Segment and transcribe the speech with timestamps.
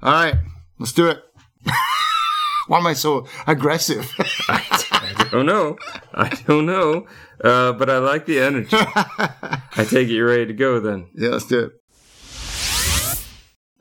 [0.00, 0.36] All right,
[0.78, 1.18] let's do it.
[2.68, 4.08] Why am I so aggressive?
[4.48, 5.76] I don't know.
[6.14, 7.08] I don't know.
[7.42, 8.68] Uh, but I like the energy.
[8.72, 11.08] I take it you're ready to go then.
[11.16, 11.72] yeah, let's do it.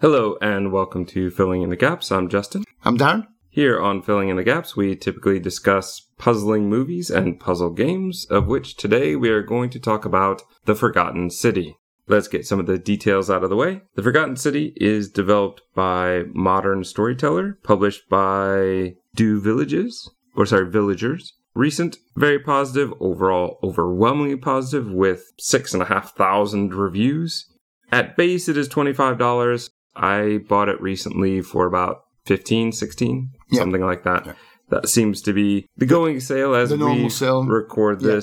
[0.01, 2.11] Hello and welcome to Filling in the Gaps.
[2.11, 2.63] I'm Justin.
[2.83, 3.27] I'm Darren.
[3.49, 8.47] Here on Filling in the Gaps, we typically discuss puzzling movies and puzzle games, of
[8.47, 11.77] which today we are going to talk about The Forgotten City.
[12.07, 13.81] Let's get some of the details out of the way.
[13.95, 21.33] The Forgotten City is developed by Modern Storyteller, published by Dear Villages, or sorry, Villagers.
[21.53, 27.45] Recent, very positive, overall overwhelmingly positive, with six and a half thousand reviews.
[27.91, 29.69] At base, it is $25.
[29.95, 33.59] I bought it recently for about 15, 16, Yeah.
[33.59, 34.25] something like that.
[34.27, 34.33] Yeah.
[34.69, 37.43] That seems to be the going sale as The normal we sale.
[37.45, 38.19] record Yeah.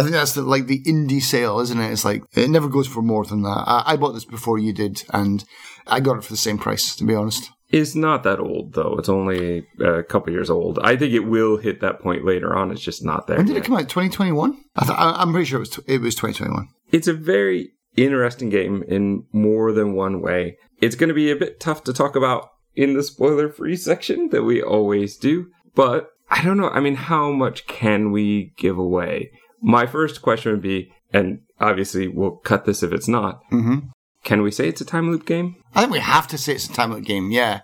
[0.00, 1.92] I think that's the, like the indie sale, isn't it?
[1.92, 3.64] It's like it never goes for more than that.
[3.66, 5.44] I, I bought this before you did, and
[5.86, 6.96] I got it for the same price.
[6.96, 8.96] To be honest, It's not that old though.
[8.98, 10.78] It's only uh, a couple years old.
[10.82, 12.70] I think it will hit that point later on.
[12.70, 13.36] It's just not there.
[13.36, 13.64] when did yet.
[13.64, 13.88] it come out?
[13.88, 14.52] Twenty twenty one.
[14.76, 15.70] I th- I- I'm pretty sure it was.
[15.70, 16.68] Tw- it was twenty twenty one.
[16.92, 20.56] It's a very interesting game in more than one way.
[20.80, 24.28] It's going to be a bit tough to talk about in the spoiler free section
[24.30, 26.68] that we always do, but I don't know.
[26.70, 29.32] I mean, how much can we give away?
[29.62, 33.88] My first question would be, and obviously we'll cut this if it's not, Mm-hmm.
[34.24, 35.56] can we say it's a time loop game?
[35.74, 37.30] I think we have to say it's a time loop game.
[37.30, 37.60] Yeah,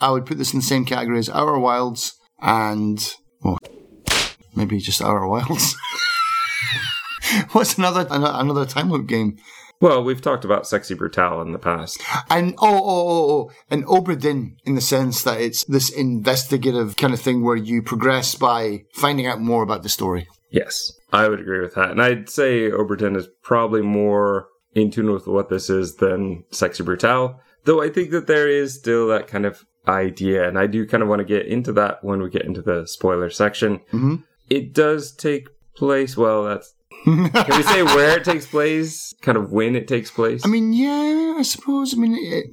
[0.00, 2.98] I would put this in the same category as Outer Wilds and
[3.42, 3.58] well,
[4.54, 5.76] maybe just Outer Wilds.
[7.52, 9.36] What's another another time loop game?
[9.80, 12.02] Well, we've talked about Sexy Brutal in the past.
[12.30, 16.96] And oh, oh, oh, oh, and Obra Dinn in the sense that it's this investigative
[16.96, 20.28] kind of thing where you progress by finding out more about the story.
[20.50, 21.90] Yes, I would agree with that.
[21.90, 26.44] And I'd say Obra Dinn is probably more in tune with what this is than
[26.50, 27.40] Sexy Brutal.
[27.64, 31.02] Though I think that there is still that kind of idea, and I do kind
[31.02, 33.80] of want to get into that when we get into the spoiler section.
[33.92, 34.24] Mhm.
[34.50, 36.72] It does take place, well, that's.
[37.04, 39.14] Can we say where it takes place?
[39.22, 40.42] Kind of when it takes place?
[40.44, 41.94] I mean, yeah, I suppose.
[41.94, 42.46] I mean, it,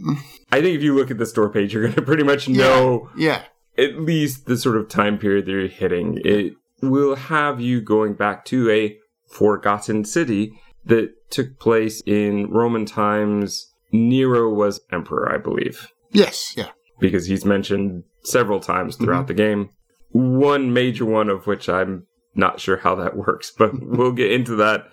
[0.52, 3.10] I think if you look at the store page, you're going to pretty much know
[3.18, 3.44] yeah,
[3.78, 6.20] at least the sort of time period that you're hitting.
[6.24, 6.54] It
[6.90, 10.54] will have you going back to a forgotten city
[10.86, 13.70] that took place in Roman times.
[13.92, 16.70] Nero was emperor, I believe, yes, yeah.
[17.00, 19.28] because he's mentioned several times throughout mm-hmm.
[19.28, 19.70] the game.
[20.10, 24.56] One major one of which I'm not sure how that works, but we'll get into
[24.56, 24.88] that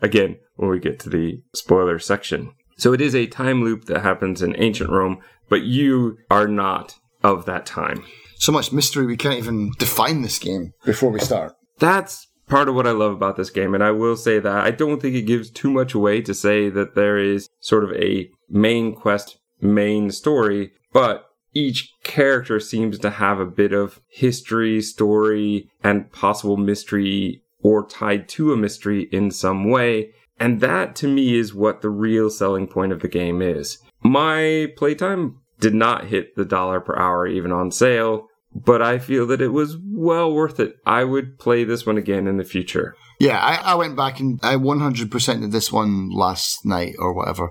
[0.00, 2.52] again when we get to the spoiler section.
[2.76, 5.18] So it is a time loop that happens in ancient Rome,
[5.48, 8.04] but you are not of that time.
[8.44, 11.54] So much mystery we can't even define this game before we start.
[11.78, 13.72] that's part of what I love about this game.
[13.72, 16.68] And I will say that I don't think it gives too much away to say
[16.68, 21.24] that there is sort of a main quest, main story, but
[21.54, 28.28] each character seems to have a bit of history, story, and possible mystery or tied
[28.28, 30.10] to a mystery in some way.
[30.38, 33.78] And that to me is what the real selling point of the game is.
[34.02, 39.26] My playtime did not hit the dollar per hour even on sale, but I feel
[39.26, 40.76] that it was well worth it.
[40.86, 42.94] I would play this one again in the future.
[43.20, 47.50] Yeah, I, I went back and I 100% did this one last night or whatever.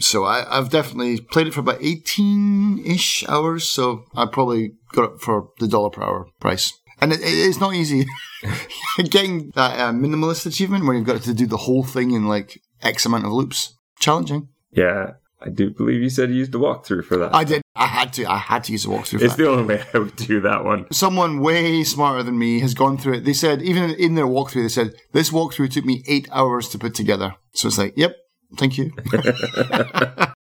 [0.00, 3.68] So I, I've definitely played it for about 18 ish hours.
[3.68, 6.72] So I probably got it for the dollar per hour price.
[7.00, 8.06] And it, it- it's not easy
[9.10, 12.60] getting that uh, minimalist achievement where you've got to do the whole thing in like
[12.82, 13.74] X amount of loops.
[13.98, 14.48] Challenging.
[14.72, 17.34] Yeah, I do believe you said you used a walkthrough for that.
[17.34, 17.62] I did.
[17.74, 18.26] I had to.
[18.26, 19.18] I had to use a walkthrough.
[19.18, 19.42] For it's that.
[19.42, 20.86] the only way I would do that one.
[20.92, 23.24] Someone way smarter than me has gone through it.
[23.24, 26.78] They said, even in their walkthrough, they said, this walkthrough took me eight hours to
[26.78, 27.36] put together.
[27.52, 28.16] So it's like, yep,
[28.56, 28.92] thank you.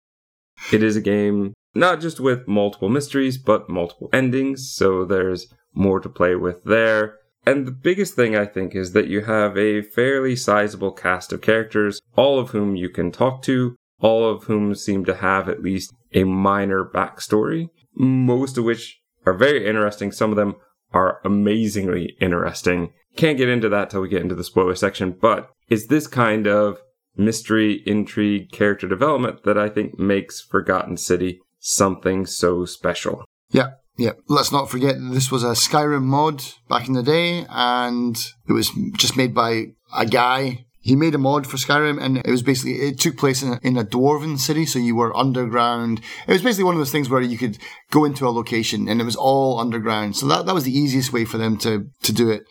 [0.71, 5.99] It is a game not just with multiple mysteries, but multiple endings, so there's more
[5.99, 7.19] to play with there.
[7.45, 11.41] And the biggest thing I think is that you have a fairly sizable cast of
[11.41, 15.63] characters, all of whom you can talk to, all of whom seem to have at
[15.63, 20.11] least a minor backstory, most of which are very interesting.
[20.11, 20.53] Some of them
[20.93, 22.93] are amazingly interesting.
[23.15, 26.45] Can't get into that till we get into the spoiler section, but it's this kind
[26.45, 26.77] of
[27.17, 33.25] mystery, intrigue, character development that I think makes Forgotten City something so special.
[33.49, 34.11] Yeah, yeah.
[34.27, 38.15] Let's not forget this was a Skyrim mod back in the day, and
[38.47, 40.64] it was just made by a guy.
[40.85, 43.59] He made a mod for Skyrim, and it was basically it took place in a,
[43.63, 45.99] in a dwarven city, so you were underground.
[46.27, 47.57] It was basically one of those things where you could
[47.89, 50.15] go into a location, and it was all underground.
[50.15, 51.71] So that that was the easiest way for them to
[52.03, 52.43] to do it.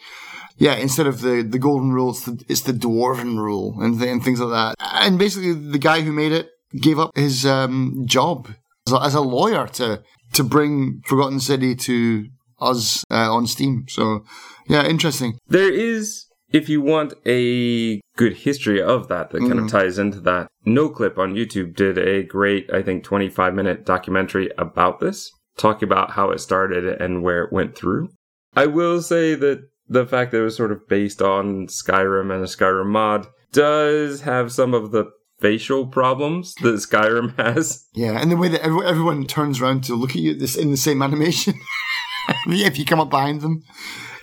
[0.56, 4.10] Yeah, instead of the, the golden rule, it's the, it's the dwarven rule and, th-
[4.10, 4.74] and things like that.
[5.04, 6.48] And basically, the guy who made it
[6.80, 8.48] gave up his um, job
[8.86, 10.02] as a, as a lawyer to
[10.32, 12.26] to bring Forgotten City to
[12.60, 13.84] us uh, on Steam.
[13.88, 14.24] So,
[14.66, 15.38] yeah, interesting.
[15.46, 19.70] There is, if you want a good history of that, that kind of mm.
[19.70, 20.46] ties into that.
[20.64, 25.88] No Clip on YouTube did a great, I think, 25 minute documentary about this, talking
[25.88, 28.10] about how it started and where it went through.
[28.54, 32.44] I will say that the fact that it was sort of based on Skyrim and
[32.44, 35.10] a Skyrim mod does have some of the
[35.40, 37.84] facial problems that Skyrim has.
[37.94, 40.76] Yeah, and the way that everyone turns around to look at you this in the
[40.76, 41.54] same animation.
[42.46, 43.64] if you come up behind them,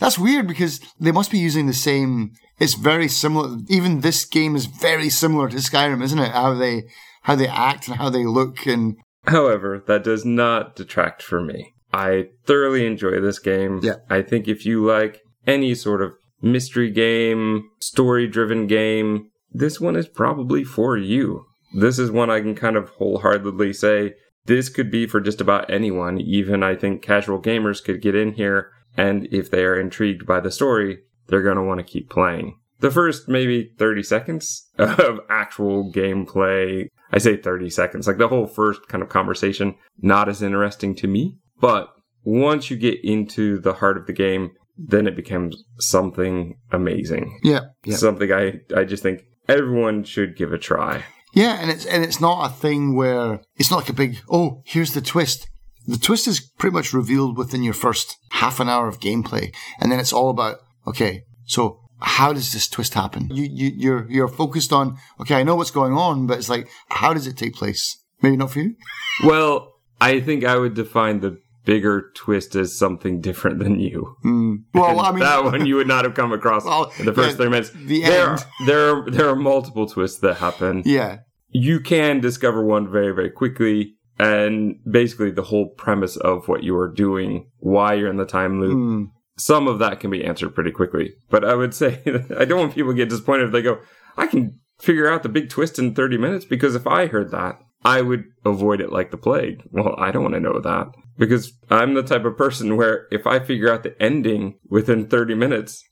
[0.01, 2.31] that's weird because they must be using the same.
[2.59, 3.57] It's very similar.
[3.69, 6.31] Even this game is very similar to Skyrim, isn't it?
[6.31, 6.83] How they
[7.21, 11.73] how they act and how they look and However, that does not detract for me.
[11.93, 13.79] I thoroughly enjoy this game.
[13.83, 13.97] Yeah.
[14.09, 19.95] I think if you like any sort of mystery game, story driven game, this one
[19.95, 21.45] is probably for you.
[21.75, 24.15] This is one I can kind of wholeheartedly say
[24.45, 26.19] this could be for just about anyone.
[26.19, 30.39] Even I think casual gamers could get in here, and if they are intrigued by
[30.39, 32.57] the story, they're going to want to keep playing.
[32.79, 38.47] The first maybe 30 seconds of actual gameplay, I say 30 seconds, like the whole
[38.47, 41.37] first kind of conversation, not as interesting to me.
[41.59, 41.93] But
[42.23, 47.39] once you get into the heart of the game, then it becomes something amazing.
[47.43, 51.03] yeah, yeah, Something I, I just think everyone should give a try.
[51.35, 51.59] yeah.
[51.61, 54.93] And it's and it's not a thing where it's not like a big oh here's
[54.93, 55.47] the twist.
[55.87, 59.91] The twist is pretty much revealed within your first half an hour of gameplay, and
[59.91, 60.57] then it's all about
[60.87, 63.29] okay, so how does this twist happen?
[63.31, 66.67] You you you're you're focused on okay, I know what's going on, but it's like
[66.89, 67.97] how does it take place?
[68.21, 68.75] Maybe not for you.
[69.23, 74.15] Well, I think I would define the bigger twist as something different than you.
[74.23, 74.55] Hmm.
[74.73, 77.31] Well, I mean, that one you would not have come across Well, in the first
[77.31, 77.69] yeah, three minutes.
[77.71, 78.45] the there, end.
[78.65, 80.81] there, are, there are multiple twists that happen.
[80.85, 81.17] yeah,
[81.49, 86.77] You can discover one very, very quickly, and basically the whole premise of what you
[86.77, 88.73] are doing, why you're in the time loop.
[88.73, 89.03] Hmm.
[89.37, 91.13] Some of that can be answered pretty quickly.
[91.29, 92.01] But I would say
[92.37, 93.79] I don't want people to get disappointed if they go,
[94.15, 97.59] "I can figure out the big twist in 30 minutes," because if I heard that,
[97.83, 99.63] I would avoid it like the plague.
[99.71, 100.87] Well, I don't want to know that
[101.17, 105.33] because I'm the type of person where if I figure out the ending within 30
[105.35, 105.83] minutes,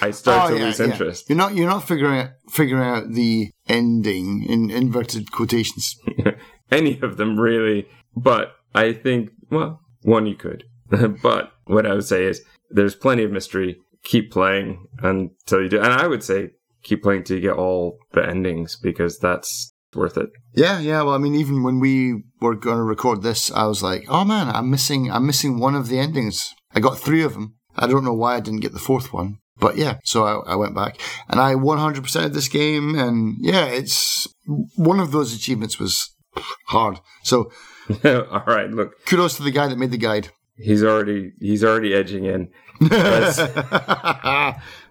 [0.00, 0.86] I start Oh, to yeah, lose yeah.
[0.86, 1.28] interest.
[1.28, 5.96] You're not you're not figuring out figuring out the ending in inverted quotations.
[6.78, 7.86] Any of them really.
[8.16, 10.64] But I think, well, one you could.
[11.22, 13.78] but what I would say is there's plenty of mystery.
[14.04, 15.80] Keep playing until you do.
[15.80, 16.50] And I would say
[16.82, 20.30] keep playing till you get all the endings because that's worth it.
[20.54, 21.02] Yeah, yeah.
[21.02, 24.24] Well, I mean, even when we were going to record this, I was like, "Oh
[24.24, 26.54] man, I'm missing I'm missing one of the endings.
[26.74, 27.56] I got three of them.
[27.76, 30.56] I don't know why I didn't get the fourth one." But yeah, so I, I
[30.56, 34.26] went back and I 100% of this game, and yeah, it's
[34.76, 36.13] one of those achievements was
[36.66, 37.00] hard.
[37.22, 37.50] So
[38.04, 40.30] all right, look, kudos to the guy that made the guide.
[40.56, 42.50] he's already he's already edging in.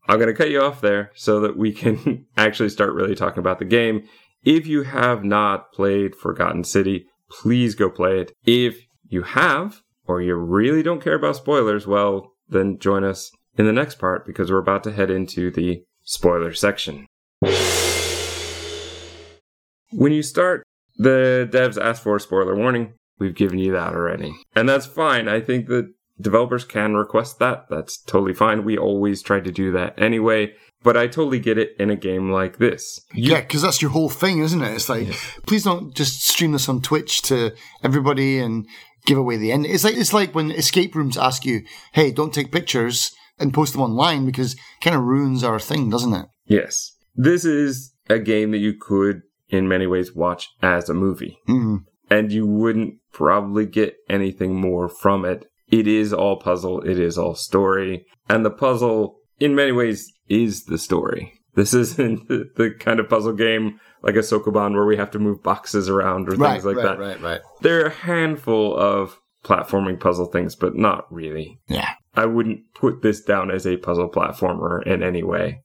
[0.05, 3.39] I'm going to cut you off there so that we can actually start really talking
[3.39, 4.07] about the game.
[4.43, 8.33] If you have not played Forgotten City, please go play it.
[8.45, 13.65] If you have, or you really don't care about spoilers, well, then join us in
[13.65, 17.05] the next part because we're about to head into the spoiler section.
[19.91, 20.62] When you start,
[20.97, 22.93] the devs ask for a spoiler warning.
[23.19, 24.33] We've given you that already.
[24.55, 25.27] And that's fine.
[25.27, 27.65] I think that developers can request that.
[27.69, 28.65] That's totally fine.
[28.65, 30.53] We always try to do that anyway.
[30.83, 32.99] But I totally get it in a game like this.
[33.13, 34.73] Yeah, because that's your whole thing, isn't it?
[34.73, 35.07] It's like,
[35.47, 38.67] please don't just stream this on Twitch to everybody and
[39.05, 39.65] give away the end.
[39.65, 41.61] It's like it's like when escape rooms ask you,
[41.93, 45.89] "Hey, don't take pictures and post them online," because it kind of ruins our thing,
[45.89, 46.25] doesn't it?
[46.47, 46.91] Yes.
[47.15, 49.21] This is a game that you could,
[49.53, 51.37] in many ways, watch as a movie.
[51.47, 51.85] Mm.
[52.09, 55.45] And you wouldn't probably get anything more from it.
[55.69, 58.05] It is all puzzle, it is all story.
[58.27, 61.33] And the puzzle, in many ways, is the story.
[61.55, 65.43] This isn't the, kind of puzzle game like a Sokoban where we have to move
[65.43, 66.99] boxes around or things like that.
[66.99, 67.41] right, right.
[67.61, 71.59] There are a handful of platforming puzzle things, but not really.
[71.67, 71.91] Yeah.
[72.15, 75.61] I wouldn't put this down as a puzzle platformer in any way.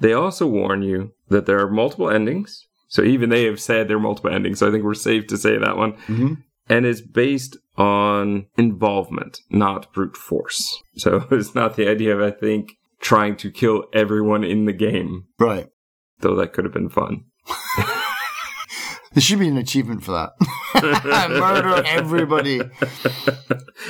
[0.00, 2.67] They also warn you that there are multiple endings.
[2.88, 4.58] So even they have said there are multiple endings.
[4.58, 5.92] So I think we're safe to say that one.
[6.06, 6.34] hmm
[6.68, 10.66] And it's based on involvement, not brute force.
[10.96, 15.24] So it's not the idea of, I think, trying to kill everyone in the game,
[15.38, 15.68] Right.
[16.20, 17.24] though that could have been fun.
[19.14, 20.32] There should be an achievement for that.
[21.30, 22.60] Murder everybody.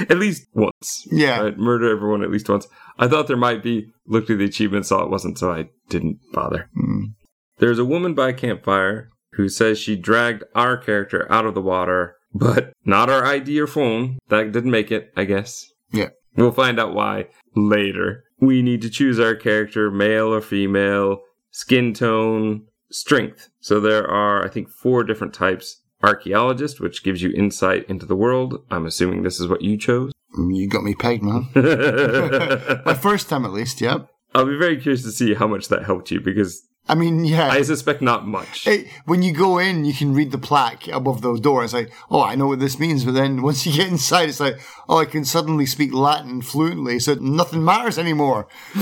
[0.09, 1.07] at least once.
[1.11, 1.40] Yeah.
[1.40, 1.59] Right?
[1.59, 2.67] Murder everyone at least once.
[2.99, 6.19] I thought there might be, looked at the achievement, saw it wasn't, so I didn't
[6.33, 6.71] bother.
[6.81, 7.14] Mm.
[7.58, 11.62] There's a woman by a campfire who says she dragged our character out of the
[11.62, 14.18] water but not our ID or phone.
[14.28, 15.66] That didn't make it, I guess.
[15.92, 16.10] Yeah.
[16.36, 18.24] We'll find out why later.
[18.40, 23.48] We need to choose our character, male or female, skin tone, strength.
[23.60, 25.82] So there are, I think, four different types.
[26.02, 28.62] Archaeologist, which gives you insight into the world.
[28.70, 30.12] I'm assuming this is what you chose.
[30.38, 31.48] Mm, You got me pegged, man.
[32.84, 34.08] My first time at least, yep.
[34.34, 37.49] I'll be very curious to see how much that helped you because I mean, yeah.
[37.49, 38.64] I suspect not much.
[38.64, 41.62] Hey, when you go in, you can read the plaque above the door.
[41.62, 43.04] It's like, oh, I know what this means.
[43.04, 46.99] But then once you get inside, it's like, oh, I can suddenly speak Latin fluently,
[46.99, 48.49] so nothing matters anymore.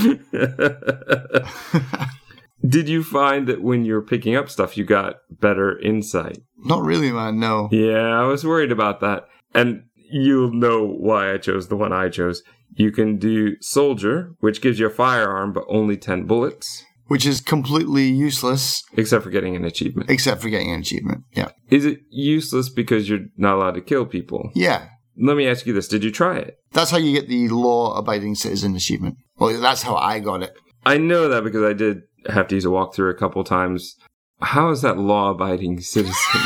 [2.67, 6.39] Did you find that when you're picking up stuff, you got better insight?
[6.59, 7.39] Not really, man.
[7.39, 7.69] No.
[7.71, 9.29] Yeah, I was worried about that.
[9.55, 12.43] And you'll know why I chose the one I chose.
[12.75, 17.41] You can do soldier, which gives you a firearm, but only 10 bullets, Which is
[17.41, 20.11] completely useless, except for getting an achievement.
[20.11, 21.23] except for getting an achievement.
[21.33, 21.51] Yeah.
[21.71, 24.51] Is it useless because you're not allowed to kill people?
[24.55, 24.89] Yeah.
[25.17, 26.59] Let me ask you this Did you try it?
[26.73, 29.17] That's how you get the law abiding citizen achievement.
[29.39, 30.53] Well, that's how I got it.
[30.85, 33.97] I know that because I did have to use a walkthrough a couple times.
[34.43, 36.41] How is that law abiding citizen?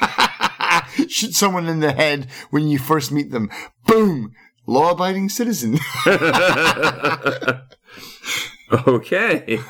[1.08, 3.48] Shoot someone in the head when you first meet them.
[3.86, 4.32] Boom!
[4.66, 5.78] Law abiding citizen.
[8.86, 9.60] okay.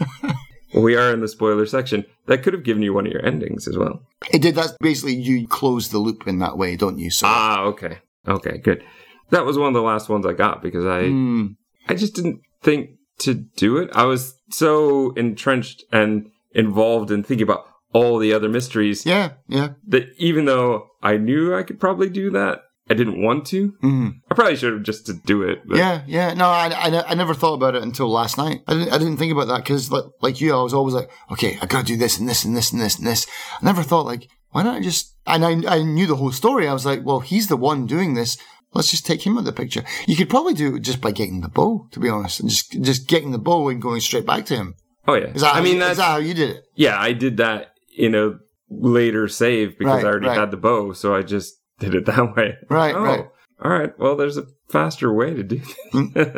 [0.74, 2.04] we are in the spoiler section.
[2.26, 4.02] That could have given you one of your endings as well.
[4.32, 4.54] it did.
[4.54, 7.10] That's basically you close the loop in that way, don't you?
[7.10, 7.26] So.
[7.28, 7.98] Ah, okay.
[8.26, 8.82] Okay, good.
[9.30, 11.46] That was one of the last ones I got because I Hmm.
[11.88, 13.90] I just didn't think to do it.
[13.94, 19.70] I was so entrenched and involved in thinking about all the other mysteries Yeah, yeah.
[19.88, 23.68] that even though I knew I could probably do that, I didn't want to.
[23.80, 25.60] hmm I probably should have just to do it.
[25.66, 26.34] But Yeah, yeah.
[26.34, 28.60] No, I, I, I never thought about it until last night.
[28.66, 31.10] I didn't, I didn't think about that because, like, like you, I was always like,
[31.32, 33.26] okay, I gotta do this and this and this and this and this.
[33.60, 36.68] I never thought, like, why not just, and I, I knew the whole story.
[36.68, 38.36] I was like, well, he's the one doing this.
[38.74, 39.82] Let's just take him out of the picture.
[40.06, 42.72] You could probably do it just by getting the bow, to be honest, and just,
[42.82, 44.74] just getting the bow and going straight back to him.
[45.06, 45.26] Oh yeah.
[45.34, 46.64] Is that, I mean is that's that how you did it?
[46.74, 48.32] yeah, I did that in a
[48.70, 50.38] later save because Right, I already right.
[50.38, 52.56] had the bow, so I just did it that way.
[52.68, 53.26] Right, Oh, right.
[53.62, 53.98] All right.
[53.98, 55.58] Well, there's a faster way to do
[55.92, 56.12] hmm.
[56.12, 56.28] this.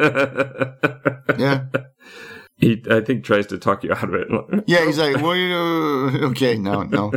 [1.39, 1.65] Yeah.
[2.57, 4.29] he, I think, tries to talk you out of it.
[4.67, 5.55] Yeah, he's like, well, you
[6.31, 7.13] okay, no, no.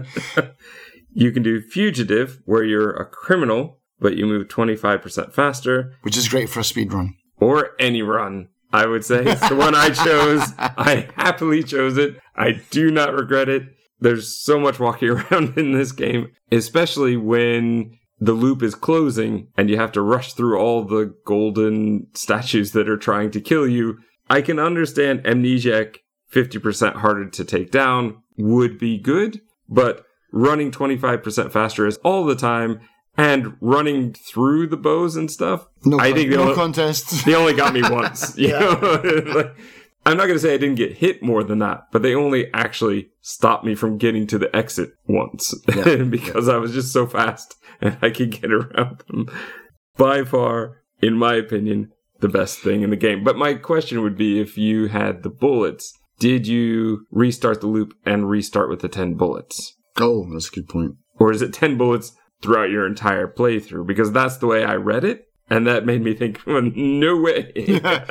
[1.13, 6.29] You can do fugitive, where you're a criminal, but you move 25% faster, Which is
[6.29, 7.15] great for a speed run.
[7.39, 8.49] or any run.
[8.71, 10.53] I would say it's the one I chose.
[10.59, 12.19] I happily chose it.
[12.35, 13.63] I do not regret it.
[13.99, 19.69] There's so much walking around in this game, especially when the loop is closing and
[19.69, 23.97] you have to rush through all the golden statues that are trying to kill you.
[24.29, 25.97] I can understand Amnesiac
[26.33, 32.35] 50% harder to take down would be good, but running 25% faster is all the
[32.35, 32.79] time
[33.17, 35.65] and running through the bows and stuff.
[35.83, 37.09] No, I think the no only- contest.
[37.25, 38.38] they only got me once.
[38.38, 39.23] Know?
[39.35, 39.55] Like,
[40.05, 42.51] I'm not going to say I didn't get hit more than that, but they only
[42.53, 45.95] actually stopped me from getting to the exit once Yeah.
[46.03, 49.27] because I was just so fast and I could get around them.
[49.98, 53.24] By far, in my opinion, the best thing in the game.
[53.24, 57.93] But my question would be if you had the bullets, did you restart the loop
[58.05, 59.75] and restart with the 10 bullets?
[59.98, 60.95] Oh, that's a good point.
[61.17, 63.88] Or is it 10 bullets throughout your entire playthrough?
[63.88, 65.25] Because that's the way I read it.
[65.50, 67.51] And that made me think, well, no way.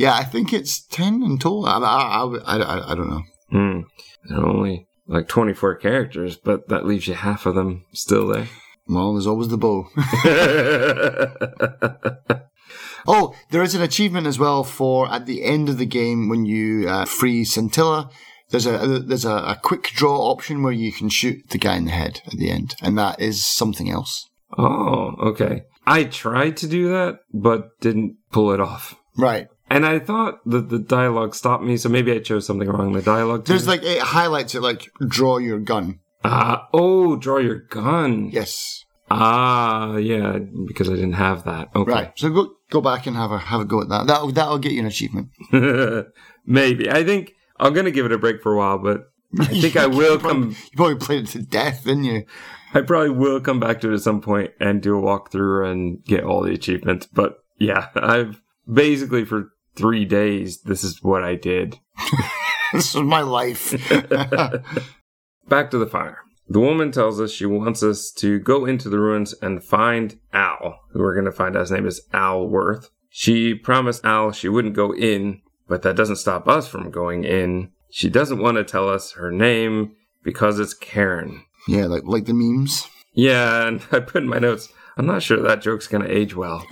[0.00, 1.66] Yeah, I think it's 10 in total.
[1.66, 3.22] I, I, I, I, I don't know.
[3.50, 3.80] Hmm.
[4.28, 8.48] There are only like 24 characters, but that leaves you half of them still there.
[8.90, 9.88] Well, there's always the bow.
[13.06, 16.44] oh, there is an achievement as well for at the end of the game when
[16.44, 18.10] you uh, free Scintilla.
[18.50, 21.84] There's a there's a, a quick draw option where you can shoot the guy in
[21.84, 24.28] the head at the end, and that is something else.
[24.58, 25.62] oh, okay.
[25.86, 28.96] I tried to do that, but didn't pull it off.
[29.16, 29.46] Right.
[29.68, 32.92] And I thought that the dialogue stopped me, so maybe I chose something wrong in
[32.92, 33.44] the dialogue.
[33.44, 33.52] too.
[33.52, 36.00] There's like it highlights it like draw your gun.
[36.24, 38.30] Ah, oh, draw your gun.
[38.30, 38.84] Yes.
[39.10, 41.70] Ah, yeah, because I didn't have that.
[41.74, 41.90] Okay.
[41.90, 42.12] Right.
[42.16, 44.06] So go go back and have a have a go at that.
[44.06, 45.30] That that'll get you an achievement.
[46.46, 46.88] maybe.
[46.88, 49.86] I think I'm gonna give it a break for a while, but I think I
[49.88, 50.50] will come.
[50.50, 52.24] You probably played it to death, didn't you?
[52.72, 56.04] I probably will come back to it at some point and do a walkthrough and
[56.04, 57.08] get all the achievements.
[57.12, 58.40] But yeah, I've
[58.72, 61.80] basically for three days, this is what I did.
[62.72, 63.72] This is my life.
[65.50, 66.18] Back to the fire.
[66.48, 70.78] The woman tells us she wants us to go into the ruins and find Al,
[70.92, 72.88] who we're going to find out his name is Al Worth.
[73.08, 77.72] She promised Al she wouldn't go in, but that doesn't stop us from going in.
[77.90, 81.44] She doesn't want to tell us her name because it's Karen.
[81.66, 82.86] yeah, like like the memes.
[83.12, 84.72] Yeah, and I put in my notes.
[84.96, 86.64] I'm not sure that joke's gonna age well,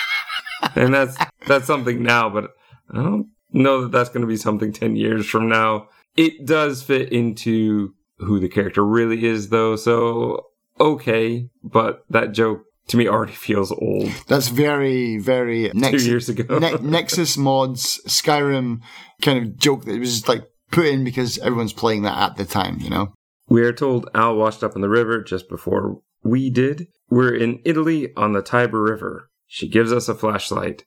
[0.74, 1.16] and that's
[1.46, 2.50] that's something now, but
[2.90, 5.88] I don't know that that's gonna be something ten years from now.
[6.14, 9.76] It does fit into who the character really is, though.
[9.76, 10.46] So
[10.80, 14.10] okay, but that joke to me already feels old.
[14.28, 16.58] That's very, very Two years ago.
[16.58, 18.80] Ne- Nexus mods Skyrim
[19.20, 22.36] kind of joke that it was just like put in because everyone's playing that at
[22.36, 23.12] the time, you know?
[23.48, 26.88] We are told Al washed up in the river just before we did.
[27.10, 29.28] We're in Italy on the Tiber River.
[29.46, 30.84] She gives us a flashlight,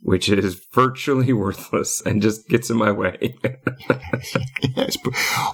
[0.00, 3.36] which is virtually worthless and just gets in my way.
[4.76, 4.96] yes.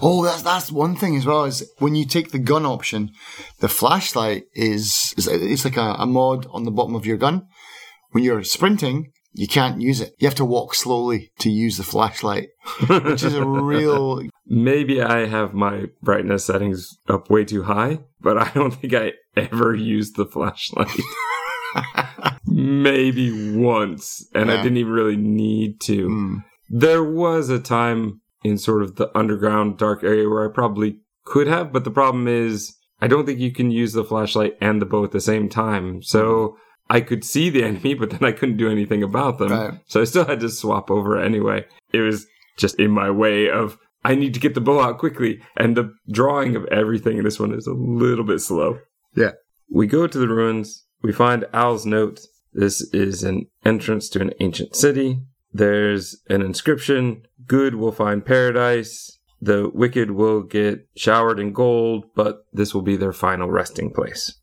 [0.01, 1.45] Oh, that's that's one thing as well.
[1.45, 3.11] Is when you take the gun option,
[3.59, 7.47] the flashlight is, is it's like a, a mod on the bottom of your gun.
[8.11, 10.15] When you're sprinting, you can't use it.
[10.17, 12.49] You have to walk slowly to use the flashlight,
[12.87, 14.21] which is a real.
[14.47, 19.13] Maybe I have my brightness settings up way too high, but I don't think I
[19.35, 20.97] ever used the flashlight.
[22.47, 26.07] Maybe once, and I didn't even really need to.
[26.07, 26.43] Mm.
[26.69, 31.47] There was a time in sort of the underground dark area where I probably could
[31.47, 34.85] have, but the problem is I don't think you can use the flashlight and the
[34.85, 36.01] bow at the same time.
[36.01, 36.57] So
[36.89, 39.51] I could see the enemy, but then I couldn't do anything about them.
[39.51, 39.79] Right.
[39.87, 41.65] So I still had to swap over anyway.
[41.91, 42.25] It was
[42.57, 45.91] just in my way of I need to get the bow out quickly, and the
[46.11, 48.77] drawing of everything in this one is a little bit slow.
[49.15, 49.31] Yeah.
[49.71, 50.84] We go to the ruins.
[51.05, 52.21] We find Al's note.
[52.51, 55.19] This is an entrance to an ancient city.
[55.53, 59.19] There's an inscription Good will find paradise.
[59.39, 64.33] The wicked will get showered in gold, but this will be their final resting place.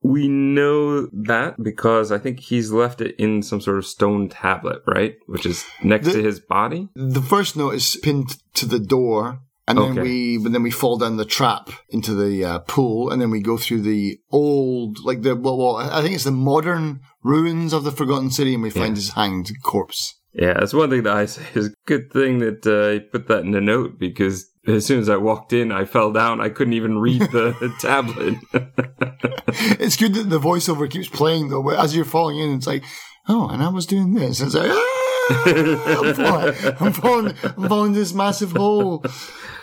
[0.00, 4.82] We know that because I think he's left it in some sort of stone tablet,
[4.86, 5.16] right?
[5.26, 6.88] Which is next The- to his body.
[6.94, 10.02] The first note is pinned to the door, and then Okay.
[10.02, 13.40] we but then we fall down the trap into the uh, pool, and then we
[13.40, 17.84] go through the old, like the well, well, I think it's the modern ruins of
[17.84, 19.00] the Forgotten City, and we find Yeah.
[19.02, 20.14] his hanged corpse.
[20.32, 23.42] Yeah, that's one thing that I say is good thing that uh, I put that
[23.44, 26.40] in a note because as soon as I walked in, I fell down.
[26.40, 28.36] I couldn't even read the, tablet.
[29.80, 31.62] it's good that the voiceover keeps playing though.
[31.62, 32.84] but As you're falling in, it's like,
[33.28, 34.40] oh, and I was doing this.
[34.40, 34.99] And it's like, ah,
[35.30, 39.02] I'm falling, I'm falling, I'm falling this massive hole.
[39.04, 39.10] I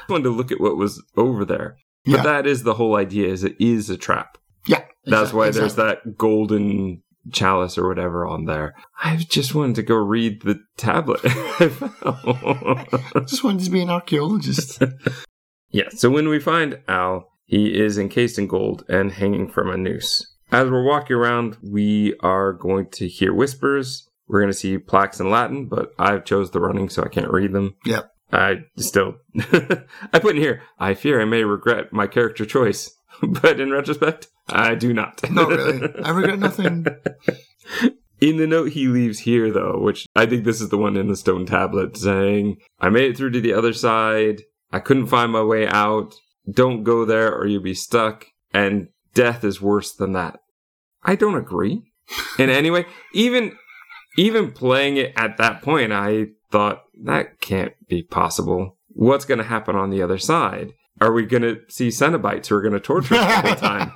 [0.10, 1.77] wanted to look at what was over there.
[2.06, 2.23] But Yeah.
[2.23, 4.38] that is the whole idea is it is a trap.
[4.65, 6.12] Yeah, That's exactly, why there's exactly.
[6.12, 7.03] that golden
[7.34, 8.73] chalice or whatever on there.
[9.03, 11.19] I just wanted to go read the tablet.
[11.25, 14.82] I just wanted to be an archaeologist.
[15.71, 19.77] yeah, so when we find Al, he is encased in gold and hanging from a
[19.77, 20.25] noose.
[20.51, 24.07] As we're walking around, we are going to hear whispers.
[24.28, 27.32] We're going to see plaques in Latin, but I've chose the running, so I can't
[27.32, 27.76] read them.
[27.86, 28.12] Yep.
[28.32, 33.60] I still, I put in here, I fear I may regret my character choice, but
[33.60, 35.30] in retrospect, I do not.
[35.32, 35.90] Not really.
[36.04, 36.86] I regret nothing.
[38.20, 41.08] In the note he leaves here, though, which I think this is the one in
[41.08, 44.42] the stone tablet saying, I made it through to the other side.
[44.72, 46.13] I couldn't find my way out.
[46.50, 48.26] Don't go there or you'll be stuck.
[48.54, 50.40] And death is worse than that.
[51.04, 51.84] I don't agree.
[52.40, 53.56] in any way, even,
[54.17, 58.77] even playing it at that point, I thought that can't be possible.
[58.89, 60.73] What's going to happen on the other side?
[60.99, 63.91] Are we going to see Cenobites who are going to torture us the whole time?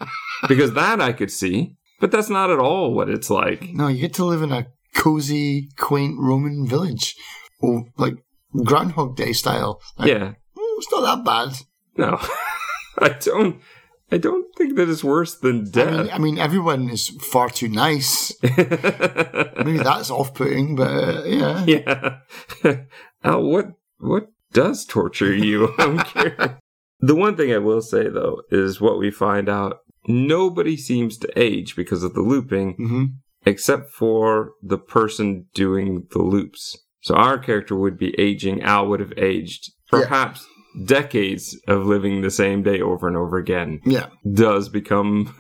[0.48, 1.76] Because that I could see.
[2.00, 3.70] But that's not at all what it's like.
[3.74, 7.16] No, you get to live in a cozy, quaint Roman village.
[7.64, 8.16] Oh, like
[8.64, 9.82] Groundhog Day style.
[9.98, 10.34] Like, Yeah.
[10.58, 11.58] "Mm, it's not that bad.
[11.98, 12.20] No.
[13.00, 13.62] I don't
[14.12, 16.10] I don't think that it's worse than I mean, death.
[16.12, 18.34] I mean, everyone is far too nice.
[18.44, 21.66] Maybe that's off-putting, but uh, yeah.
[21.66, 22.76] yeah.
[23.24, 23.68] Al, what
[24.00, 25.74] what does torture you?
[25.78, 26.54] I'm curious.
[27.00, 31.40] The one thing I will say though is what we find out nobody seems to
[31.40, 33.06] age because of the looping hmm
[33.46, 36.78] except for the person doing the loops.
[37.02, 40.46] So our character would be aging, Al would have aged perhaps
[40.86, 43.80] decades of living the same day over and over again.
[43.86, 44.08] Yeah.
[44.34, 45.36] does become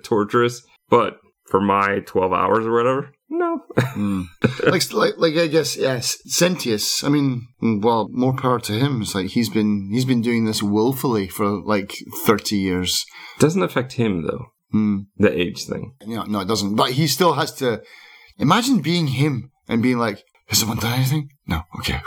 [0.04, 1.18] torturous, but
[1.48, 3.60] for my 12 hours or whatever, no.
[3.76, 4.24] Mm.
[4.70, 7.02] like, like, like I guess, yes, Sentius.
[7.04, 7.46] I mean,
[7.82, 9.02] well, more power to him.
[9.02, 11.94] It's like he's been he's been doing this willfully for like
[12.24, 13.04] thirty years.
[13.40, 15.06] Doesn't affect him though, Mm.
[15.16, 15.94] the age thing.
[16.06, 16.76] No, no, it doesn't.
[16.76, 17.82] But he still has to
[18.38, 21.28] imagine being him and being like, "Has someone done anything?
[21.48, 21.62] No.
[21.80, 22.00] Okay.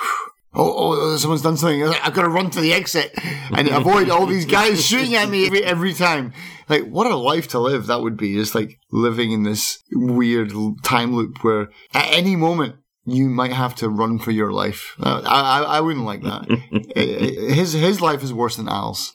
[0.53, 0.63] Whew.
[0.63, 1.83] Oh, oh, someone's done something.
[1.83, 3.11] I've got to run to the exit
[3.51, 6.33] and avoid all these guys shooting at me every, every time.
[6.67, 8.33] Like, what a life to live that would be.
[8.33, 10.51] Just like living in this weird
[10.83, 14.95] time loop where at any moment you might have to run for your life.
[14.99, 16.47] Uh, I, I, I wouldn't like that.
[16.95, 19.13] his, his life is worse than Al's.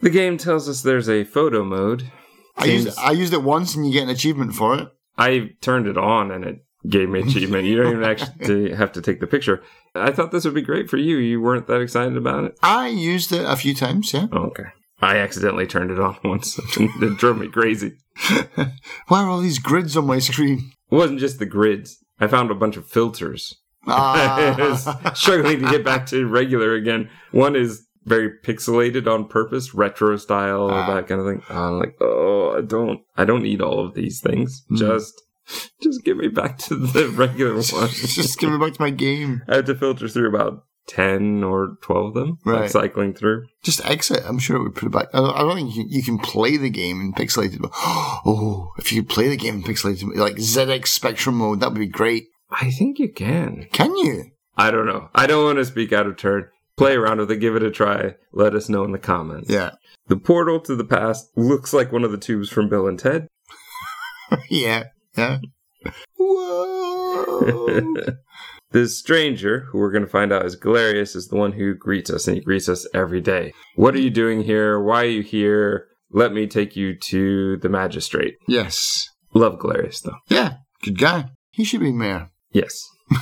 [0.00, 2.10] The game tells us there's a photo mode.
[2.56, 4.88] I used, I used it once and you get an achievement for it.
[5.16, 7.64] I turned it on and it gave me achievement.
[7.64, 9.62] you don't even actually have to take the picture.
[9.94, 11.16] I thought this would be great for you.
[11.16, 12.58] You weren't that excited about it?
[12.62, 14.26] I used it a few times, yeah.
[14.32, 14.64] Oh, okay.
[15.00, 16.58] I accidentally turned it on once.
[16.78, 17.94] it drove me crazy.
[19.08, 20.72] Why are all these grids on my screen?
[20.90, 21.98] It wasn't just the grids.
[22.20, 23.54] I found a bunch of filters.
[23.86, 25.12] I was Ah.
[25.14, 27.08] struggling to get back to regular again.
[27.30, 30.94] One is very pixelated on purpose, retro style, Ah.
[30.94, 31.42] that kind of thing.
[31.48, 34.64] I'm like, oh, I don't, I don't need all of these things.
[34.68, 34.76] Hmm.
[34.76, 35.22] Just,
[35.82, 37.88] just get me back to the regular one.
[37.88, 39.42] Just give me back to my game.
[39.48, 43.46] I had to filter through about ten or twelve of them, like cycling through.
[43.62, 44.22] Just exit.
[44.26, 45.08] I'm sure it would put it back.
[45.12, 47.60] I don't, I don't think you can, you can play the game in pixelated.
[47.60, 51.70] But oh, if you could play the game in pixelated, like ZX Spectrum mode, that
[51.70, 52.28] would be great.
[52.50, 53.66] I think you can.
[53.72, 54.30] Can you?
[54.56, 55.08] I don't know.
[55.14, 56.48] I don't want to speak out of turn.
[56.76, 58.14] Play around with it, give it a try.
[58.32, 59.50] Let us know in the comments.
[59.50, 59.72] Yeah.
[60.06, 63.26] The portal to the past looks like one of the tubes from Bill and Ted.
[64.48, 64.84] yeah.
[65.18, 65.38] Yeah.
[66.16, 67.94] Whoa.
[68.72, 72.10] this stranger, who we're going to find out is Galerius, is the one who greets
[72.10, 73.52] us, and he greets us every day.
[73.76, 74.80] What are you doing here?
[74.80, 75.86] Why are you here?
[76.10, 78.36] Let me take you to the magistrate.
[78.46, 79.08] yes.
[79.34, 80.16] Love Galerius, though.
[80.28, 80.54] Yeah.
[80.82, 81.26] Good guy.
[81.50, 82.30] He should be mayor.
[82.52, 82.82] Yes.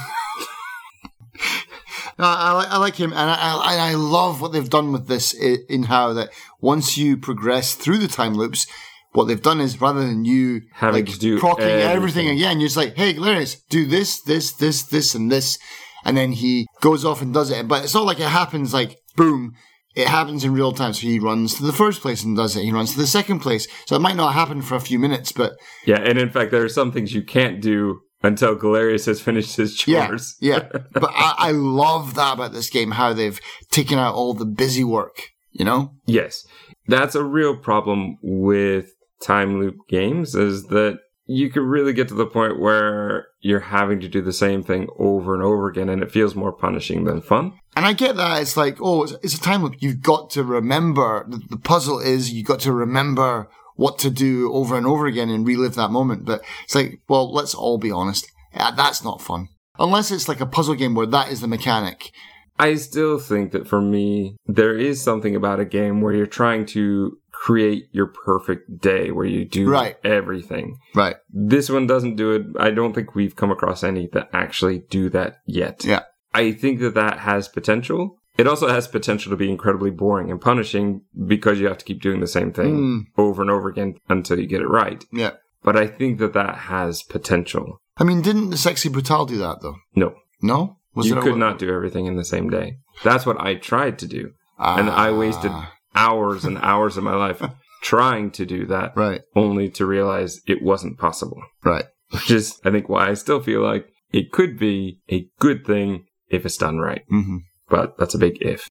[2.19, 5.07] No, I, like I like him, and I, I, I love what they've done with
[5.07, 6.31] this in how that
[6.63, 8.67] once you progress through the time loops,
[9.17, 11.97] what they've done is rather than you Having like to do procking everything.
[11.97, 12.29] everything.
[12.29, 15.59] again, you're just like, hey, Galerius, do this, this, this, this, and this,
[16.05, 17.67] and then he goes off and does it.
[17.67, 19.55] But it's not like it happens like boom.
[19.95, 20.93] It happens in real time.
[20.93, 22.63] So he runs to the first place and does it.
[22.65, 23.67] He runs to the second place.
[23.87, 25.55] So it might not happen for a few minutes, but
[25.87, 29.57] Yeah, and in fact, there are some things you can't do until Galerius has finished
[29.57, 30.37] his Yeah, chores.
[30.41, 30.69] yeah.
[30.93, 34.85] but I, I love that about this game, how they've taken out all the busy
[34.85, 35.93] work, you know?
[36.05, 36.47] Yes.
[36.89, 38.91] That's a real problem with
[39.23, 44.01] time loop games is that you can really get to the point where you're having
[44.01, 47.21] to do the same thing over and over again and it feels more punishing than
[47.21, 47.53] fun.
[47.75, 48.41] And I get that.
[48.41, 49.75] It's like, oh, it's, it's a time loop.
[49.81, 51.27] You've got to remember.
[51.29, 55.29] The, the puzzle is you've got to remember what to do over and over again
[55.29, 56.25] and relive that moment.
[56.25, 58.31] But it's like, well, let's all be honest.
[58.55, 59.49] Uh, That's not fun.
[59.79, 62.11] Unless it's like a puzzle game where that is the mechanic.
[62.59, 66.65] I still think that for me, there is something about a game where you're trying
[66.67, 69.97] to create your perfect day where you do Right.
[70.05, 70.77] everything.
[70.95, 71.17] Right.
[71.33, 72.47] This one doesn't do it.
[72.59, 75.85] I don't think we've come across any that actually do that yet.
[75.85, 76.03] Yeah.
[76.35, 78.19] I think that that has potential.
[78.39, 82.03] It also has potential to be incredibly boring and punishing because you have to keep
[82.03, 85.05] doing the same thing Mm, over and over again until you get it right.
[85.13, 85.33] yeah.
[85.63, 87.81] But I think that that has potential.
[87.97, 89.77] I mean, didn't the Sexy Brutal do that though?
[89.95, 90.77] No, No?
[90.95, 92.77] Was you there a- could not do everything in the same day.
[93.05, 94.33] That's what I tried to do.
[94.59, 97.43] and I wasted Ah, hours and hours of my life
[97.83, 99.23] trying to do that, Right.
[99.35, 101.41] only to realize it wasn't possible.
[101.65, 101.85] Right.
[102.11, 106.05] Which is, I think, why I still feel like it could be a good thing
[106.29, 107.03] if it's done right.
[107.09, 108.69] hmm But that's a big if.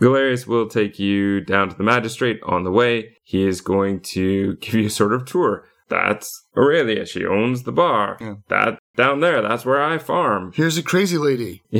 [0.00, 3.16] Galerius will take you down to the magistrate on the way.
[3.22, 5.66] He is going to give you a sort of tour.
[5.90, 7.04] That's Aurelia.
[7.04, 8.16] She owns the bar.
[8.20, 8.34] Yeah.
[8.48, 10.52] That down there, that's where I farm.
[10.54, 11.62] Here's a crazy lady.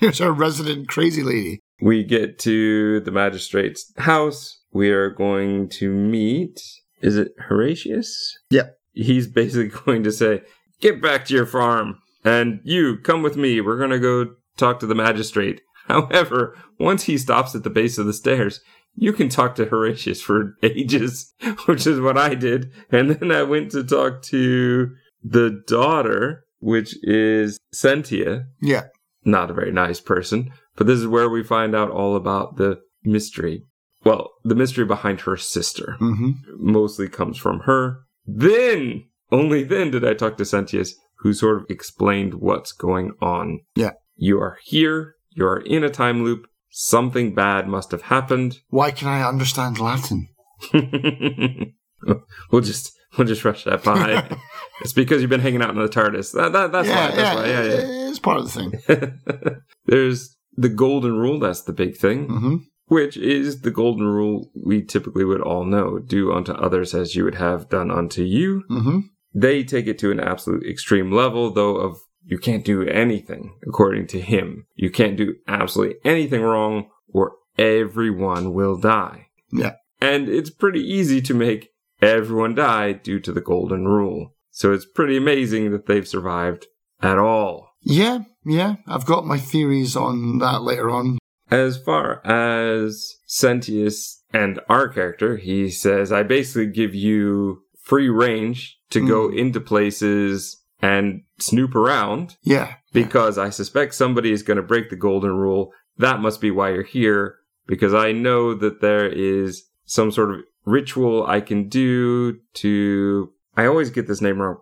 [0.00, 1.60] Here's our resident crazy lady.
[1.80, 4.60] We get to the magistrate's house.
[4.72, 6.60] We are going to meet.
[7.02, 8.36] Is it Horatius?
[8.50, 8.68] Yeah.
[8.92, 10.42] He's basically going to say,
[10.80, 11.98] Get back to your farm.
[12.24, 13.60] And you, come with me.
[13.60, 15.60] We're going to go talk to the magistrate.
[15.86, 18.60] However, once he stops at the base of the stairs,
[18.94, 21.32] you can talk to Horatius for ages,
[21.66, 22.70] which is what I did.
[22.90, 24.90] And then I went to talk to
[25.22, 28.84] the daughter, which is Sentia Yeah.
[29.24, 30.50] not a very nice person.
[30.76, 33.64] But this is where we find out all about the mystery.
[34.04, 38.00] Well, the mystery behind her sister hmm mostly comes from her.
[38.26, 43.60] Then, only then did I talk to Sentius, who sort of explained what's going on.
[43.74, 43.92] Yeah.
[44.16, 45.14] You are here.
[45.30, 46.46] You are in a time loop.
[46.70, 48.58] Something bad must have happened.
[48.68, 50.28] Why can I understand Latin?
[50.72, 54.28] we'll just we'll just rush that by.
[54.80, 56.32] it's because you've been hanging out in the TARDIS.
[56.32, 57.16] That, that, that's yeah, why.
[57.16, 57.46] That's why.
[57.46, 58.10] Yeah, yeah.
[58.10, 59.60] It's part of the thing.
[59.86, 61.38] There's the golden rule.
[61.38, 62.28] That's the big thing.
[62.28, 62.56] hmm
[62.88, 67.24] which is the golden rule we typically would all know do unto others as you
[67.24, 68.62] would have done unto you.
[68.68, 69.00] hmm
[69.34, 74.06] They take it to an absolute extreme level, though, of you can't do anything according
[74.08, 74.66] to him.
[74.76, 79.26] You can't do absolutely anything wrong, or everyone will die.
[79.52, 79.74] Yeah.
[80.00, 84.34] And it's pretty easy to make everyone die due to the golden rule.
[84.50, 86.66] So it's pretty amazing that they've survived
[87.02, 87.65] at all.
[87.88, 88.76] Yeah, yeah.
[88.88, 91.18] I've got my theories on that later on.
[91.50, 98.76] As far as Sentius and our character, he says, I basically give you free range
[98.90, 99.38] to go Mm.
[99.38, 102.74] into places and snoop around Yeah.
[102.92, 105.72] because I suspect somebody is going to break the golden rule.
[105.96, 107.36] That must be why you're here
[107.68, 113.30] because I know that there is some sort of ritual I can do to.
[113.56, 114.56] I always get this name wrong.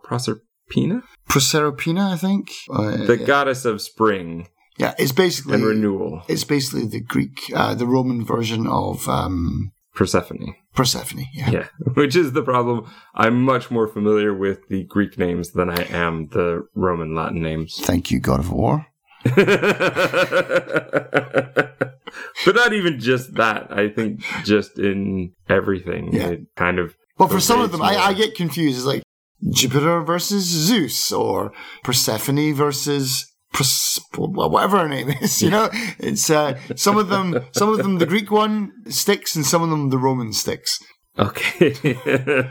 [0.71, 1.03] Proserpina?
[1.29, 2.51] Proserpina, I think.
[2.69, 3.25] Uh, The yeah.
[3.25, 4.47] goddess of spring
[4.77, 6.23] yeah, it's basically and renewal.
[6.27, 10.53] it's basically the Greek, uh, the Roman version of um, Persephone.
[10.75, 11.25] Persephone.
[11.33, 11.49] Yeah.
[11.49, 12.85] Yeah, which is the problem.
[13.15, 17.75] I'm much more familiar with the Greek names than I am the Roman Latin names.
[17.79, 18.85] Thank you, God of War.
[22.45, 23.71] but not even just that.
[23.71, 26.27] I think just in everything, Yeah.
[26.27, 26.95] it kind of.
[27.17, 28.75] But for some of them, I, I get confused.
[28.77, 29.03] It's like
[29.51, 31.51] Jupiter versus Zeus or
[31.83, 33.25] Persephone versus
[34.17, 35.41] whatever her name is.
[35.41, 37.39] You know, it's uh, some of them.
[37.53, 40.79] Some of them the Greek one sticks, and some of them the Roman sticks.
[41.17, 41.73] Okay.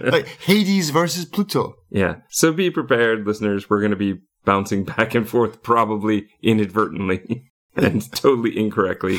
[0.11, 1.75] Like Hades versus Pluto.
[1.91, 2.17] yeah.
[2.31, 3.69] So be prepared, listeners.
[3.69, 9.19] We're going to be bouncing back and forth, probably inadvertently and totally incorrectly.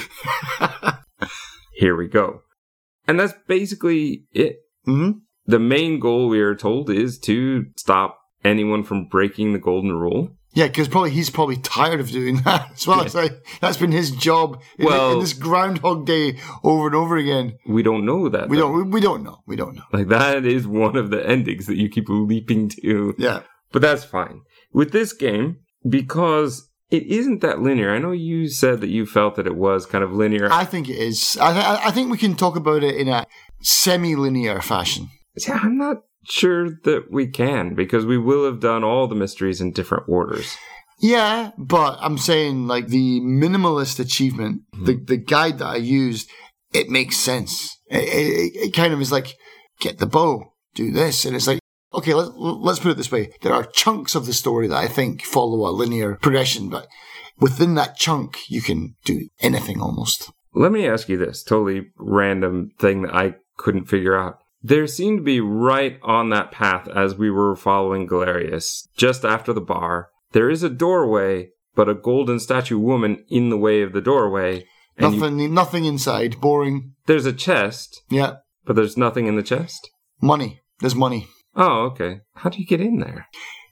[1.73, 2.41] Here we go.
[3.07, 4.57] And that's basically it.
[4.85, 5.11] hmm
[5.47, 10.29] The main goal we are told is to stop anyone from breaking the golden rule.
[10.53, 13.01] Yeah, because probably he's probably tired of doing that as well.
[13.01, 17.17] It's like that's been his job in, Well- in this Groundhog Day over and over
[17.17, 17.57] again.
[17.67, 18.47] We don't know that.
[18.49, 18.69] We though.
[18.71, 18.75] don't.
[18.75, 19.39] We, we don't know.
[19.45, 19.83] We don't know.
[19.91, 23.13] Like that is one of the endings that you keep leaping to.
[23.17, 23.41] Yeah.
[23.71, 24.41] But that's fine.
[24.71, 27.93] With this game, because it isn't that linear.
[27.93, 30.47] I know you said that you felt that it was kind of linear.
[30.51, 31.37] I think it is.
[31.41, 33.25] I, th- I think we can talk about it in a
[33.61, 35.09] semi-linear fashion.
[35.37, 39.61] Yeah, I'm not sure that we can because we will have done all the mysteries
[39.61, 40.55] in different orders.
[40.99, 45.05] Yeah, but I'm saying like the minimalist achievement, the hmm.
[45.05, 46.29] the guide that I used,
[46.73, 47.77] it makes sense.
[47.87, 49.35] It, it, it kind of is like
[49.79, 51.59] get the bow, do this, and it's like
[51.93, 54.87] okay, let, let's put it this way: there are chunks of the story that I
[54.87, 56.87] think follow a linear progression, but
[57.39, 60.31] within that chunk, you can do anything almost.
[60.53, 64.37] Let me ask you this totally random thing that I couldn't figure out.
[64.69, 69.53] There seemed to be right on that path as we were following Galerius, just after
[69.53, 70.09] the bar.
[70.31, 74.65] There is a doorway, but a golden statue woman in the way of the doorway.
[74.97, 76.41] And you- Nothing, nothing inside.
[76.41, 76.93] Boring.
[77.05, 78.31] there's a chest, Yeah,
[78.65, 79.81] but there's nothing in the chest.
[80.21, 80.61] money.
[80.79, 81.27] There's money.
[81.55, 82.21] Oh, okay.
[82.41, 83.27] How do you get in there?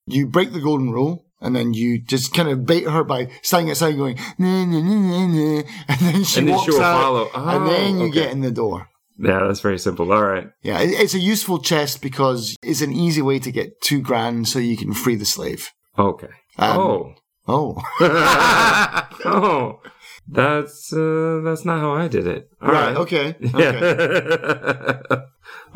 [0.06, 3.72] you break the golden rule and then you just kind of bait her by standing
[3.72, 7.26] outside going nah, nah, nah, nah, and then she and then walks she'll out follow.
[7.34, 8.12] and Oh, then ah, you okay.
[8.20, 8.90] get in the door
[9.24, 10.12] Yeah, that's very simple.
[10.12, 10.48] All right.
[10.64, 14.60] yeah it's a useful chest because it's an easy way to get two grand so
[14.60, 16.30] you can free the slave Okay.
[16.58, 17.14] Um, oh.
[17.48, 17.82] oh
[19.26, 19.80] oh.
[20.28, 22.50] That's uh, that's not how I did it.
[22.62, 22.98] All right right.
[22.98, 25.22] okay okay Yeah.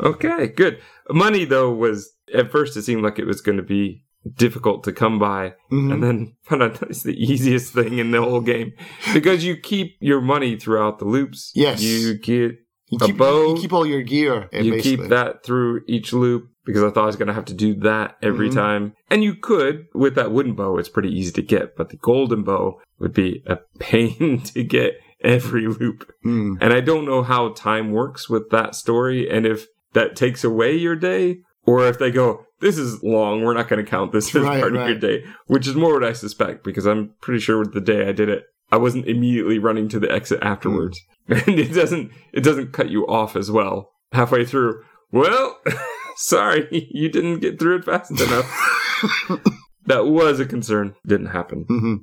[0.00, 0.80] okay, good.
[1.10, 4.92] Money though was at first it seemed like it was going to be difficult to
[4.92, 5.92] come by, Mhm.
[5.92, 8.72] and then found out it's the easiest thing in the whole game
[9.14, 11.52] because you keep your money throughout the loops.
[11.54, 11.82] Yes.
[11.82, 12.56] you get
[12.90, 14.96] you keep, bow, you keep all your gear uh, you basically.
[15.04, 17.74] keep that through each loop because I thought I was going to have to do
[17.76, 18.54] that every Mhm.
[18.54, 18.92] time.
[19.10, 22.42] And you could with that wooden bow; it's pretty easy to get, but the golden
[22.42, 26.10] bow would be a pain to get every loop.
[26.24, 26.58] Mm.
[26.60, 30.76] And I don't know how time works with that story and if that takes away
[30.76, 34.34] your day or if they go, this is long, we're not going to count this
[34.34, 37.40] as Right, part of your day, which is more what I suspect because I'm pretty
[37.40, 41.00] sure with the day I did it, I wasn't immediately running to the exit afterwards.
[41.30, 44.82] And it doesn't, it doesn't cut you off as well halfway through.
[45.12, 45.58] Well,
[46.16, 48.46] sorry, you didn't get through it fast enough.
[49.86, 50.94] that was a concern.
[51.06, 51.64] Didn't happen.
[51.68, 51.94] hmm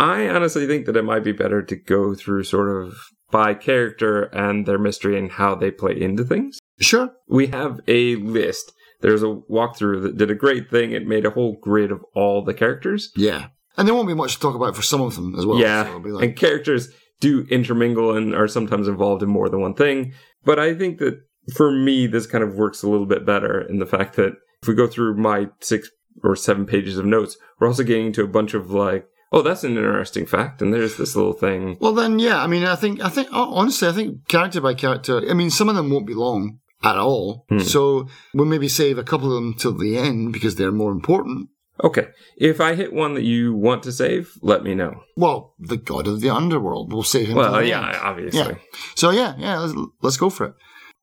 [0.00, 2.94] I honestly think that it might be better to go through sort of
[3.30, 6.58] by character and their mystery and how they play into things.
[6.80, 8.72] sure We have a list.
[9.00, 10.90] There's a walkthrough that did a great thing.
[10.92, 13.12] It made a whole grid of all the characters.
[13.16, 15.58] yeah and there won't be much to talk about for some of them as well
[15.58, 15.84] yeah.
[15.84, 16.88] so be like, and characters
[17.20, 20.12] do intermingle and are sometimes involved in more than one thing.
[20.44, 21.20] But I think that
[21.54, 24.68] for me, this kind of works a little bit better in the fact that if
[24.68, 25.90] we go through my six
[26.22, 29.64] or seven pages of notes, we're also getting to a bunch of like, oh, that's
[29.64, 30.62] an interesting fact.
[30.62, 31.76] And there's this little thing.
[31.80, 32.42] Well, then, yeah.
[32.42, 35.22] I mean, I think, I think, honestly, I think character by character.
[35.28, 37.44] I mean, some of them won't be long at all.
[37.48, 37.58] Hmm.
[37.60, 41.48] So we'll maybe save a couple of them till the end because they're more important.
[41.84, 42.08] Okay.
[42.36, 45.02] If I hit one that you want to save, let me know.
[45.16, 46.92] Well, the god of the underworld.
[46.92, 47.36] We'll save him.
[47.36, 47.96] Well, yeah, end.
[48.02, 48.40] obviously.
[48.40, 48.54] Yeah.
[48.96, 49.58] So yeah, yeah.
[49.58, 50.54] Let's, let's go for it.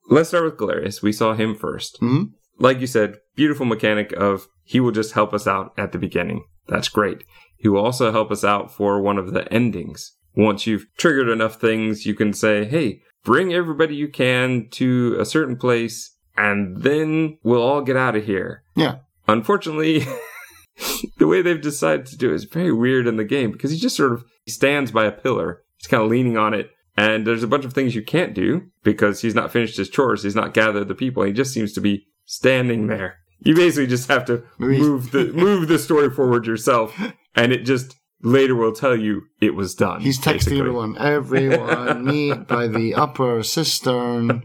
[0.10, 1.02] Let's start with Galerius.
[1.02, 2.32] We saw him 1st Mhm.
[2.60, 6.46] Like you said, beautiful mechanic of he will just help us out at the beginning.
[6.68, 7.24] That's great.
[7.58, 10.12] He will also help us out for one of the endings.
[10.38, 15.24] once you've triggered enough things, you can say, hey, bring everybody you can to a
[15.26, 18.62] certain place and then we'll all get out of here.
[18.76, 18.96] Yeah.
[19.30, 20.06] Unfortunately,
[21.18, 23.78] the way they've decided to do it is very weird in the game because he
[23.78, 25.64] just sort of stands by a pillar.
[25.78, 26.72] He's kind of leaning on it.
[26.98, 30.24] And there's a bunch of things you can't do because he's not finished his chores.
[30.24, 31.24] He's not gathered the people.
[31.24, 33.18] He just seems to be standing there.
[33.40, 36.98] You basically just have to move the move the story forward yourself,
[37.36, 40.02] and it just later will tell you it was done.
[40.02, 40.60] He's texting basically.
[40.60, 40.98] everyone.
[40.98, 44.44] Everyone meet by the upper cistern.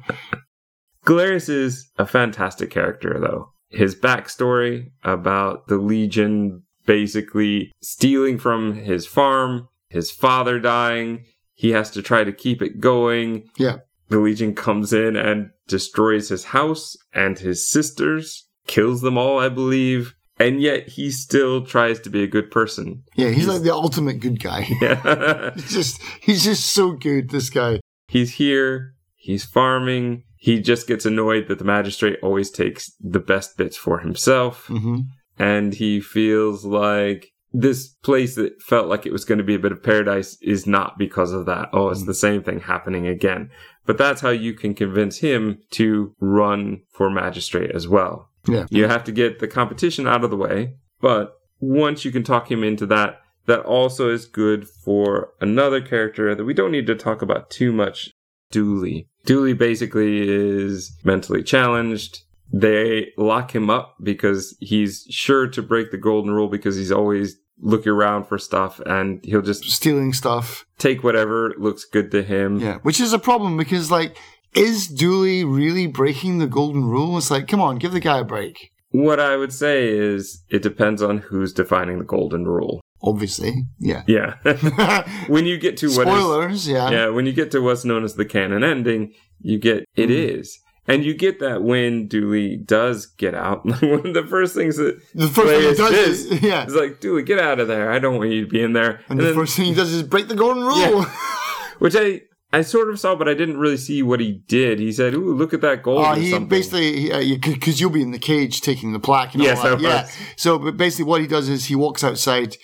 [1.04, 3.52] Galerius is a fantastic character, though.
[3.70, 11.90] His backstory about the Legion basically stealing from his farm, his father dying, he has
[11.92, 13.48] to try to keep it going.
[13.58, 13.78] Yeah.
[14.08, 19.48] The Legion comes in and destroys his house and his sisters, kills them all, I
[19.48, 23.04] believe, and yet he still tries to be a good person.
[23.14, 24.66] Yeah, he's like the ultimate good guy.
[24.80, 25.52] Yeah.
[25.54, 27.78] He's just he's just so good, this guy.
[28.08, 33.56] he's here, he's farming, he just gets annoyed that the magistrate always takes the best
[33.56, 35.00] bits for himself, hmm
[35.38, 39.58] and he feels like this place that felt like it was going to be a
[39.58, 41.70] bit of paradise is not because of that.
[41.72, 43.50] Oh, it's the same thing happening again.
[43.86, 48.28] But that's how you can convince him to run for magistrate as well.
[48.46, 48.66] Yeah.
[48.68, 52.50] You have to get the competition out of the way, but once you can talk
[52.50, 56.94] him into that, that also is good for another character that we don't need to
[56.94, 58.10] talk about too much.
[58.50, 59.08] Dooley.
[59.24, 62.22] Dooley basically is mentally challenged.
[62.52, 67.36] They lock him up because he's sure to break the golden rule because he's always
[67.62, 70.64] looking around for stuff and he'll just Stealing stuff.
[70.78, 72.58] take whatever looks good to him.
[72.58, 72.78] Yeah.
[72.78, 74.16] Which is a problem because like
[74.54, 77.16] is Dooley really breaking the golden rule?
[77.18, 78.72] It's like, come on, give the guy a break.
[78.90, 82.80] What I would say is it depends on who's defining the golden rule.
[83.02, 83.66] Obviously.
[83.78, 84.02] Yeah.
[84.06, 84.34] Yeah.
[85.28, 86.90] when you get to what is Spoilers, yeah.
[86.90, 90.58] yeah, when you get to what's known as the canon ending, you get it is.
[90.58, 90.94] Mm.
[90.94, 93.64] And you get that when Dooley does get out.
[93.82, 96.66] One of the first things that The first thing he does is, is, yeah.
[96.66, 97.92] is like, Dooley, get out of there.
[97.92, 99.00] I don't want you to be in there.
[99.08, 100.76] And, the then- first thing he does is break the golden rule.
[100.76, 101.16] Yeah.
[101.78, 104.80] which I I sort of saw, but I didn't really see what he did.
[104.80, 108.18] He said, "Ooh, look at that gold." Or he basically because you'll be in the
[108.18, 109.80] cage taking the plaque and Yes, all that.
[109.80, 110.08] Yeah.
[110.34, 112.56] So, but basically, what he does is he walks outside,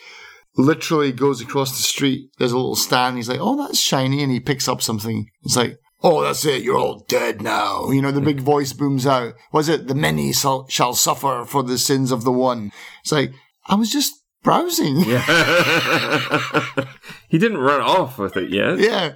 [0.56, 2.30] literally goes across the street.
[2.38, 3.16] There's a little stand.
[3.16, 5.28] He's like, "Oh, that's shiny," and he picks up something.
[5.42, 6.62] It's like, "Oh, that's it.
[6.62, 9.34] You're all dead now." You know, the big voice booms out.
[9.52, 12.72] Was it the many shall, shall suffer for the sins of the one?
[13.02, 13.32] It's like
[13.66, 15.00] I was just browsing.
[15.00, 15.22] Yeah.
[17.28, 18.78] he didn't run off with it yet.
[18.78, 19.14] yeah.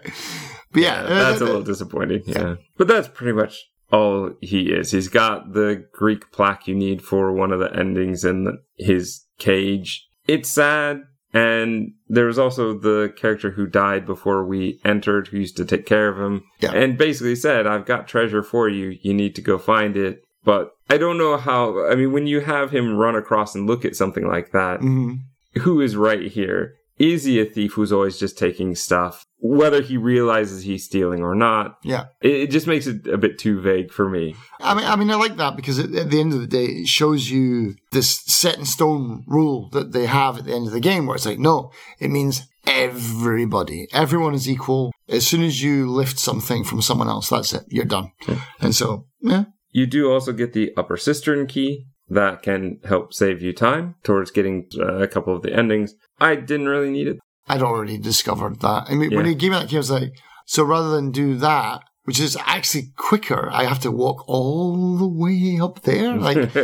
[0.73, 2.23] But yeah, Yeah, that's uh, a little disappointing.
[2.27, 2.57] Yeah.
[2.77, 3.57] But that's pretty much
[3.93, 4.91] all he is.
[4.93, 9.25] He's got the Greek plaque you need for one of the endings in the, his
[9.39, 10.07] cage.
[10.27, 11.01] It's sad.
[11.33, 15.87] And there was also the character who died before we entered, who used to take
[15.87, 16.43] care of him.
[16.61, 16.73] Yeah.
[16.73, 18.99] And basically said, I've got treasure for you.
[19.03, 20.25] You need to go find it.
[20.43, 23.85] But I don't know how, I mean, when you have him run across and look
[23.85, 25.21] at something like that, mhm.
[25.59, 26.75] who is right here?
[26.99, 29.25] Is he a thief who's always just taking stuff?
[29.43, 32.07] Whether he realizes he's stealing or not, yeah.
[32.21, 34.37] it, it just makes it a bit too vague for me.
[34.61, 36.67] I mean, I mean, I like that because at, at the end of the day,
[36.67, 40.73] it shows you this set in stone rule that they have at the end of
[40.73, 44.93] the game, where it's like, no, it means everybody, everyone is equal.
[45.09, 48.13] As soon as you lift something from someone else, that's it, you're done.
[48.61, 53.41] And so, yeah, You do also get the upper cistern key that can help save
[53.41, 55.95] you time towards getting uh, a couple of the endings.
[56.19, 57.19] I didn't really need it.
[57.51, 58.85] I'd already discovered that.
[58.89, 60.13] I mean, when he gave me that key, I was like,
[60.47, 65.09] so rather than do that, which is actually quicker, I have to walk all the
[65.09, 66.17] way up there.
[66.17, 66.55] Like,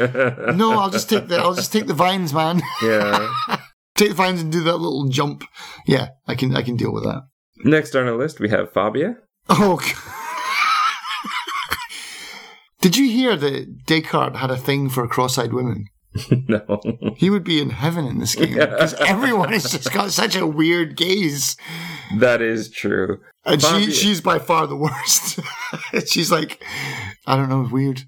[0.54, 2.62] no, I'll just take the, I'll just take the vines, man.
[2.82, 3.32] yeah.
[3.96, 5.42] take the vines and do that little jump.
[5.88, 7.22] Yeah, I can I can deal with that.
[7.64, 9.16] Next on our list, we have Fabia.
[9.48, 9.80] Oh.
[12.80, 15.86] Did you hear that Descartes had a thing for cross-eyed women?
[16.48, 16.80] no.
[17.16, 20.46] He would be in heaven in this game because everyone has just got such a
[20.46, 21.56] weird gaze,
[22.18, 23.20] that is true.
[23.44, 25.40] and she she's by far the worst.
[26.06, 26.62] she's like,
[27.26, 28.02] I don't know, weird.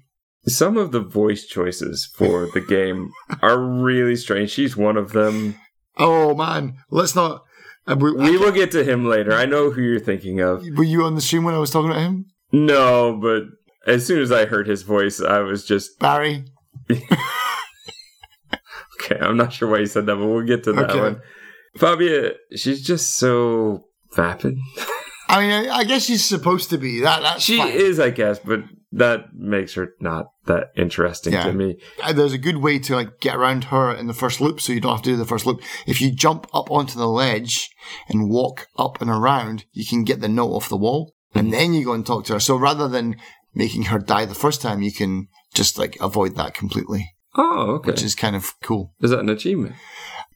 [0.47, 4.49] Some of the voice choices for the game are really strange.
[4.51, 5.55] She's one of them.
[5.97, 7.43] Oh man, let's not.
[7.85, 9.33] Uh, were, We will get to him later.
[9.33, 10.63] I know who you're thinking of.
[10.77, 13.43] were you on the stream when I was talking about him, No, but
[13.91, 16.45] as soon as I heard his voice, I was just Barry?
[19.01, 19.17] Okay.
[19.19, 20.99] I'm not sure why you said that, but we'll get to that Okay.
[20.99, 21.21] one.
[21.77, 24.57] Fabia, she's just so vapid.
[25.27, 27.21] I mean, I, I guess she's supposed to be that.
[27.21, 27.71] That's She fine.
[27.71, 31.43] is, I guess, but that makes her not that interesting Yeah.
[31.43, 31.77] to me.
[32.01, 34.73] Uh, There's a good way to like get around her in the first loop, so
[34.73, 35.61] you don't have to do the first loop.
[35.85, 37.69] If you jump up onto the ledge
[38.07, 41.75] and walk up and around, you can get the note off the wall, and then
[41.75, 42.39] you go and talk to her.
[42.39, 43.15] So rather than
[43.53, 47.91] making her die the first time, you can just like avoid that completely, Oh, okay.
[47.91, 48.93] which is kind of cool.
[49.01, 49.75] is that an achievement?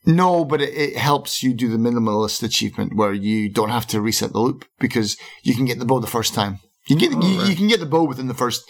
[0.05, 4.01] No, but it, it helps you do the minimalist achievement where you don't have to
[4.01, 6.59] reset the loop because you can get the bow the first time.
[6.87, 7.49] You can get you, right.
[7.49, 8.63] you can get the bow within the first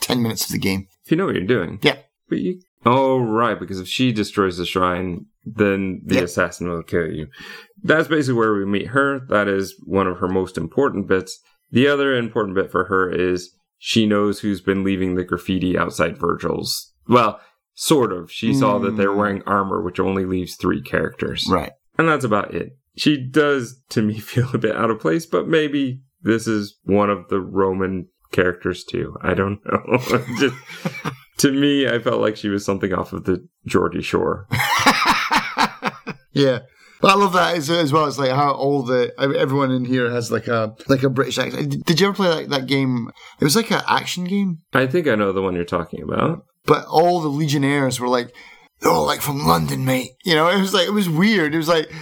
[0.00, 0.88] ten minutes of the game.
[1.04, 1.78] If you know what you're doing.
[1.82, 1.96] Yeah.
[2.28, 2.60] But you.
[2.84, 3.58] Oh, right.
[3.58, 7.28] Because if she destroys the shrine, then the assassin will kill you.
[7.82, 9.20] That's basically where we meet her.
[9.28, 11.38] That is one of her most important bits.
[11.70, 16.18] The other important bit for her is she knows who's been leaving the graffiti outside
[16.18, 16.92] Virgil's.
[17.08, 17.40] Well,
[17.82, 18.30] sort of.
[18.30, 19.16] She saw that they're Mm.
[19.16, 21.46] wearing armor, which only leaves three characters.
[21.50, 21.72] Right.
[21.98, 22.76] And that's about it.
[22.96, 27.08] She does, to me, feel a bit out of place, but maybe this is one
[27.08, 29.16] of the Roman characters too.
[29.22, 29.98] I don't know.
[30.38, 30.54] Just,
[31.38, 34.46] to me, I felt like she was something off of the Geordie Shore.
[36.32, 36.60] yeah.
[37.00, 40.10] But I love that as, as well as like how all the everyone in here
[40.10, 41.82] has like a like a British accent.
[41.86, 43.10] Did you ever play that, that game?
[43.40, 46.44] It was like an action game, I think I know the one you're talking about.
[46.70, 48.32] But all the Legionnaires were like,
[48.78, 50.12] they're all like from London, mate.
[50.24, 51.52] You know, it was like it was weird.
[51.52, 51.92] It was like,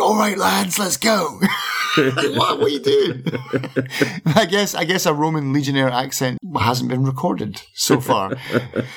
[0.00, 1.40] all right, lads, let's go.
[1.96, 2.60] what?
[2.60, 3.24] What are you doing?
[4.26, 8.34] I guess I guess a Roman Legionnaire accent hasn't been recorded so far.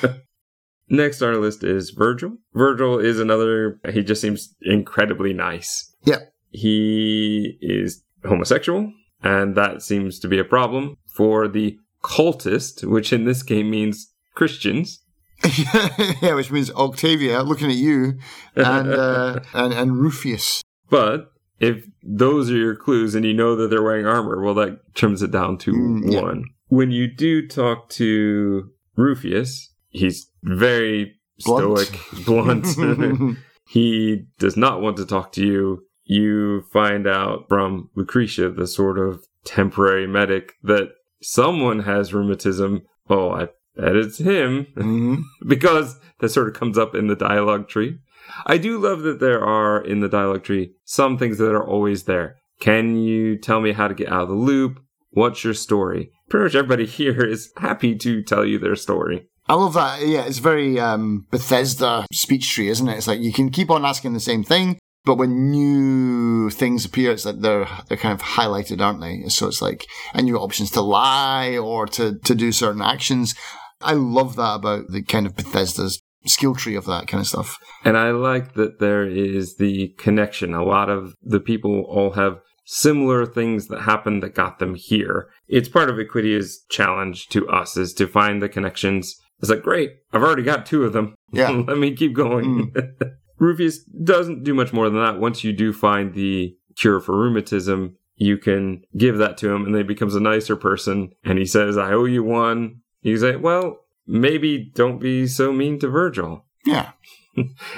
[0.90, 2.38] Next on our list is Virgil.
[2.54, 5.96] Virgil is another, he just seems incredibly nice.
[6.06, 6.20] Yeah.
[6.52, 8.94] He is homosexual,
[9.24, 14.14] and that seems to be a problem for the cultist, which in this game means
[14.38, 15.04] Christians.
[16.22, 18.18] yeah, which means Octavia looking at you
[18.56, 20.62] and uh, and and Rufius.
[20.90, 24.80] But if those are your clues and you know that they're wearing armor, well, that
[24.96, 26.22] trims it down to Mm, yeah.
[26.22, 26.46] one.
[26.70, 31.16] When you do talk to Rufius, he's very
[31.46, 31.88] Blunt.
[31.88, 33.38] stoic, blunt.
[33.68, 35.84] he does not want to talk to you.
[36.04, 40.90] You find out from Lucretia, the sort of temporary medic, that
[41.22, 42.84] someone has rheumatism.
[43.10, 45.22] Oh, I bet it's him Mhm.
[45.48, 48.00] because that sort of comes up in the dialogue tree.
[48.46, 52.04] I do love that there are in the dialogue tree some things that are always
[52.04, 52.36] there.
[52.60, 54.80] Can you tell me how to get out of the loop?
[55.12, 56.12] What's your story?
[56.30, 59.28] Pretty much everybody here is happy to tell you their story.
[59.50, 60.06] I love that.
[60.06, 62.98] Yeah, it's very um, Bethesda speech tree, isn't it?
[62.98, 67.12] It's like you can keep on asking the same thing, but when new things appear,
[67.12, 69.24] it's like they're they're kind of highlighted, aren't they?
[69.30, 73.36] So it's like and new options to lie or to to do certain actions.
[73.82, 77.58] I love that about the kind of Bethesda's skill tree of that kind of stuff.
[77.84, 80.54] And I like that there is the connection.
[80.54, 85.30] A lot of the people all have similar things that happened that got them here.
[85.48, 89.16] It's part of Equatia's challenge to us is to find the connections.
[89.40, 91.16] It's like, great, I've already got two of them.
[91.34, 91.50] Yeah.
[91.50, 92.72] Let me keep going.
[92.74, 92.80] Hmm.
[93.42, 95.20] Rufius doesn't do much more than that.
[95.20, 99.76] Once you do find the cure for rheumatism, you can give that to him and
[99.76, 101.12] then he becomes a nicer person.
[101.26, 102.78] And he says, I owe you one.
[103.02, 106.46] You say, well, maybe don't be so mean to Virgil.
[106.66, 106.92] Yeah.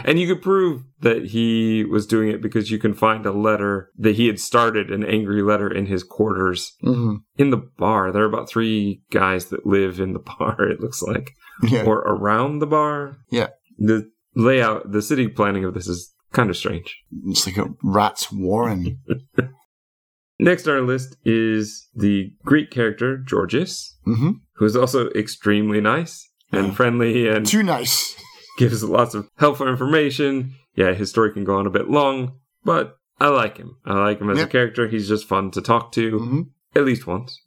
[0.06, 3.92] And you could prove that he was doing it because you can find a letter
[3.98, 8.14] that he had started an angry letter in his quarters hmm in the bar.
[8.14, 11.84] There are about three guys that live in the bar, it looks like, Yeah.
[11.84, 13.18] or around the bar.
[13.32, 13.48] Yeah.
[13.78, 16.98] The layout, the city planning of this is kind of strange.
[17.26, 19.00] It's like a rat's warren.
[20.40, 26.30] Next on our list is the Greek character, Georgius, hmm who is also extremely nice
[26.52, 26.74] and Yeah.
[26.74, 28.16] friendly and Too nice.
[28.58, 30.54] gives lots of helpful information.
[30.76, 32.34] Yeah, his story can go on a bit long,
[32.64, 33.78] but I like him.
[33.86, 34.48] I like him as Yep.
[34.48, 34.88] a character.
[34.88, 36.42] He's just fun to talk to, hmm
[36.76, 37.42] at least once.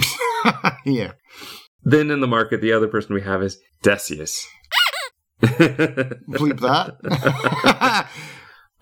[0.86, 1.12] yeah.
[1.82, 4.46] Then in the market, the other person we have is Decius.
[5.42, 8.08] Bleep that.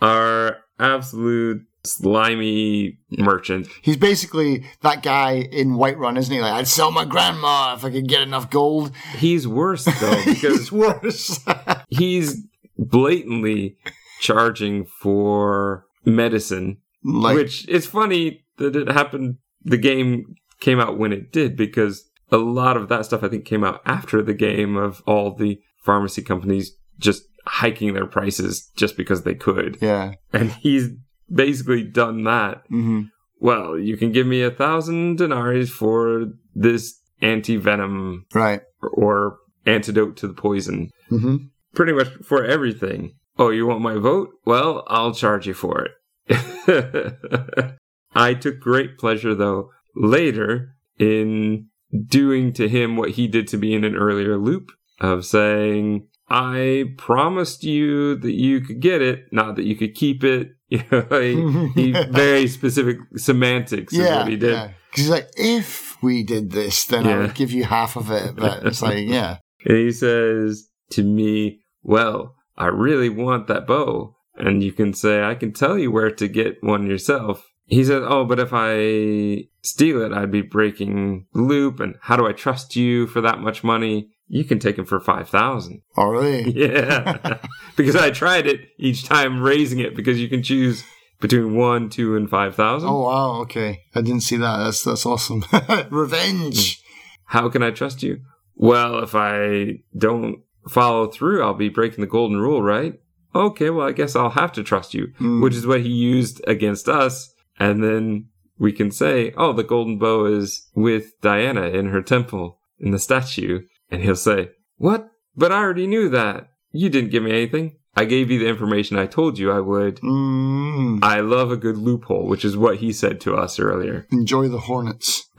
[0.03, 3.69] Our absolute slimy merchant.
[3.83, 6.41] He's basically that guy in Whiterun, isn't he?
[6.41, 8.93] Like, I'd sell my grandma if I could get enough gold.
[9.17, 11.41] He's worse though He's because worse.
[11.89, 12.43] he's
[12.79, 13.77] blatantly
[14.21, 19.37] charging for medicine, like, which it's funny that it happened.
[19.65, 23.45] The game came out when it did because a lot of that stuff I think
[23.45, 28.97] came out after the game of all the pharmacy companies just hiking their prices just
[28.97, 29.79] because they could.
[29.81, 30.15] yeah.
[30.33, 30.91] And he's
[31.33, 32.63] basically done that.
[32.69, 33.03] hmm
[33.41, 38.61] Well, you can give me a thousand denarii for this anti venom Right.
[38.93, 40.91] or antidote to the poison.
[41.09, 41.37] hmm
[41.75, 43.15] Pretty much for everything.
[43.39, 44.31] Oh, you want my vote?
[44.47, 45.93] Well, I'll charge you for it.
[48.15, 51.67] I took great pleasure, though, later in
[52.09, 54.71] doing to him what he did to me in an earlier loop
[55.01, 60.25] of saying, I promised you that you could get it, not that you could keep
[60.25, 60.49] it.
[60.71, 64.51] You know, he, he very specific semantics is yeah, what he did.
[64.53, 64.71] yeah.
[64.95, 67.19] he's like, if we did this, then I Yeah.
[67.19, 68.35] would give you half of it.
[68.35, 74.17] But it's like, yeah, And he says to me, Well, I really want that bow.
[74.35, 77.47] And you can say, I can tell you where to get one yourself.
[77.67, 81.79] He says, Oh, but if I steal it, I'd be breaking the loop.
[81.81, 84.11] And how do I trust you for that much money?
[84.29, 86.51] You can take them for 5000 oh really?
[86.57, 87.39] Yeah.
[87.77, 90.83] because I tried it each time raising it because you can choose
[91.21, 93.83] between one, two, and 5000 Oh wow, okay.
[93.95, 94.57] I didn't see that.
[94.59, 95.45] That's that's awesome.
[95.91, 96.83] Revenge.
[97.27, 98.19] How can I trust you?
[98.55, 102.95] Well, if I don't follow through, I'll be breaking the golden rule, right?
[103.35, 105.43] Okay, well, I guess I'll have to trust you, Hmm.
[105.43, 107.33] which is what he used against us.
[107.59, 112.59] And then we can say, oh, the golden bow is with Diana in her temple,
[112.79, 113.61] in the statue.
[113.91, 115.09] And he'll say, what?
[115.37, 116.49] But I already knew that.
[116.73, 117.77] You didn't give me anything.
[117.99, 119.97] I gave you the information I told you I would.
[120.01, 120.99] Mm.
[121.03, 124.07] I love a good loophole, which is what he said to us earlier.
[124.13, 125.31] Enjoy the hornets.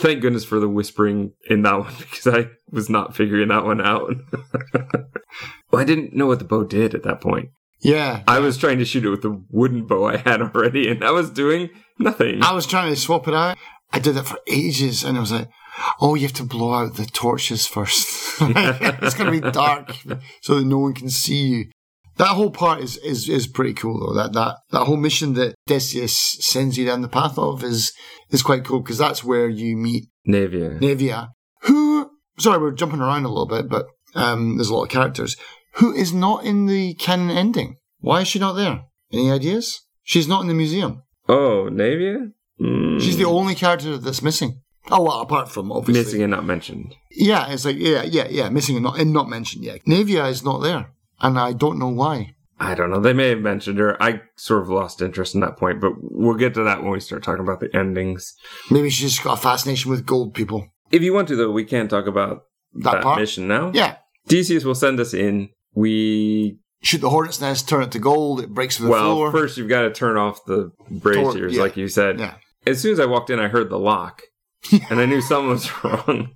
[0.00, 3.80] Thank goodness for the whispering in that one because I was not figuring that one
[3.80, 4.14] out.
[5.70, 7.50] well, I didn't know what the bow did at that point.
[7.80, 8.22] Yeah.
[8.26, 11.12] I was trying to shoot it with the wooden bow I had already, and I
[11.12, 12.42] was doing nothing.
[12.42, 13.56] I was trying to swap it out.
[13.94, 15.48] I did it for ages, and I was like,
[16.00, 18.08] "Oh, you have to blow out the torches first.
[18.40, 19.96] it's going to be dark,
[20.42, 21.64] so that no one can see you."
[22.16, 24.14] That whole part is, is is pretty cool, though.
[24.14, 27.92] That that that whole mission that Decius sends you down the path of is
[28.30, 30.80] is quite cool because that's where you meet Navia.
[30.80, 31.28] Navia,
[31.62, 32.10] who.
[32.36, 33.86] Sorry, we're jumping around a little bit, but
[34.16, 35.36] um, there's a lot of characters.
[35.74, 37.76] Who is not in the canon ending?
[38.00, 38.82] Why is she not there?
[39.12, 39.82] Any ideas?
[40.02, 41.04] She's not in the museum.
[41.28, 42.32] Oh, Navia?
[42.60, 44.60] Mm, She's the only character that's missing.
[44.90, 46.94] Oh well, apart from obviously missing and not mentioned.
[47.10, 49.64] Yeah, it's like yeah, yeah, yeah, missing and not and not mentioned.
[49.64, 50.90] Yeah, Navia is not there,
[51.20, 52.34] and I don't know why.
[52.60, 53.00] I don't know.
[53.00, 54.00] They may have mentioned her.
[54.00, 57.00] I sort of lost interest in that point, but we'll get to that when we
[57.00, 58.34] start talking about the endings.
[58.70, 60.68] Maybe she's just got a fascination with gold people.
[60.92, 62.44] If you want to, though, we can talk about
[62.74, 63.72] That, that, mission now.
[63.74, 63.96] Yeah,
[64.28, 65.48] Decius will send us in.
[65.74, 68.40] We shoot the hornet's nest, turn it to gold.
[68.40, 69.32] It breaks the well, floor.
[69.32, 71.60] first you've got to turn off the braziers, yeah.
[71.62, 72.20] like you said.
[72.20, 72.34] yeah,
[72.66, 74.22] As soon as I walked in, I heard the lock,
[74.90, 76.30] and I knew something was wrong.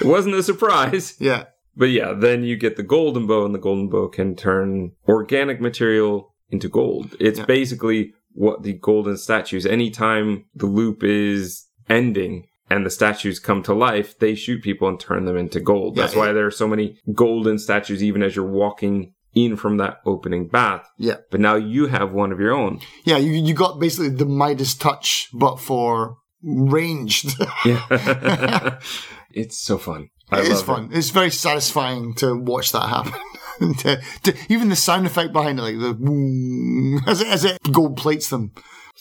[0.00, 1.44] It wasn't a surprise, yeah,
[1.76, 2.12] but yeah.
[2.12, 6.68] Then you get the golden bow, and the golden bow can turn organic material into
[6.68, 7.14] gold.
[7.20, 7.44] It's Yeah.
[7.46, 9.66] basically what the golden statues.
[9.66, 12.46] Anytime the loop is ending.
[12.68, 15.96] And the statues come to life, they shoot people and turn them into gold.
[15.96, 19.54] Yeah, That's it- why there are so many golden statues, even as you're walking in
[19.56, 20.88] from that opening bath.
[20.98, 22.80] yeah, But now you have one of your own.
[23.04, 23.18] yeah.
[23.18, 27.34] You you got basically the Midas touch, but for ranged.
[27.64, 28.78] Yeah.
[29.30, 30.08] it's so fun.
[30.30, 30.90] I it is fun.
[30.92, 33.12] It's very satisfying to watch that happen.
[33.58, 37.96] To, to, even the sound effect behind it, like the as it, as it gold
[37.96, 38.52] plates them.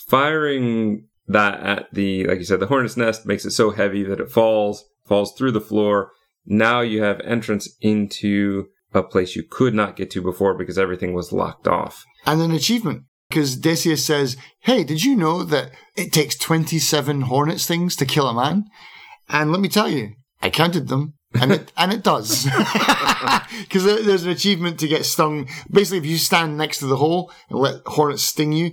[0.08, 4.22] Firing that at the, like you said, the hornet's nest makes it so heavy that
[4.22, 6.12] it falls, falls through the floor.
[6.46, 11.14] Now you have entrance into a place you could not get to before because everything
[11.14, 12.04] was locked off.
[12.26, 13.04] and an achievement.
[13.30, 18.28] Because Decius says, Hey, did you know that it takes 27 Hornets things to kill
[18.28, 18.66] a man?
[19.30, 21.16] And let me tell you, I counted them.
[21.34, 22.48] And it, and it does.
[23.62, 25.48] Because there's an achievement to get stung.
[25.72, 28.72] Basically, if you stand next to the hole and let hornets sting you,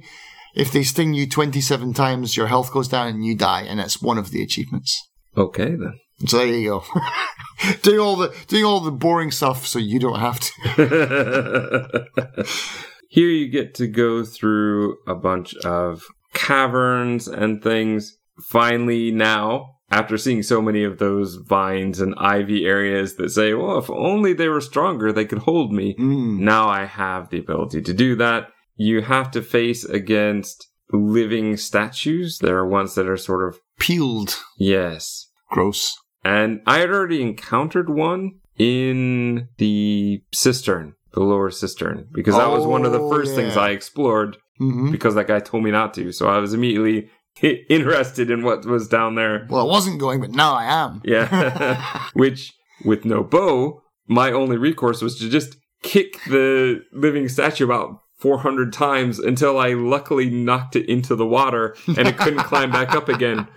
[0.55, 3.62] if they sting you 27 times, your health goes down and you die.
[3.62, 5.01] And it's one of the achievements.
[5.37, 5.95] Okay then.
[6.27, 6.85] So there you go.
[7.83, 12.09] doing all the doing all the boring stuff so you don't have to.
[13.09, 16.03] Here you get to go through a bunch of
[16.33, 18.16] caverns and things.
[18.49, 23.77] Finally, now, after seeing so many of those vines and ivy areas that say, well,
[23.77, 25.95] if only they were stronger, they could hold me.
[25.99, 26.39] Mm.
[26.39, 28.49] Now I have the ability to do that.
[28.77, 32.39] You have to face against living statues.
[32.39, 34.39] There are ones that are sort of, Peeled.
[34.57, 35.29] yes.
[35.51, 35.95] Gross.
[36.25, 42.66] And I had already encountered one in the cistern, the lower cistern, because that was
[42.66, 43.57] one of the Oh, first things.
[43.57, 46.12] I explored hmm because that guy told me not to.
[46.12, 47.11] So I was immediately
[47.43, 49.47] interested in what was down there.
[49.51, 51.01] Well, I wasn't going, but now I am.
[51.05, 52.05] Yeah.
[52.14, 52.53] Which,
[52.85, 58.73] with no bow, my only recourse was to just kick the living statue about 400
[58.73, 63.09] times until I luckily knocked it into the water and it couldn't climb back up
[63.09, 63.49] again.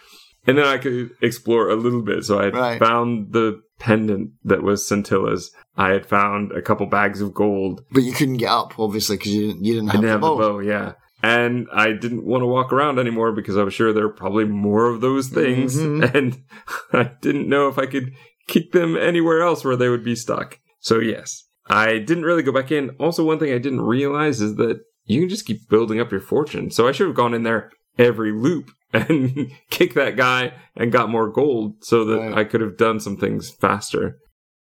[0.48, 2.24] And then I could explore a little bit.
[2.24, 2.80] So I had Right.
[2.80, 5.52] found the pendant that was Scintilla's.
[5.78, 7.82] I had found a couple bags of gold.
[7.92, 10.22] But you couldn't get up, obviously, because you didn't, you didn't have didn't the have
[10.22, 10.36] bow.
[10.38, 10.94] the bow, yeah.
[11.24, 14.46] And I didn't want to walk around anymore because I was sure there were probably
[14.46, 15.76] more of those things.
[15.78, 16.14] Mhm.
[16.16, 16.38] And
[16.94, 18.12] I didn't know if I could
[18.48, 20.60] kick them anywhere else where they would be stuck.
[20.80, 22.92] So, yes, I didn't really go back in.
[23.00, 26.22] Also, one thing I didn't realize is that you can just keep building up your
[26.22, 26.70] fortune.
[26.70, 31.10] So, I should have gone in there every loop and kick that guy and got
[31.10, 32.38] more gold so that Right.
[32.40, 34.18] I could have done some things faster.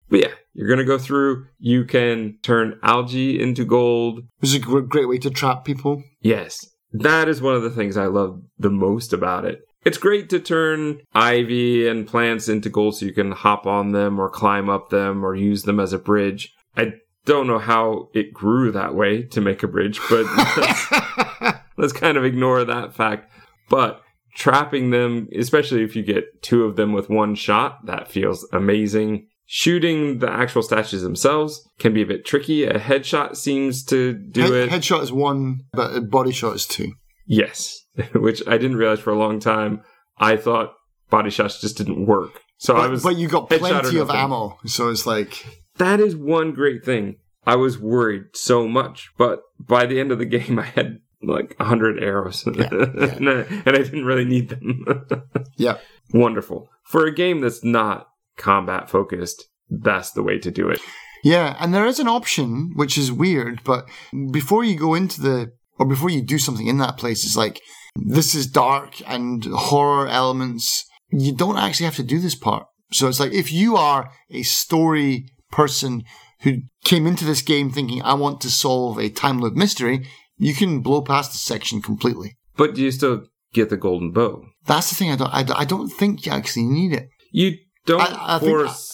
[0.09, 1.47] But yeah, you're going to go through.
[1.57, 4.21] You can turn algae into gold.
[4.39, 6.03] Which is a great way to trap people.
[6.21, 6.59] Yes,
[6.91, 9.61] that is one of the things I love the most about it.
[9.83, 14.19] It's great to turn ivy and plants into gold so you can hop on them
[14.19, 16.51] or climb up them or use them as a bridge.
[16.75, 16.93] I
[17.25, 20.25] don't know how it grew that way to make a bridge, but
[20.57, 23.31] let's, let's kind of ignore that fact.
[23.69, 24.01] But
[24.35, 29.27] trapping them, especially if you get two of them with one shot, that feels amazing.
[29.47, 32.65] Shooting the actual statues themselves can be a bit tricky.
[32.65, 34.69] A headshot seems to do Head- it.
[34.69, 36.93] Headshot is one, but a body shot is two.
[37.25, 37.79] Yes,
[38.13, 39.81] which I didn't realize for a long time.
[40.17, 40.73] I thought
[41.09, 42.41] body shots just didn't work.
[42.57, 43.03] So I was.
[43.03, 45.45] but you got plenty of ammo, so it's like
[45.77, 47.17] that is one great thing.
[47.47, 51.55] I was worried so much, but by the end of the game, I had like
[51.59, 53.15] a hundred arrows, Yeah, yeah.
[53.15, 53.33] and, I,
[53.65, 54.85] and I didn't really need them.
[55.57, 55.77] yeah.
[56.13, 58.07] Wonderful for a game that's not
[58.37, 59.45] combat focused.
[59.69, 60.79] That's the way to do it.
[61.23, 63.87] Yeah, and there is an option which is weird, but
[64.31, 67.59] before you go into the or before you do something in that place, it's like
[67.95, 70.85] this is dark and horror elements.
[71.11, 72.67] You don't actually have to do this part.
[72.91, 76.03] So it's like if you are a story person
[76.41, 80.05] who came into this game thinking I want to solve a time loop mystery,
[80.37, 82.37] you can blow past this section completely.
[82.57, 83.23] But do you still
[83.53, 84.45] get the golden bow?
[84.65, 85.11] That's the thing.
[85.11, 85.33] I don't.
[85.33, 87.09] I, don't- I don't think you actually need it.
[87.31, 88.91] You don't I- I think- force.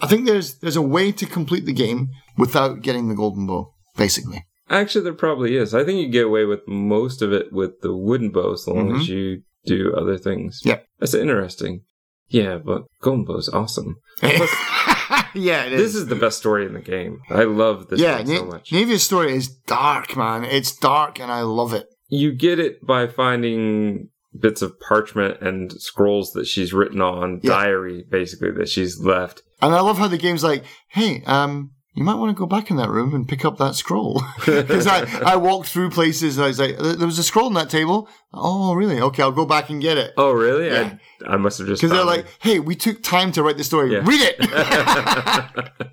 [0.00, 3.72] I think there's there's a way to complete the game without getting the golden bow.
[3.96, 4.44] Basically.
[4.68, 5.72] Actually, there probably is.
[5.74, 8.96] I think you get away with most of it with the wooden bow as long
[8.96, 10.60] as you do other things.
[10.64, 10.82] Mm-hmm.
[10.98, 11.82] That's interesting.
[12.28, 13.96] Yeah, but golden bow is awesome.
[15.48, 15.80] yeah, it is.
[15.80, 17.20] This is the best story in the game.
[17.30, 18.70] I love this yeah, one so Na- much.
[18.70, 20.44] Navia's story is dark, man.
[20.44, 21.86] It's dark, and I love it.
[22.08, 27.50] you get it by finding bits of parchment and scrolls that she's written on, Yeah.
[27.50, 29.42] diary basically that she's left.
[29.62, 32.70] And I love how the game's like, hey, um, you might want to go back
[32.70, 34.22] in that room and pick up that scroll.
[34.44, 37.54] Because I, I walked through places and I was like, there was a scroll on
[37.54, 38.08] that table.
[38.32, 39.00] Oh, really?
[39.00, 40.12] Okay, I'll go back and get it.
[40.16, 40.66] Oh, really?
[40.66, 40.96] Yeah.
[41.26, 43.64] I, I must have just Because they're like, hey, we took time to write the
[43.64, 43.92] story.
[43.92, 44.02] Yeah.
[44.04, 44.36] Read it.
[44.40, 45.90] it.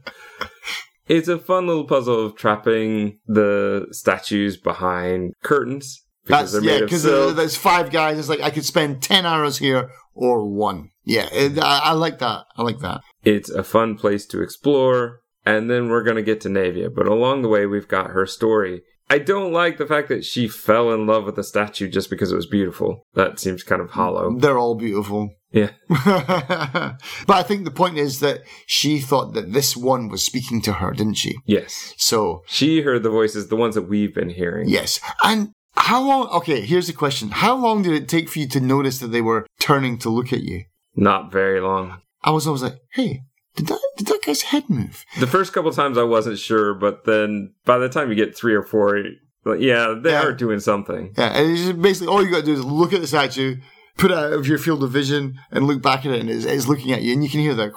[1.07, 7.05] it's a fun little puzzle of trapping the statues behind curtains because That's yeah, because
[7.05, 7.35] uh, silk.
[7.35, 8.19] there's five guys.
[8.19, 10.91] It's like I could spend ten hours here or one.
[11.03, 12.45] Yeah, it, I, I like that.
[12.55, 13.01] I like that.
[13.23, 15.20] It's a fun place to explore.
[15.45, 16.93] And then we're going to get to Navia.
[16.93, 18.81] But along the way, we've got her story.
[19.09, 22.31] I don't like the fact that she fell in love with the statue just because
[22.31, 23.05] it was beautiful.
[23.13, 24.33] That seems kind of hollow.
[24.37, 25.31] They're all beautiful.
[25.51, 25.71] Yeah.
[25.89, 30.73] but I think the point is that she thought that this one was speaking to
[30.73, 31.35] her, didn't she?
[31.45, 31.93] Yes.
[31.97, 34.69] So She heard the voices, the ones that we've been hearing.
[34.69, 35.49] yes, and.
[35.77, 36.27] How long?
[36.27, 37.29] Okay, here's the question.
[37.31, 40.33] How long did it take for you to notice that they were turning to look
[40.33, 40.65] at you?
[40.97, 42.01] Not very long.
[42.23, 43.21] I was always like, "Hey,
[43.55, 47.05] did that did that guy's head move?" The first couple times I wasn't sure, but
[47.05, 48.97] then by the time you get three or four,
[49.45, 50.23] yeah, they Yeah.
[50.23, 51.13] are doing something.
[51.17, 53.57] Yeah, and it's just basically all you got to do is look at the statue,
[53.97, 56.67] put out of your field of vision, and look back at it, and it's, it's
[56.67, 57.71] looking at you, and you can hear that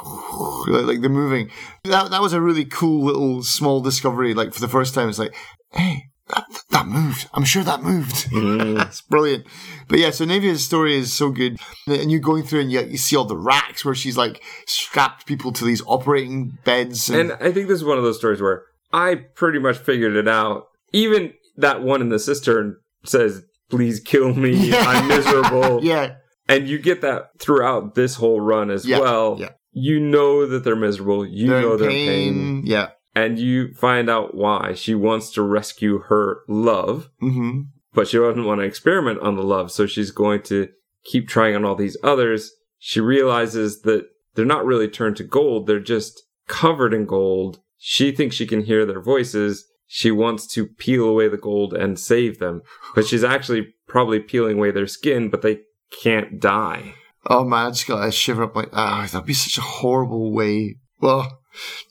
[0.69, 1.51] like, like they're moving.
[1.85, 4.35] That that was a really cool little small discovery.
[4.35, 5.35] Like for the first time, it's like,
[5.73, 7.29] hey, that, that moved.
[7.35, 8.29] I'm sure that moved.
[8.35, 8.87] Mm.
[8.87, 9.47] it's brilliant.
[9.89, 12.97] But yeah, so Navia's story is so good, and you're going through and you, you
[12.99, 17.43] see all the racks where she's like strapped people to these operating beds, and, And
[17.43, 18.63] I think this is one of those stories where
[18.93, 20.65] I pretty much figured it out.
[20.93, 24.73] Even that one in the cistern says, please kill me.
[24.77, 25.81] I'm miserable.
[25.85, 26.15] yeah,
[26.49, 29.37] And you get that throughout this whole run as Yeah, well.
[29.39, 29.51] yeah.
[29.73, 31.27] You know that they're miserable.
[31.27, 32.35] You they're know they're pain.
[32.35, 32.63] pain.
[32.67, 32.91] Yeah.
[33.15, 34.75] And you find out why.
[34.75, 37.63] She wants to rescue her love, hmm
[37.95, 39.71] but she doesn't want to experiment on the love.
[39.71, 40.69] So she's going to
[41.05, 42.51] keep trying on all these others.
[42.79, 45.67] She realizes that they're not really turned to gold.
[45.67, 47.61] They're just covered in gold.
[47.79, 49.65] She thinks she can hear their voices.
[49.87, 52.63] She wants to peel away the gold and save them,
[52.95, 55.61] but she's actually probably peeling away their skin, but they
[56.03, 56.95] can't die.
[57.27, 60.33] Oh man, I just got a shiver up like, ah, that'd be such a horrible
[60.33, 60.77] way.
[61.01, 61.39] Well,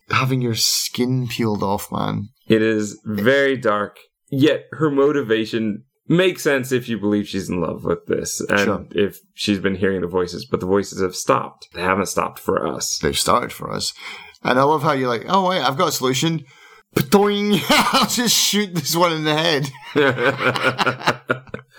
[0.09, 2.29] having your skin peeled off, man.
[2.47, 3.97] It is very dark,
[4.29, 8.85] yet her motivation makes sense if you believe she's in love with this and Sure.
[8.91, 11.69] if she's been hearing the voices, but the voices have stopped.
[11.73, 12.99] They haven't stopped for us.
[13.01, 13.93] They've started for us.
[14.43, 16.43] And I love how you're like, oh wait, I've got a solution.
[16.95, 17.59] Patoing!
[17.69, 19.69] I'll just shoot this one in the head.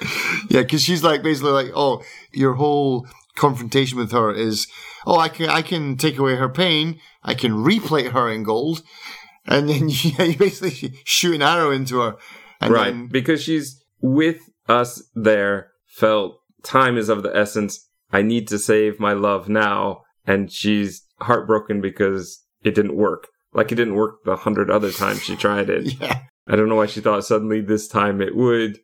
[0.48, 2.02] yeah, because she's like basically like, oh,
[2.32, 3.06] your whole
[3.36, 4.66] confrontation with her is,
[5.06, 8.82] oh, I can I can take away her pain, I can replate her in gold,
[9.46, 12.16] and then you, you basically shoot an arrow into her.
[12.60, 14.38] And right, then- because she's with
[14.68, 17.88] us there, felt time is of the essence.
[18.12, 20.02] I need to save my love now.
[20.26, 23.28] And she's heartbroken because it didn't work.
[23.52, 25.94] Like it didn't work the hundred other times she tried it.
[26.00, 26.20] yeah.
[26.46, 28.78] I don't know why she thought suddenly this time it would.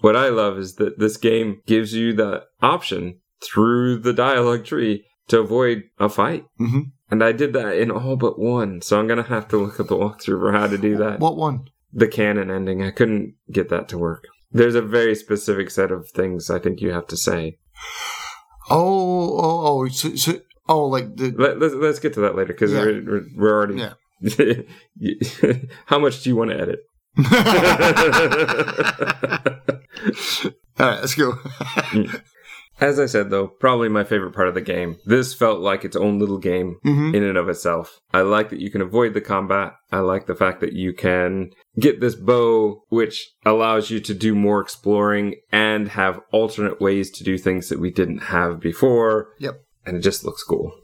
[0.00, 5.04] What I love is that this game gives you the option through the dialogue tree
[5.30, 6.44] to avoid a fight.
[6.58, 8.80] hmm And I did that in all but one.
[8.82, 11.18] So I'm going to have to look at the walkthrough for how to do that.
[11.20, 11.66] What one?
[11.92, 12.82] The canon ending.
[12.84, 14.24] I couldn't get that to work.
[14.52, 17.58] There's a very specific set of things I think you have to say.
[18.72, 20.32] Oh, oh, oh, so, so
[20.68, 22.82] oh, like the Let, let's, let's get to that later because Yeah.
[22.84, 23.80] we're, we're, we're already.
[23.80, 23.94] Yeah.
[25.86, 26.78] how much do you want to edit?
[30.78, 31.36] All right, let's go.
[32.80, 34.96] As I said, though, probably my favorite part of the game.
[35.04, 37.98] This felt like its own little game hmm in and of itself.
[38.14, 39.74] I like that you can avoid the combat.
[39.90, 44.34] I like the fact that you can get this bow, which allows you to do
[44.34, 49.34] more exploring and have alternate ways to do things that we didn't have before.
[49.38, 49.60] Yep.
[49.84, 50.72] And it just looks cool.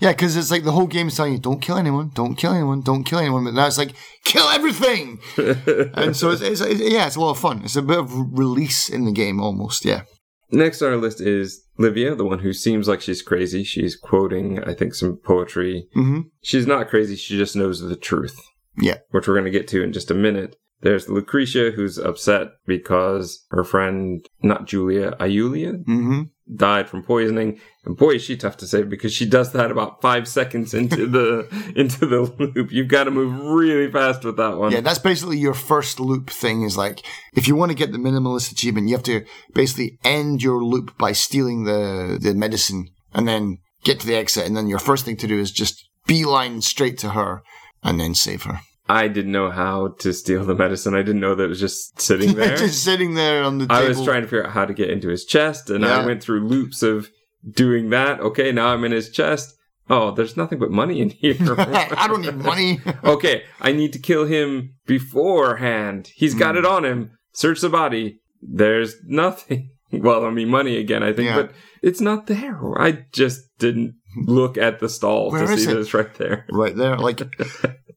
[0.00, 2.52] Yeah, because it's like the whole game is telling you, don't kill anyone, don't kill
[2.52, 3.44] anyone, don't kill anyone.
[3.44, 3.92] But now it's like,
[4.24, 5.18] kill everything.
[5.36, 7.62] and so it's, it's, it's yeah, it's a lot of fun.
[7.64, 9.84] It's a bit of release in the game almost.
[9.84, 10.02] Yeah.
[10.50, 13.64] Next on our list is Livia, the one who seems like she's crazy.
[13.64, 15.88] She's quoting, I think, some poetry.
[15.94, 18.38] hmm She's not crazy, she just knows the truth.
[18.78, 18.98] Yeah.
[19.10, 20.56] Which we're going to get to in just a minute.
[20.82, 26.22] There's Lucretia, who's upset because her friend, not Julia, Iulia, hmm
[26.54, 27.60] died from poisoning.
[27.84, 31.06] And boy, is she tough to save because she does that about five seconds into
[31.06, 32.72] the into the loop.
[32.72, 34.72] You've got to move really fast with that one.
[34.72, 37.02] Yeah, that's basically your first loop thing is like,
[37.34, 39.24] if you want to get the minimalist achievement, you have to
[39.54, 44.46] basically end your loop by stealing the, the medicine and then get to the exit.
[44.46, 47.42] And then your first thing to do is just beeline straight to her
[47.82, 48.60] and then save her.
[48.88, 50.94] I didn't know how to steal the medicine.
[50.94, 52.56] I didn't know that it was just sitting there.
[52.56, 53.84] just sitting there on the table.
[53.84, 55.98] I was trying to figure out how to get into his chest, and Yeah.
[55.98, 57.10] I went through loops of
[57.48, 58.20] doing that.
[58.20, 59.54] Okay, now I'm in his chest.
[59.88, 61.36] Oh, there's nothing but money in here.
[61.58, 62.80] I don't need money.
[63.04, 66.10] okay, I need to kill him beforehand.
[66.14, 66.58] He's got Hmm.
[66.58, 67.10] it on him.
[67.32, 68.20] Search the body.
[68.42, 69.70] There's nothing.
[69.92, 71.36] Well, I mean, money again, I think, Yeah.
[71.42, 72.58] but it's not there.
[72.80, 75.66] I just didn't look at the stall Where to see it?
[75.74, 76.44] that it's right there.
[76.50, 77.20] right there, like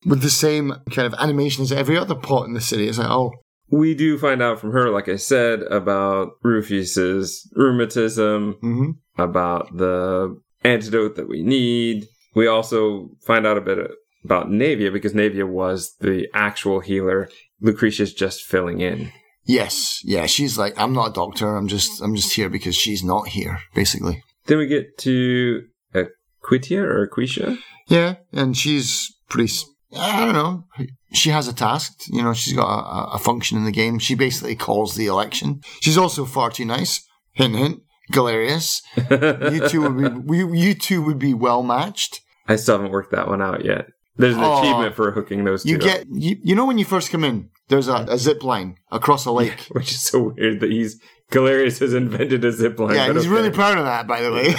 [0.06, 2.88] with the same kind of animation as every other pot in the city.
[2.88, 3.32] It's like, oh,
[3.70, 10.40] We do find out from her, like I said, about Rufius's rheumatism, hmm about the
[10.64, 12.08] antidote that we need.
[12.36, 13.78] We also find out a bit
[14.24, 17.28] about Navia because Navia was the actual healer.
[17.62, 19.12] Lucretia's just filling in.
[19.44, 20.26] yes, yeah.
[20.26, 21.58] She's like, I'm not a doctor.
[21.58, 24.24] I'm just, I'm just here because she's not here, basically.
[24.46, 27.58] Then we get to Aquitia or Aquitia.
[27.88, 29.52] Yeah, and she's pretty.
[29.96, 30.66] I don't know.
[31.14, 31.94] She has a task.
[32.08, 34.00] You know, she's got a, a function in the game.
[34.00, 35.62] She basically calls the election.
[35.82, 37.06] She's also far too nice.
[37.34, 37.82] Hint, hint.
[38.12, 38.82] Galerius.
[38.98, 40.44] You two would be.
[40.44, 42.22] We, you two would be well matched.
[42.48, 43.88] I still haven't worked that one out yet.
[44.18, 44.60] There's an Aw.
[44.60, 45.70] achievement for hooking those two.
[45.70, 46.06] You get.
[46.12, 49.32] You, you know when you first come in, there's a, a zip line across a
[49.32, 49.68] lake.
[49.72, 51.00] which is so weird that he's
[51.32, 52.96] Galerius has invented a zip line.
[52.96, 53.28] Yeah, he's okay.
[53.30, 54.54] really proud of that, by the way.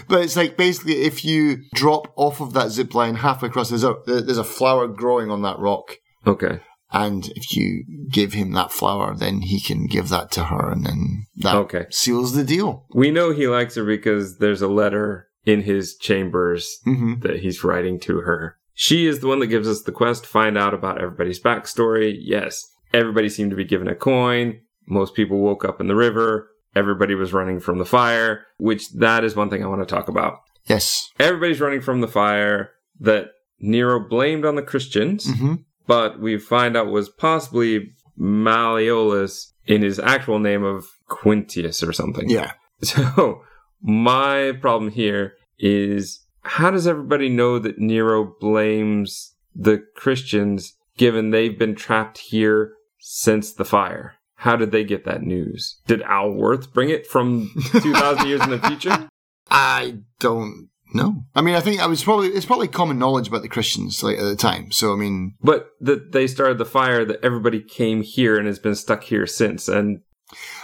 [0.08, 3.84] but it's like basically if you drop off of that zip line halfway across, there's
[3.84, 6.60] a there's a flower growing on that rock, okay.
[6.92, 10.86] and if you give him that flower, then he can give that to her, and
[10.86, 11.86] then that Okay.
[11.90, 12.86] seals the deal.
[12.94, 17.62] We know he likes her because there's a letter in his chambers hmm that he's
[17.62, 18.56] writing to her.
[18.72, 22.16] She is the one that gives us the quest to find out about everybody's backstory.
[22.18, 22.64] Yes,
[22.94, 24.60] everybody seemed to be given a coin.
[24.86, 26.50] Most people woke up in the river.
[26.76, 30.08] Everybody was running from the fire, which that is one thing I want to talk
[30.08, 30.40] about.
[30.66, 31.10] Yes.
[31.20, 32.70] Everybody's running from the fire
[33.00, 33.28] that
[33.60, 35.54] Nero blamed on the Christians, hmm
[35.86, 42.28] but we find out was possibly Malleolus in his actual name of Quintius or something.
[42.28, 42.52] Yeah.
[42.82, 43.42] So
[43.80, 51.58] my problem here is how does everybody know that Nero blames the Christians given they've
[51.58, 54.16] been trapped here since the fire?
[54.44, 55.80] How did they get that news?
[55.86, 59.08] Did Al Worth bring it from 2,000 years in the future?
[59.50, 61.24] I don't know.
[61.34, 64.18] I mean, I think I was probably it's probably common knowledge about the Christians like
[64.18, 64.70] at the time.
[64.70, 68.58] So I mean, But that they started the fire that everybody came here and has
[68.58, 69.66] been stuck here since.
[69.68, 70.00] And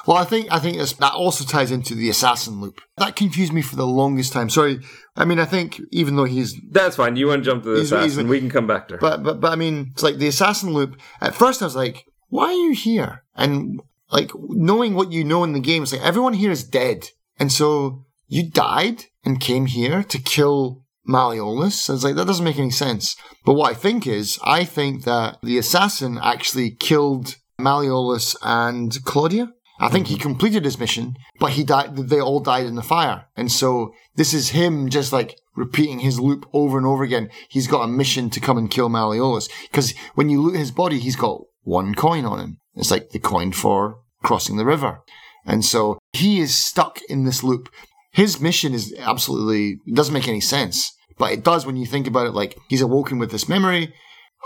[0.06, 2.80] Well, I think I think that also ties into the assassin loop.
[2.98, 4.50] That confused me for the longest time.
[4.50, 4.80] Sorry,
[5.16, 7.16] I mean I think even though he's That's fine.
[7.16, 8.28] You want to jump to the He's- he's- assassin?
[8.28, 9.00] we can come back to her.
[9.00, 10.96] But but but I mean, it's like the assassin loop.
[11.22, 15.44] At first, I was like, "Why are you here?" And like knowing what you know
[15.44, 19.66] in the game, it's like everyone here is dead, and so you died and came
[19.66, 21.90] here to kill Malleolus.
[21.90, 23.16] I was like, that doesn't make any sense.
[23.44, 29.52] But what I think is, I think that the assassin actually killed Malleolus and Claudia.
[29.80, 30.22] I think he mm-hmm.
[30.22, 31.96] completed his mission, but he died.
[31.96, 36.20] They all died in the fire, and so this is him just like repeating his
[36.20, 37.30] loop over and over again.
[37.48, 40.98] He's got a mission to come and kill Malleolus because when you loot his body,
[40.98, 42.58] he's got one coin on him.
[42.74, 45.00] It's like the coin for crossing the river,
[45.44, 47.68] and so he is stuck in this loop.
[48.12, 52.26] His mission is absolutely doesn't make any sense, but it does when you think about
[52.26, 52.34] it.
[52.34, 53.92] Like he's awoken with this memory.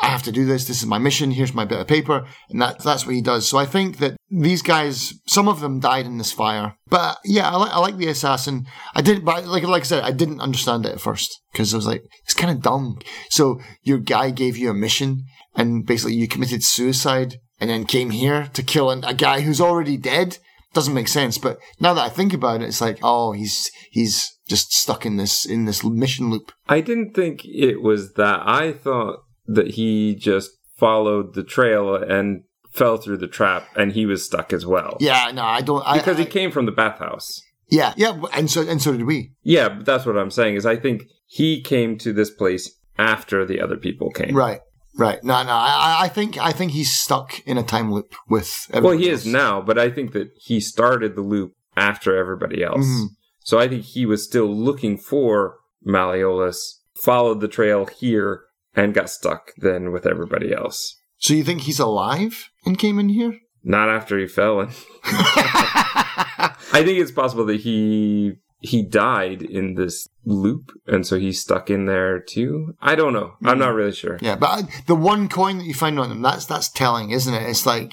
[0.02, 0.66] I have to do this.
[0.66, 1.30] This is my mission.
[1.30, 2.26] Here's my bit of paper.
[2.50, 3.46] And that, that's what he does.
[3.48, 6.74] So I think that these guys, some of them died in this fire.
[6.88, 8.66] But yeah, I like, I like the assassin.
[8.94, 11.76] I didn't, but like, like I said, I didn't understand it at first because I
[11.76, 12.98] was like, it's kind of dumb.
[13.30, 15.24] So your guy gave you a mission
[15.54, 19.60] and basically you committed suicide and then came here to kill an- a guy who's
[19.60, 20.38] already dead.
[20.72, 21.38] Doesn't make sense.
[21.38, 25.16] But now that I think about it, it's like, oh, he's, he's just stuck in
[25.16, 26.50] this, in this mission loop.
[26.68, 28.40] I didn't think it was that.
[28.44, 32.42] I thought that he just followed the trail and
[32.72, 34.96] fell through the trap and he was stuck as well.
[34.98, 37.40] Yeah, no, I don't, I, Because I, he came from the bathhouse.
[37.70, 38.20] yeah, yeah.
[38.32, 39.30] And so, and so did we.
[39.44, 43.44] Yeah, but that's what I'm saying is I think he came to this place after
[43.46, 44.34] the other people came.
[44.36, 44.60] Right,
[44.96, 45.22] right.
[45.22, 45.52] No, no.
[45.52, 48.66] I, I think I think he's stuck in a time loop with.
[48.72, 52.86] Well, he is now, but I think that he started the loop after everybody else.
[52.86, 53.06] Mhm.
[53.40, 56.56] So I think he was still looking for Malleolus,
[57.02, 60.96] followed the trail here, and got stuck then with everybody else.
[61.18, 63.38] So you think he's alive and came in here?
[63.62, 64.68] Not after he fell in.
[65.04, 68.34] I think it's possible that he
[68.64, 72.74] he died in this loop, and so he's stuck in there too.
[72.80, 73.34] I don't know.
[73.44, 74.18] I'm not really sure.
[74.22, 77.34] yeah, but I, the one coin that you find on him, that's that's telling, isn't
[77.34, 77.48] it?
[77.48, 77.92] It's like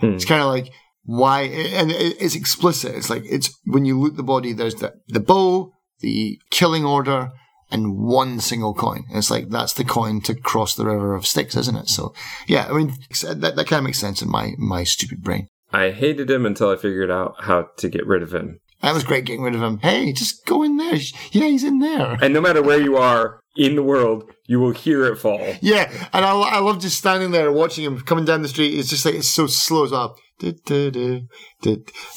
[0.00, 0.14] Hmm.
[0.14, 0.72] it's kind of like
[1.04, 2.94] why, and it- it's explicit.
[2.94, 7.30] It's like it's when you loot the body, there's the the bow, the killing order,
[7.70, 9.04] and one single coin.
[9.08, 11.88] And it's like that's the coin to cross the river of Styx, isn't it?
[11.88, 12.14] So
[12.46, 12.92] yeah, I mean
[13.24, 15.48] that that kind of makes sense in my my stupid brain.
[15.72, 18.58] I hated him until I figured out how to get rid of him.
[18.82, 19.78] That was great getting rid of him.
[19.78, 20.96] Hey, just go in there.
[21.30, 22.18] Yeah, he's in there.
[22.20, 25.40] And no matter where you are in the world, you will hear it fall.
[25.60, 28.76] Yeah, and I, I love just standing there watching him coming down the street.
[28.78, 30.16] It's just like it's so slow as well.
[30.40, 31.28] Du- du-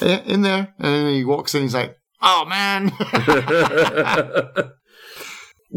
[0.01, 1.61] eh, In there, and then he walks in.
[1.61, 2.91] He's like, "Oh man."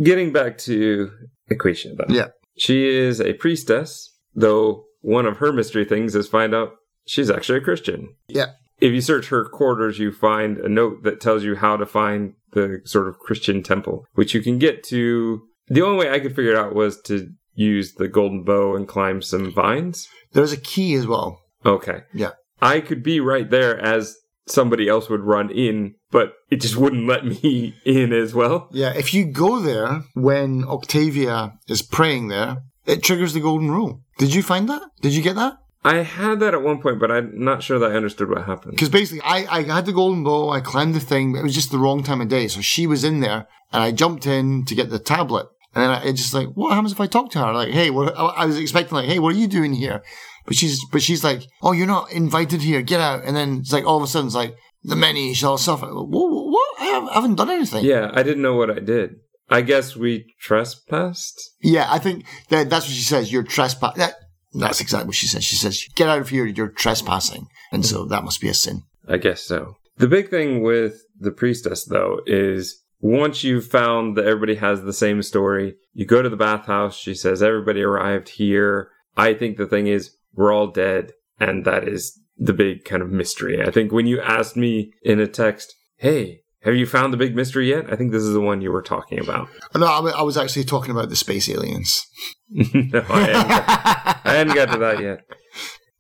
[0.03, 1.11] Getting back to
[1.51, 2.13] Equatia, though.
[2.15, 2.29] Yeah.
[2.57, 6.71] She is a priestess, though one of her mystery things is find out
[7.07, 8.15] she's actually a Christian.
[8.29, 8.47] Yeah.
[8.81, 12.35] If you search her quarters, you find a note that tells you how to find
[12.53, 15.43] the sort of Christian temple, which you can get to.
[15.69, 18.87] The only way I could figure it out was to use the golden bow and
[18.87, 20.09] climb some vines.
[20.33, 21.41] There's a key as well.
[21.67, 22.03] Okay.
[22.15, 22.33] Yeah.
[22.63, 24.17] I could be right there as
[24.47, 28.69] somebody else would run in, but it just wouldn't let me in as well.
[28.73, 34.03] Yeah, if you go there when Octavia is praying there, it triggers the golden rule.
[34.19, 34.83] Did you find that?
[35.03, 35.59] Did you get that?
[35.85, 38.73] I had that at one point, but I'm not sure that I understood what happened.
[38.73, 41.55] Because basically, I, I had the golden bow, I climbed the thing, but it was
[41.55, 42.49] just the wrong time of day.
[42.49, 45.47] So she was in there, and I jumped in to get the tablet.
[45.75, 47.53] And then I it just like, what happens if I talk to her?
[47.53, 50.03] Like, hey, what, I was expecting like, hey, what are you doing here?
[50.47, 52.83] But she's, but she's like, oh, you're not invited here.
[52.83, 53.23] Get out.
[53.25, 55.87] And then it's like all of a sudden, it's like the many shall suffer.
[55.87, 56.09] What?
[56.11, 56.81] what?
[56.81, 57.85] I haven't- I haven't done anything.
[57.85, 59.17] Yeah, I didn't know what I did.
[59.51, 61.51] I guess we trespassed.
[61.63, 63.33] Yeah, I think that that's what she says.
[63.33, 63.97] You're trespass.
[63.97, 64.15] That,
[64.53, 65.45] that's exactly what she says.
[65.45, 66.47] She says, get out of here.
[66.47, 67.49] You're trespassing.
[67.73, 68.83] And so that must be a sin.
[69.07, 69.77] I guess so.
[69.97, 74.93] The big thing with the priestess, though, is once you've found that everybody has the
[74.93, 76.97] same story, you go to the bathhouse.
[76.97, 78.91] She says everybody arrived here.
[79.17, 83.11] I think the thing is we're all dead, and that is the big kind of
[83.11, 83.61] mystery.
[83.61, 87.35] I think when you asked me in a text, "Hey, have you found the big
[87.35, 89.49] mystery yet?" I think this is the one you were talking about.
[89.75, 92.05] No, I wa- I was actually talking about the space aliens.
[92.51, 95.21] no, I hadn't, got, I hadn't got to that yet.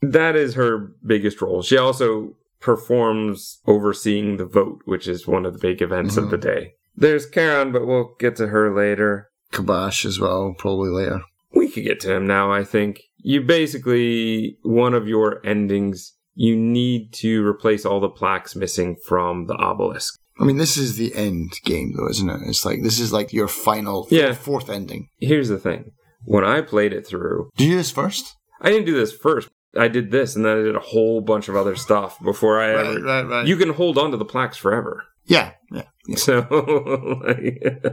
[0.02, 1.62] That is her biggest role.
[1.62, 6.30] She also performs overseeing the vote, which is one of the big events of mm-hmm.
[6.32, 6.72] the day.
[6.96, 9.30] There's Karen, but we'll get to her later.
[9.52, 11.22] Kabash as well, probably later.
[11.54, 13.00] We could get to him now, I think.
[13.18, 19.46] You basically, one of your endings, you need to replace all the plaques missing from
[19.46, 20.17] the obelisk.
[20.40, 22.40] I mean, this is the end game, though, isn't it?
[22.46, 24.32] It's like this is like your final, Yeah.
[24.34, 25.08] fourth ending.
[25.18, 25.92] Here's the thing.
[26.24, 28.34] When I played it through, Did you do this first?
[28.60, 29.48] I didn't do this first.
[29.76, 32.72] I did this and then I did a whole bunch of other stuff before I
[32.74, 33.00] Right, ever.
[33.04, 33.46] right, right.
[33.46, 35.04] You can hold on to the plaques forever.
[35.26, 36.16] yeah, yeah, yeah.
[36.16, 37.84] So, like,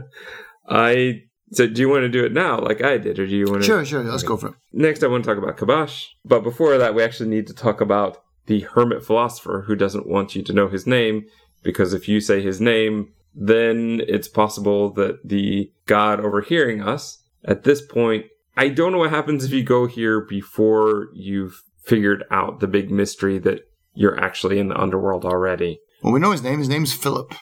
[0.68, 1.22] I.
[1.52, 3.62] So, do you want to do it now, like I did, or do you want
[3.62, 3.66] to?
[3.66, 4.02] Sure, sure.
[4.02, 4.54] Let's go for it.
[4.72, 6.06] Next, I want to talk about Kabash.
[6.24, 10.34] But before that, we actually need to talk about the hermit philosopher who doesn't want
[10.34, 11.26] you to know his name,
[11.66, 17.64] because if you say his name, then it's possible that the god overhearing us at
[17.64, 18.26] this point.
[18.56, 22.90] I don't know what happens if you go here before you've figured out the big
[22.90, 23.60] mystery that
[23.92, 25.80] you're actually in the underworld already.
[26.02, 26.58] Well, we know his name.
[26.58, 27.34] His name's Philip.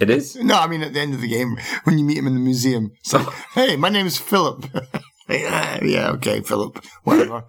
[0.00, 0.36] It is?
[0.42, 2.40] No, I mean at the end of the game when you meet him in the
[2.40, 2.90] museum.
[3.00, 4.66] It's like, hey, my name's Philip.
[5.26, 6.84] Like, "Ah, yeah, okay, Philip.
[7.04, 7.44] Whatever.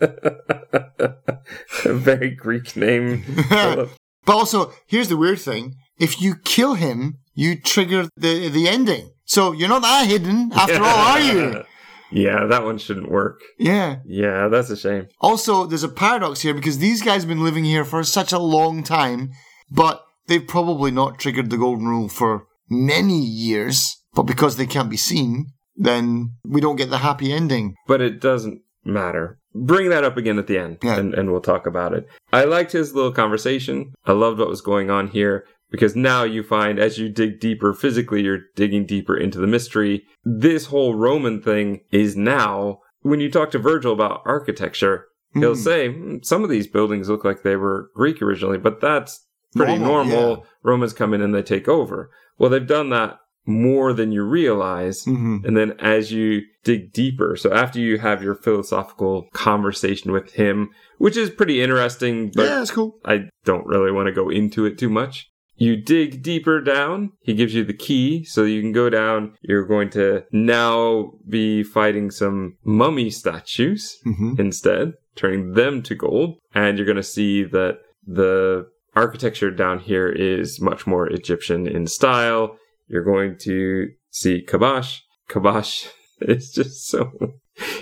[0.00, 3.22] a very Greek name.
[3.50, 3.90] Philip.
[4.24, 9.10] But also, here's the weird thing: if you kill him, you trigger the the ending.
[9.24, 11.64] So you're not that hidden after all, are you?
[12.14, 13.40] Yeah, that one shouldn't work.
[13.58, 14.00] Yeah.
[14.04, 15.08] Yeah, that's a shame.
[15.20, 18.38] Also, there's a paradox here because these guys have been living here for such a
[18.38, 19.30] long time,
[19.70, 23.96] but they've probably not triggered the golden rule for many years.
[24.14, 27.76] But because they can't be seen, then we don't get the happy ending.
[27.86, 29.38] But it doesn't matter.
[29.54, 30.98] Bring that up again at the end Yeah.
[30.98, 32.06] and, and we'll talk about it.
[32.32, 33.92] I liked his little conversation.
[34.06, 37.72] I loved what was going on here because now you find as you dig deeper
[37.74, 40.04] physically, you're digging deeper into the mystery.
[40.24, 45.60] This whole Roman thing is now, when you talk to Virgil about architecture, he'll Hmm.
[45.60, 49.26] say "Hmm, some of these buildings look like they were Greek originally, but that's
[49.56, 50.46] pretty Normal, normal.
[50.62, 52.10] Romans come in and they take over.
[52.38, 55.04] Well, they've done that more than you realize.
[55.04, 60.32] hmm And then as you dig deeper, so after you have your philosophical conversation with
[60.32, 62.98] him, which is pretty interesting, but yeah, that's cool.
[63.04, 65.28] I don't really want to go into it too much.
[65.56, 67.12] You dig deeper down.
[67.20, 69.34] He gives you the key so you can go down.
[69.42, 76.38] You're going to now be fighting some mummy statues hmm instead, turning them to gold.
[76.54, 81.86] And you're going to see that the architecture down here is much more Egyptian in
[81.86, 82.56] style.
[82.92, 84.98] You're going to see Kabash.
[85.30, 85.88] Kabash
[86.20, 87.10] is just so.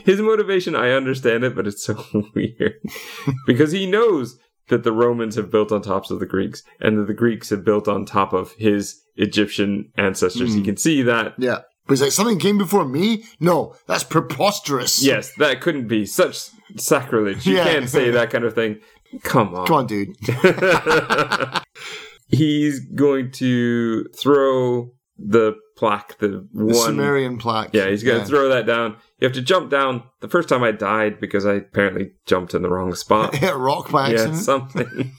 [0.04, 2.04] His motivation, I understand it, but it's so
[2.34, 2.74] weird.
[3.46, 4.38] because he knows
[4.68, 7.64] that the Romans have built on tops of the Greeks and that the Greeks have
[7.64, 10.52] built on top of his Egyptian ancestors.
[10.54, 10.64] He Hmm.
[10.64, 11.58] can see that Yeah.
[11.86, 13.24] But he's like, something came before me?
[13.40, 15.02] No, that's preposterous.
[15.02, 17.46] Yes, that couldn't be such sacrilege.
[17.46, 17.64] You Yeah.
[17.64, 18.78] can't say that kind of thing.
[19.24, 19.66] Come on.
[19.66, 20.14] Come on, dude.
[22.28, 24.90] He's going to throw
[25.22, 26.74] the plaque, the The one.
[26.74, 27.70] Sumerian plaque.
[27.72, 28.96] yeah, he's going to throw that down.
[29.18, 30.02] You have to jump down.
[30.20, 33.34] The first time I died because I apparently jumped in the wrong spot.
[33.34, 34.36] Hit rock by yeah, accident.
[34.38, 35.12] something.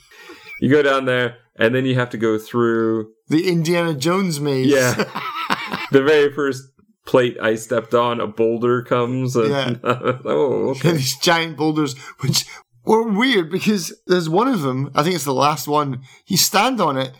[0.60, 4.66] you go down there, and then you have to go through the Indiana Jones maze.
[4.66, 4.94] Yeah.
[5.92, 6.64] the very first
[7.06, 8.20] plate I stepped on.
[8.20, 9.76] A boulder comes, and Yeah.
[9.84, 10.92] oh, okay.
[10.92, 12.44] these giant boulders, which
[12.84, 16.80] were weird because there's one of them, I think it's the last one, you stand
[16.80, 17.12] on it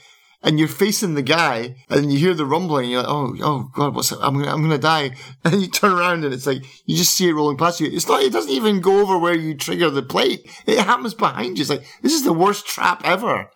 [0.43, 3.95] and you're facing the guy and you hear the rumbling, you're like, oh, oh God,
[3.95, 5.17] what's I'm gonna, I'm gonna die.
[5.45, 7.89] And you turn around and it's like, you just see it rolling past you.
[7.91, 10.49] It's not, it doesn't even go over where you trigger the plate.
[10.67, 11.63] It happens behind you.
[11.63, 13.51] It's like, this is the worst trap ever.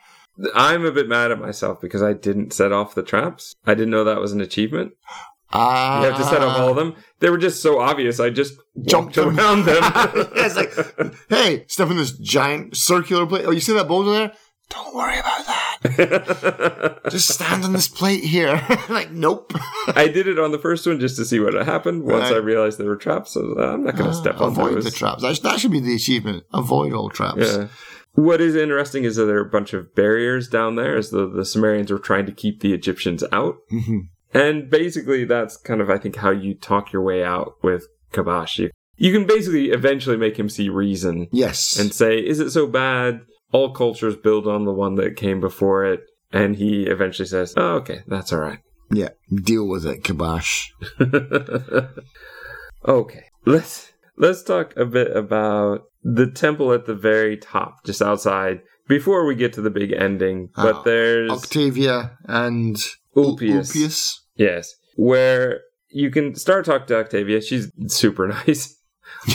[0.54, 3.54] I'm a bit mad at myself because I didn't set off the traps.
[3.66, 4.92] I didn't know that was an achievement.
[5.52, 6.00] Ah.
[6.02, 6.94] You have to set off all of them.
[7.20, 8.18] They were just so obvious.
[8.20, 9.38] I just Jumped jumped them.
[9.38, 9.82] around them.
[10.36, 10.72] Yeah, it's like,
[11.30, 13.44] hey, step in this giant circular plate.
[13.46, 14.32] Oh, you see that boulder there?
[14.70, 17.00] Don't worry about that.
[17.10, 18.60] Just stand on this plate here.
[18.88, 19.52] like, nope.
[19.88, 22.02] I did it on the first one just to see what happened.
[22.04, 22.34] Once Right.
[22.34, 24.84] I realized there were traps, so I'm not going to step on Avoid those.
[24.84, 25.22] the traps.
[25.22, 26.44] That, that should be the achievement.
[26.52, 27.38] Avoid all traps.
[27.56, 27.68] Yeah.
[28.14, 31.28] What is interesting is that there are a bunch of barriers down there as the,
[31.28, 33.56] the Sumerians were trying to keep the Egyptians out.
[33.72, 34.08] Mhm.
[34.34, 38.58] And basically, that's kind of, I think, how you talk your way out with Kabash.
[38.58, 41.78] You, you can basically eventually make him see reason Yes.
[41.78, 43.20] and say, is it so bad?
[43.52, 46.00] All cultures build on the one that came before it.
[46.32, 48.58] And he eventually says, oh, okay, that's all right.
[48.90, 49.10] yeah.
[49.32, 50.64] Deal with it, Kabash.
[52.88, 58.60] okay, let's let's talk a bit about the temple at the very top, just outside,
[58.88, 60.50] before we get to the big ending.
[60.56, 62.76] But Ah, there's Octavia and
[63.16, 63.68] Ulpius.
[63.74, 64.20] Ulpius.
[64.36, 67.40] Yes, where you can start talking to Octavia.
[67.40, 68.74] She's super nice.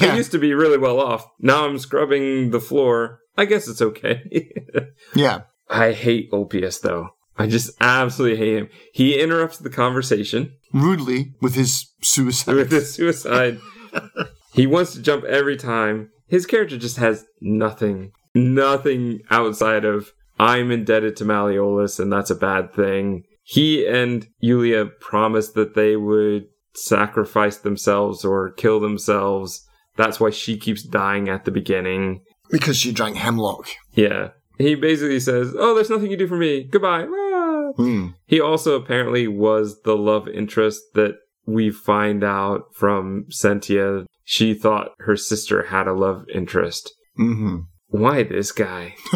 [0.02, 1.26] I used to be really well off.
[1.40, 3.20] Now I'm scrubbing the floor.
[3.38, 4.52] I guess it's okay.
[5.16, 5.42] Yeah.
[5.70, 7.10] I hate Ulpius though.
[7.38, 8.70] I just absolutely hate him.
[8.94, 12.56] He interrupts the conversation Rudely with his suicide.
[12.56, 13.60] with his suicide.
[14.54, 16.10] he wants to jump every time.
[16.28, 22.36] His character just has nothing, nothing outside of I'm indebted to Malleolus and that's a
[22.36, 23.24] bad thing.
[23.44, 29.66] He and Yulia promised that they would sacrifice themselves or kill themselves
[29.98, 32.22] That's why she keeps dying at the beginning.
[32.52, 33.68] Because she drank hemlock.
[33.94, 34.30] Yeah.
[34.58, 36.64] He basically says, Oh, there's nothing you do for me.
[36.64, 37.08] Goodbye.
[37.10, 37.72] Ah.
[37.78, 38.08] Hmm.
[38.28, 44.06] He also apparently was the love interest that we find out from Sentia.
[44.24, 46.94] She thought her sister had a love interest.
[47.16, 48.96] hmm Why this guy?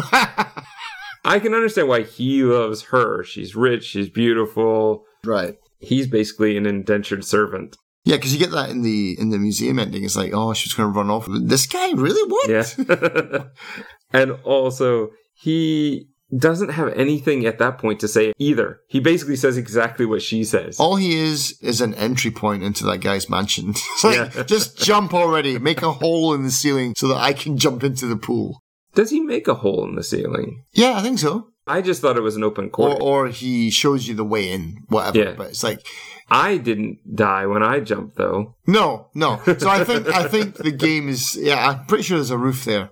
[1.24, 3.22] I can understand why he loves her.
[3.24, 5.04] She's rich, she's beautiful.
[5.24, 5.56] right.
[5.78, 7.76] He's basically an indentured servant.
[8.06, 10.04] Yeah, because you get that in the in the museum ending.
[10.04, 11.26] It's like, oh, she's going to run off.
[11.28, 12.22] This guy, really?
[12.30, 12.48] What?
[12.48, 13.44] Yeah.
[14.12, 18.78] and also, he doesn't have anything at that point to say either.
[18.88, 20.78] He basically says exactly what she says.
[20.78, 23.74] All he is is an entry point into that guy's mansion.
[24.04, 24.42] Like, Yeah.
[24.44, 25.58] just jump already.
[25.58, 28.62] Make a hole in the ceiling so that I can jump into the pool.
[28.94, 30.62] Does he make a hole in the ceiling?
[30.72, 31.48] Yeah, I think so.
[31.66, 32.98] I just thought it was an open court.
[33.00, 35.18] or he shows you the way in, whatever.
[35.18, 35.34] Yeah.
[35.36, 35.84] But it's like,
[36.30, 38.54] I didn't die when I jumped, though.
[38.66, 39.40] no, no.
[39.58, 41.36] So I think I think the game is.
[41.40, 42.90] Yeah, I'm pretty sure there's a roof there,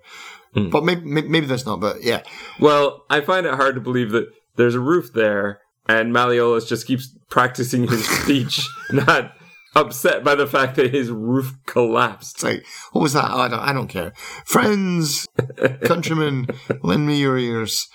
[0.55, 0.70] Hmm.
[0.70, 1.81] but maybe maybe there's not.
[1.81, 2.22] But yeah,
[2.61, 6.87] Well, I find it hard to believe that there's a roof there and Malleolus just
[6.87, 9.33] keeps practicing his speech, not
[9.75, 12.37] upset by the fact that his roof collapsed.
[12.37, 13.31] it's like, what was that?
[13.31, 14.12] Oh, I don't, I don't care.
[14.45, 15.27] Friends,
[15.85, 16.47] countrymen,
[16.83, 17.89] lend me your ears.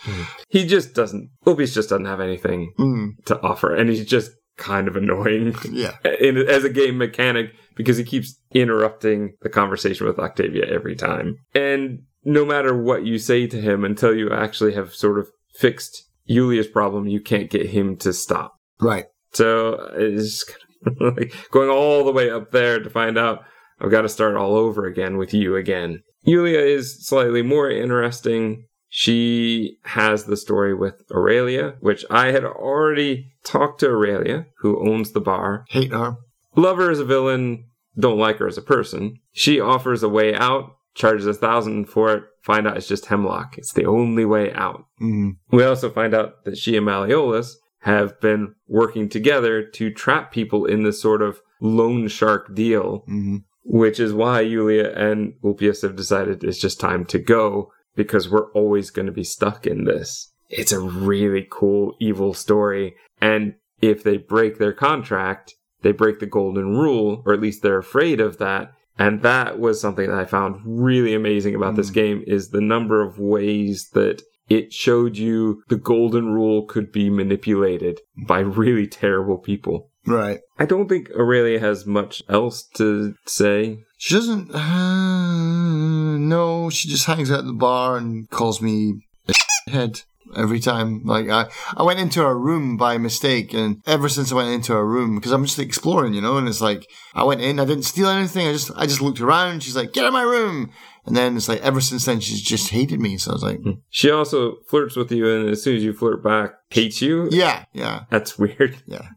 [0.50, 4.88] He just doesn't, Ulpius just doesn't have anything Mm, to offer, and he's just kind
[4.88, 5.96] of annoying yeah.
[6.20, 11.38] in, as a game mechanic because he keeps interrupting the conversation with Octavia every time.
[11.56, 16.04] And no matter what you say to him until you actually have sort of fixed
[16.28, 18.56] Julia's problem, you can't get him to stop.
[18.82, 19.06] Right.
[19.32, 20.69] So it's kind of
[21.00, 23.44] like going all the way up there to find out
[23.80, 26.04] I've got to start all over again with you again.
[26.24, 28.66] Yulia is slightly more interesting.
[28.90, 35.12] She has the story with Aurelia, which I had already talked to Aurelia, who owns
[35.12, 35.66] the bar.
[35.70, 36.18] Hate her.
[36.56, 37.66] Love her as a villain,
[37.98, 39.20] don't like her as a person.
[39.32, 43.58] She offers a way out, charges a thousand for it, find out it's just hemlock.
[43.58, 44.84] It's the only way out.
[45.02, 47.54] Mm, We also find out that she and Malleolus
[47.84, 53.44] have been working together to trap people in this sort of loan shark deal, mm,
[53.64, 58.52] which is why Yulia and Ulpius have decided it's just time to go because we're
[58.52, 60.32] always going to be stuck in this.
[60.50, 62.96] It's a really cool evil story.
[63.22, 67.78] And if they break their contract, they break the golden rule, or at least they're
[67.78, 68.74] afraid of that.
[68.98, 71.94] And that was something that I found really amazing about this Mm.
[71.94, 77.10] game is the number of ways that it showed you the golden rule could be
[77.10, 79.90] manipulated by really terrible people.
[80.06, 80.40] right.
[80.58, 83.80] I don't think Aurelia has much else to say.
[83.98, 84.54] She doesn't.
[84.54, 89.34] Uh, no, she just hangs out at the bar and calls me a
[89.72, 90.02] head
[90.36, 91.04] every time.
[91.06, 94.74] Like I, I went into her room by mistake, and ever since I went into
[94.74, 97.66] her room, because I'm just exploring, you know, and it's like I went in, I
[97.66, 98.48] didn't steal anything.
[98.48, 99.64] I just, I just looked around.
[99.64, 100.72] She's like, "Get out of my room,"
[101.10, 103.18] and then it's like ever since then she's just hated me.
[103.18, 106.24] So I was like, She also flirts with you, and as soon as you flirt
[106.24, 107.28] back, hates you.
[107.32, 108.78] yeah, yeah, That's weird.
[108.86, 109.10] yeah.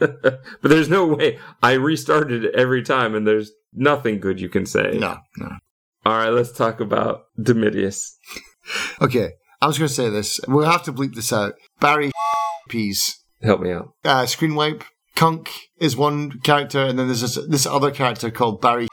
[0.00, 1.38] but there's no way.
[1.62, 4.96] I restarted it every time, and there's nothing good you can say.
[4.98, 5.50] No, no.
[6.06, 8.18] All right, let's talk about Domitius.
[9.00, 9.30] Okay,
[9.60, 10.40] I was going to say this.
[10.48, 11.54] We'll have to bleep this out.
[11.80, 12.10] Barry
[12.68, 13.18] peas.
[13.42, 13.90] Help me out.
[14.04, 14.84] uh, screen wipe.
[15.16, 18.88] Cunk is one character, and then there's this, this other character called Barry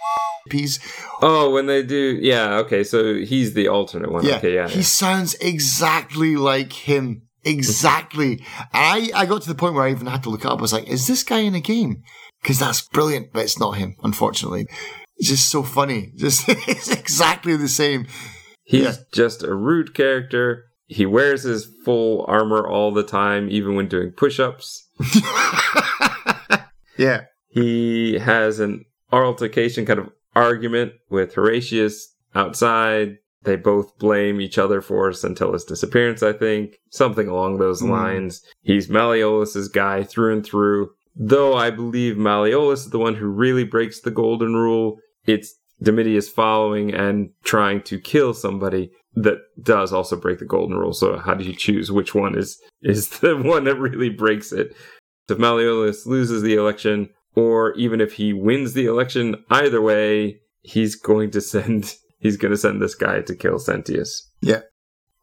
[0.52, 0.80] Peas.
[1.22, 2.84] Oh, when they do, yeah, okay.
[2.84, 4.26] So he's the alternate one.
[4.26, 4.68] Yeah, okay, yeah.
[4.68, 4.84] he yeah.
[4.84, 7.24] sounds exactly like him.
[7.44, 8.46] Exactly.
[8.74, 10.60] I I got to the point where I even had to look up.
[10.60, 12.04] I was like, is this guy in a game?
[12.42, 14.68] Because that's brilliant, but it's not him, unfortunately.
[15.18, 16.12] It's just so funny.
[16.18, 18.08] Just it's exactly the same.
[18.64, 18.94] He's yeah.
[19.14, 20.66] just a rude character.
[20.88, 24.88] He wears his full armor all the time, even when doing push-ups.
[26.98, 27.26] yeah.
[27.50, 33.18] He has an altercation kind of argument with Horatius outside.
[33.44, 36.76] They both blame each other for Scintilla's disappearance, I think.
[36.92, 37.90] Something along those Mm.
[37.90, 38.42] lines.
[38.62, 40.92] He's Malleolus's guy through and through.
[41.16, 46.30] Though I believe Malleolus is the one who really breaks the golden rule, it's Domitius
[46.30, 50.94] following and trying to kill somebody that does also break the golden rule.
[50.94, 54.76] So how do you choose which one is is the one that really breaks it?
[55.30, 60.96] If Malleolus loses the election, or even if he wins the election, either way, he's
[60.96, 64.28] going to send he's going to send this guy to kill Sentius.
[64.42, 64.62] Yeah.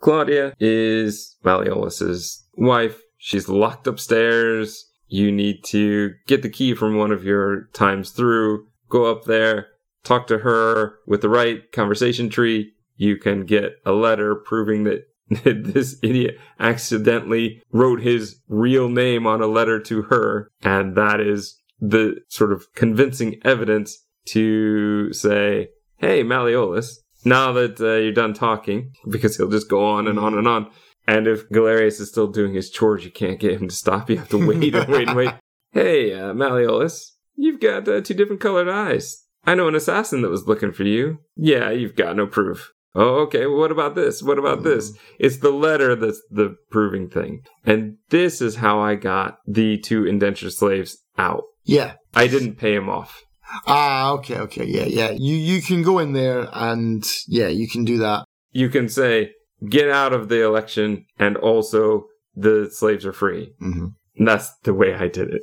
[0.01, 3.01] Claudia is Malleolus's wife.
[3.16, 4.86] She's locked upstairs.
[5.09, 8.66] You need to get the key from one of your times through.
[8.89, 9.66] Go up there,
[10.05, 12.74] talk to her with the right conversation tree.
[12.97, 15.09] You can get a letter proving that
[15.44, 20.51] this idiot accidentally wrote his real name on a letter to her.
[20.62, 27.96] And that is the sort of convincing evidence to say, hey, Malleolus, now that uh,
[27.96, 30.70] you're done talking, because he'll just go on and on and on.
[31.06, 34.10] And if Galerius is still doing his chores, you can't get him to stop.
[34.10, 35.34] You have to wait and wait and wait.
[35.70, 39.22] Hey, uh, Malleolus, you've got uh, two different colored eyes.
[39.44, 41.18] I know an assassin that was looking for you.
[41.36, 42.72] Yeah, you've got no proof.
[42.94, 43.46] Oh, okay.
[43.46, 44.22] Well, what about this?
[44.22, 44.92] What about this?
[45.18, 47.42] It's the letter that's the proving thing.
[47.64, 51.44] And this is how I got the two indentured slaves out.
[51.69, 51.95] Yeah.
[52.15, 53.23] I didn't pay him off.
[53.66, 55.11] Ah, okay, okay, yeah, yeah.
[55.11, 58.24] You you can go in there and yeah, you can do that.
[58.53, 59.32] You can say,
[59.69, 62.05] get out of the election, and also
[62.35, 63.53] the slaves are free.
[63.59, 65.43] hmm And that's the way I did it.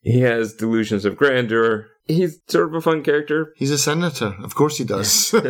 [0.00, 1.88] He has delusions of grandeur.
[2.06, 3.52] He's sort of a fun character.
[3.56, 5.30] He's a senator, of course he does.
[5.32, 5.40] the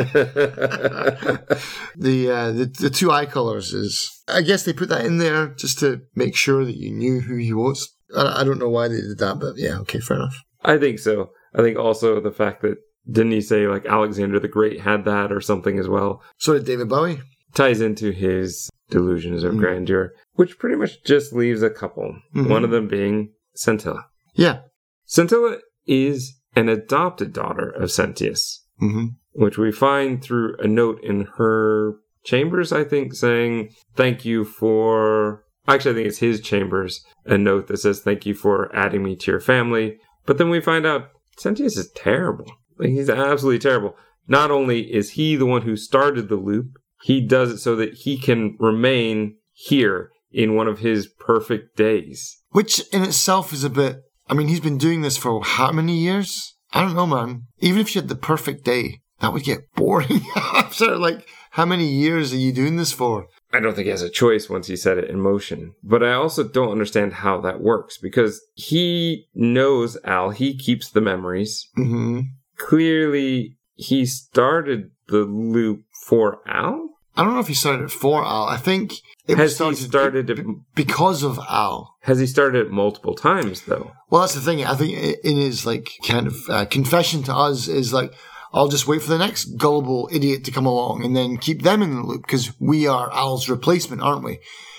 [2.30, 5.78] uh, the the two eye colors is, I guess they put that in there just
[5.80, 7.92] to make sure that you knew who he was.
[8.14, 10.42] I, I don't know why they did that, but yeah, okay, fair enough.
[10.62, 11.30] I think so.
[11.54, 12.76] I think also the fact that
[13.10, 16.64] didn't he say like Alexander the Great had that or something as well So did
[16.66, 17.20] David Bowie.
[17.54, 19.58] ties into his delusions of Mm.
[19.58, 22.16] grandeur, which pretty much just leaves a couple.
[22.34, 22.48] Mhm.
[22.50, 24.06] One of them being Scintilla.
[24.34, 24.60] Yeah.
[25.06, 29.06] Scintilla is an adopted daughter of Sentius, hmm
[29.38, 35.44] which we find through a note in her chambers, I think, saying, Thank you for.
[35.68, 39.16] Actually, I think it's his chambers, a note that says, Thank you for adding me
[39.16, 39.98] to your family.
[40.24, 42.46] But then we find out Sentius is terrible.
[42.78, 43.96] Like, he's absolutely terrible.
[44.28, 47.94] Not only is he the one who started the loop, he does it so that
[47.94, 52.42] he can remain here in one of his perfect days.
[52.50, 54.02] Which in itself is a bit.
[54.28, 56.56] I mean, he's been doing this for how many years?
[56.72, 57.46] I don't know, man.
[57.60, 61.86] Even if you had the perfect day, that would get boring after like how many
[61.86, 63.28] years are you doing this for?
[63.56, 65.74] I don't think he has a choice once he set it in motion.
[65.82, 71.00] But I also don't understand how that works because he knows Al, he keeps the
[71.00, 71.68] memories.
[71.74, 72.20] hmm
[72.58, 76.90] Clearly, he started the loop for Al.
[77.16, 78.44] I don't know if he started it for Al.
[78.44, 78.92] I think
[79.26, 80.44] it was Has he started it?
[80.74, 81.94] because of Al.
[82.02, 83.92] Has he started it multiple times though?
[84.10, 84.64] Well, that's the thing.
[84.64, 84.92] I think
[85.24, 88.12] in his like kind of uh, confession to us is like,
[88.56, 91.82] I'll just wait for the next gullible idiot to come along and then keep them
[91.82, 94.38] in the loop because we are Al's replacement, aren't we?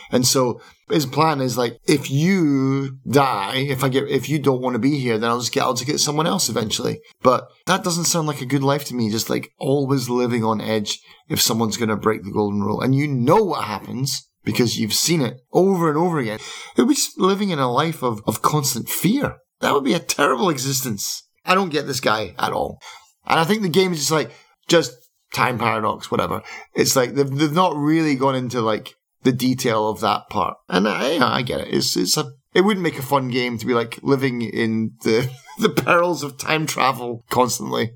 [0.10, 4.62] And so his plan is like, if you die, if I get, if you don't
[4.62, 7.02] want to be here, then I'll just get, I'll just get someone else eventually.
[7.22, 9.12] But that doesn't sound like a good life to me.
[9.12, 11.00] Just like always living on edge
[11.30, 14.94] if someone's going to break the golden rule, and you know what happens because you've
[14.94, 16.40] seen it over and over again.
[16.78, 19.38] It would be living in a life of, of constant fear.
[19.60, 21.24] That would be a terrible existence.
[21.46, 22.80] I don't get this guy at all.
[23.28, 24.32] And I think the game is just like,
[24.68, 24.92] just
[25.34, 26.42] time paradox, whatever.
[26.74, 28.94] It's like they've, they've not really gone into like
[29.24, 30.58] the detail of that part.
[30.70, 31.74] And I, yeah, I get it.
[31.74, 35.30] It's, it's a, it wouldn't make a fun game to be like living in the,
[35.60, 37.92] the perils of time travel constantly.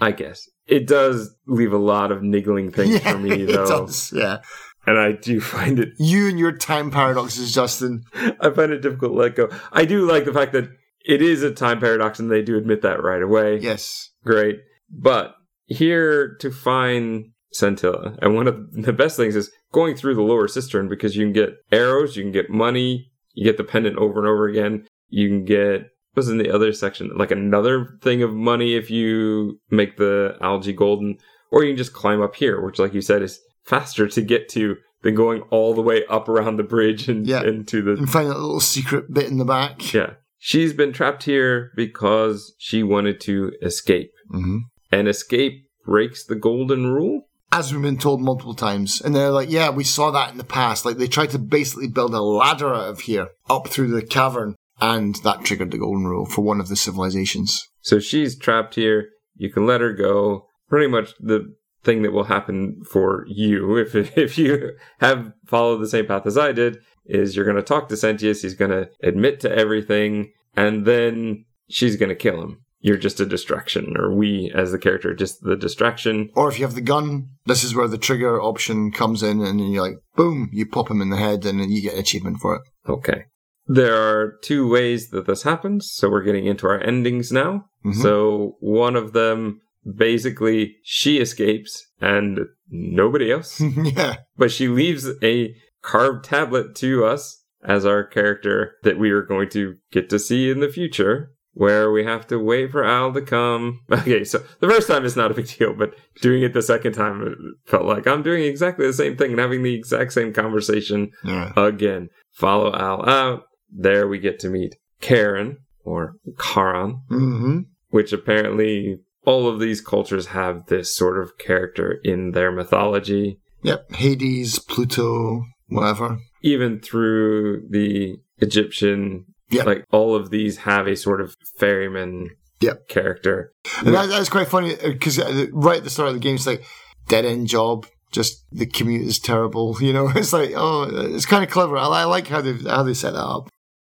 [0.00, 0.48] I guess.
[0.66, 3.66] It does leave a lot of niggling things for me it though.
[3.66, 4.12] does.
[4.14, 4.38] Yeah.
[4.86, 8.04] And I do find it You and your time paradoxes, Justin.
[8.14, 9.48] I find it difficult to let go.
[9.72, 10.68] I do like the fact that
[11.04, 13.58] it is a time paradox and they do admit that right away.
[13.58, 14.09] Yes.
[14.24, 14.60] Great.
[14.90, 15.34] But
[15.66, 20.48] here to find Scintilla, and one of the best things is going through the lower
[20.48, 24.18] cistern because you can get arrows, you can get money, you get the pendant over
[24.20, 24.86] and over again.
[25.08, 29.60] You can get what's in the other section, like another thing of money if you
[29.70, 31.18] make the algae golden,
[31.52, 34.48] or you can just climb up here, which, like you said, is faster to get
[34.50, 37.42] to than going all the way up around the bridge and Yeah.
[37.42, 39.92] into the And find that little secret bit in the back.
[39.94, 40.14] yeah.
[40.42, 44.10] She's been trapped here because she wanted to escape.
[44.32, 44.58] Mm-hmm.
[44.90, 47.26] And escape breaks the golden rule?
[47.52, 49.00] as we've been told multiple times.
[49.00, 50.84] And they're like, yeah, we saw that in the past.
[50.84, 54.54] Like they tried to basically build a ladder out of here up through the cavern.
[54.80, 57.68] And that triggered the golden rule for one of the civilizations.
[57.82, 59.10] So she's trapped here.
[59.36, 60.46] You can let her go.
[60.68, 65.88] Pretty much the thing that will happen for you if if you have followed the
[65.88, 66.78] same path as I did
[67.10, 71.44] is you're going to talk to Sentius, he's going to admit to everything and then
[71.68, 72.60] she's going to kill him.
[72.82, 76.30] You're just a distraction or we as the character just the distraction.
[76.34, 79.46] Or if you have the gun, this is where the trigger option comes in and
[79.46, 82.00] then you're like, boom, you pop him in the head and then you get an
[82.00, 82.62] achievement for it.
[82.88, 83.24] Okay.
[83.66, 87.66] There are two ways that this happens, so we're getting into our endings now.
[87.84, 87.94] Mhm.
[88.02, 89.60] So one of them
[89.96, 94.16] basically she escapes and nobody else, yeah.
[94.36, 99.48] but she leaves a carved tablet to us as our character that we are going
[99.50, 101.32] to get to see in the future.
[101.52, 103.80] Where we have to wait for Al to come.
[103.90, 105.92] Okay, so the first time is not a big deal, but
[106.22, 107.36] doing it the second time it
[107.68, 111.52] felt like I'm doing exactly the same thing and having the exact same conversation Yeah.
[111.56, 112.08] again.
[112.32, 113.42] Follow Al out.
[113.68, 117.58] There we get to meet Karen or Karan, hmm
[117.88, 123.40] which apparently all of these cultures have this sort of character in their mythology.
[123.64, 123.92] Yep.
[123.96, 126.18] Hades, Pluto, whatever.
[126.42, 129.66] Even through the Egyptian, Yep.
[129.66, 132.30] like all of these have a sort of ferryman
[132.60, 132.88] Yep.
[132.88, 133.52] character.
[133.84, 136.34] And that, that's quite funny uh, because uh, right at the start of the game,
[136.34, 136.62] it's like
[137.08, 137.86] dead end job.
[138.12, 139.76] Just the commute is terrible.
[139.80, 141.76] You know, it's like oh, uh, it's kind of clever.
[141.78, 143.48] I, I like how they how they set that up.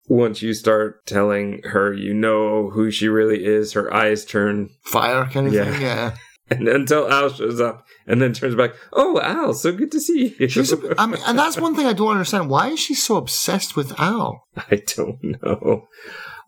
[0.08, 5.24] Once you start telling her you know who she really is, her eyes turn Fire
[5.26, 5.70] kind of Yeah.
[5.70, 5.82] thing.
[5.82, 6.16] Yeah.
[6.50, 10.34] and until Al shows up and then turns back, Oh Al, so good to see
[10.38, 10.48] you.
[10.48, 10.72] She's.
[10.98, 12.50] I mean, and that's one thing I don't understand.
[12.50, 14.46] Why is she so obsessed with Al?
[14.56, 15.88] I don't know.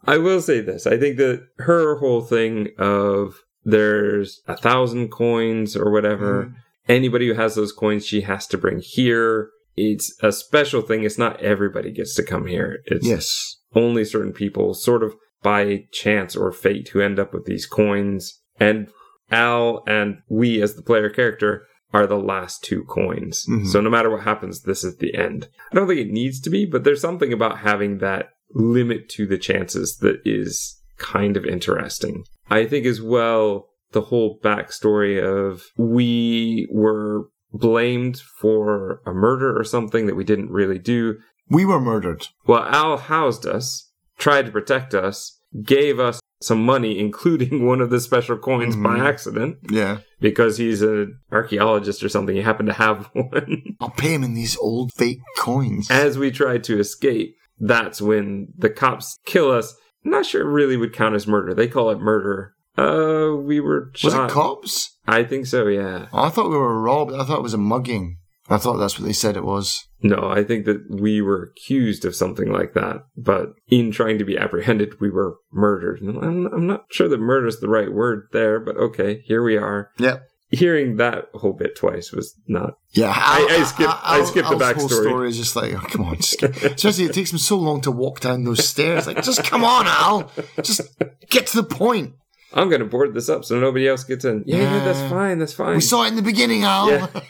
[0.05, 0.87] I will say this.
[0.87, 6.55] I think that her whole thing of there's a thousand coins or whatever, Mm.
[6.89, 9.51] anybody who has those coins, she has to bring here.
[9.77, 11.03] It's a special thing.
[11.05, 12.79] It's not everybody gets to come here.
[12.87, 13.57] It's Yes.
[13.75, 18.41] only certain people, sort of by chance or fate, who end up with these coins.
[18.61, 18.89] And
[19.31, 23.47] Al and we, as the player character, are the last two coins.
[23.49, 23.67] Mhm.
[23.67, 25.49] So no matter what happens, this is the end.
[25.73, 29.27] I don't think it needs to be, but there's something about having that limit to
[29.27, 32.25] the chances that is kind of interesting.
[32.51, 39.65] I think as well, the whole backstory of we were blamed for a murder or
[39.65, 41.17] something that we didn't really do.
[41.49, 42.27] We were murdered.
[42.47, 47.91] Well, Al housed us, tried to protect us, gave us some money, including one of
[47.91, 49.07] the special coins by Mhm.
[49.07, 49.99] accident, Yeah.
[50.21, 52.37] because he's an archaeologist or something.
[52.37, 53.63] He happened to have one.
[53.81, 55.91] I'll pay him in these old fake coins.
[55.91, 59.75] As we try to escape, that's when the cops kill us.
[60.05, 61.55] I'm not sure it really would count as murder.
[61.55, 62.53] They call it murder.
[62.79, 64.99] Uh, we were was it cops?
[65.07, 66.07] I think so, yeah.
[66.13, 67.13] I thought we were robbed.
[67.15, 68.19] I thought it was a mugging.
[68.49, 69.87] I thought that's what they said it was.
[70.03, 74.25] No, I think that we were accused of something like that, but in trying to
[74.25, 76.01] be apprehended, we were murdered.
[76.01, 79.43] And I'm, I'm not sure that murder is the right word there, but okay, here
[79.43, 79.91] we are.
[79.99, 80.23] Yep.
[80.51, 82.75] Hearing that whole bit twice was not.
[82.93, 86.05] Yeah, I- I skipped- I skipped the Al's whole story is just like, oh, come
[86.05, 89.09] on, just, especially it takes him so long to walk down those stairs.
[89.09, 90.31] Like, just come on, Al,
[90.63, 90.83] just
[91.31, 92.15] get to the point.
[92.55, 94.45] I'm going to board this up so nobody else gets in.
[94.47, 94.85] Yeah, Yeah.
[94.85, 95.41] that's fine.
[95.41, 95.75] That's fine.
[95.75, 96.91] We saw it in the beginning, Al.
[96.91, 97.07] Yeah.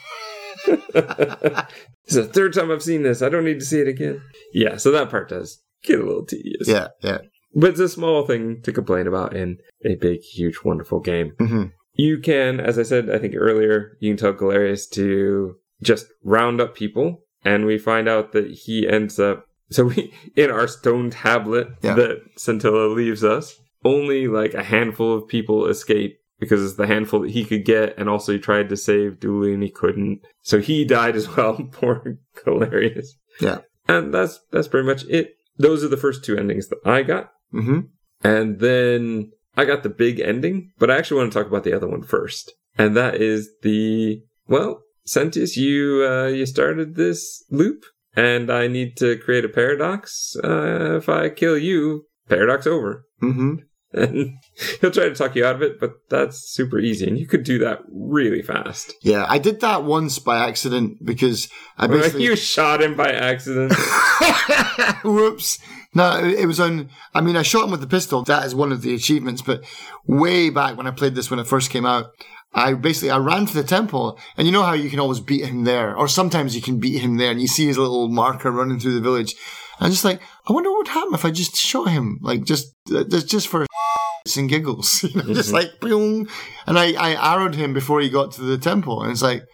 [0.66, 3.22] it's the third time I've seen this.
[3.22, 4.22] I don't need to see it again.
[4.52, 6.66] Yeah, so that part does get a little tedious.
[6.68, 7.18] yeah, yeah.
[7.54, 11.32] But it's a small thing to complain about in a big, huge, wonderful game.
[11.38, 11.64] hmm
[11.94, 16.60] You can, as I said, I think earlier, you can tell Galerius to just round
[16.60, 19.46] up people, and we find out that he ends up.
[19.70, 21.94] So we, in our stone tablet Yeah.
[21.94, 27.20] that Scintilla leaves us, only like a handful of people escape because it's the handful
[27.20, 30.20] that he could get, and also he tried to save Dooley and he couldn't.
[30.42, 31.54] So he died as well.
[31.72, 33.08] Poor Galerius.
[33.40, 33.58] Yeah.
[33.88, 35.34] And that's that's pretty much it.
[35.58, 37.30] Those are the first two endings that I got.
[37.52, 37.80] hmm
[38.22, 41.72] And then I got the big ending, but I actually want to talk about the
[41.72, 42.52] other one first.
[42.76, 47.84] And that is the, well, Sentius, you, uh, you started this loop
[48.14, 50.36] and I need to create a paradox.
[50.44, 53.06] Uh, if I kill you, paradox over.
[53.20, 53.54] hmm
[53.92, 54.38] And
[54.80, 57.06] he'll try to talk you out of it, but that's super easy.
[57.06, 58.94] And you could do that really fast.
[59.02, 61.48] Yeah, I did that once by accident because
[61.78, 62.24] I basically.
[62.24, 63.72] you shot him by accident.
[65.04, 65.58] Whoops.
[65.94, 66.90] No, it it was on.
[67.14, 68.22] I mean, I shot him with the pistol.
[68.22, 69.40] That is one of the achievements.
[69.40, 69.64] But
[70.06, 72.10] way back when I played this, when it first came out,
[72.52, 75.44] I basically I ran to the temple, and you know how you can always beat
[75.44, 78.50] him there, or sometimes you can beat him there, and you see his little marker
[78.50, 79.34] running through the village.
[79.78, 82.74] I'm just like, I wonder what would happen if I just shot him, like just
[82.94, 83.66] uh, just for
[84.36, 86.28] and giggles, you know, just like boom.
[86.66, 89.44] And I I arrowed him before he got to the temple, and it's like,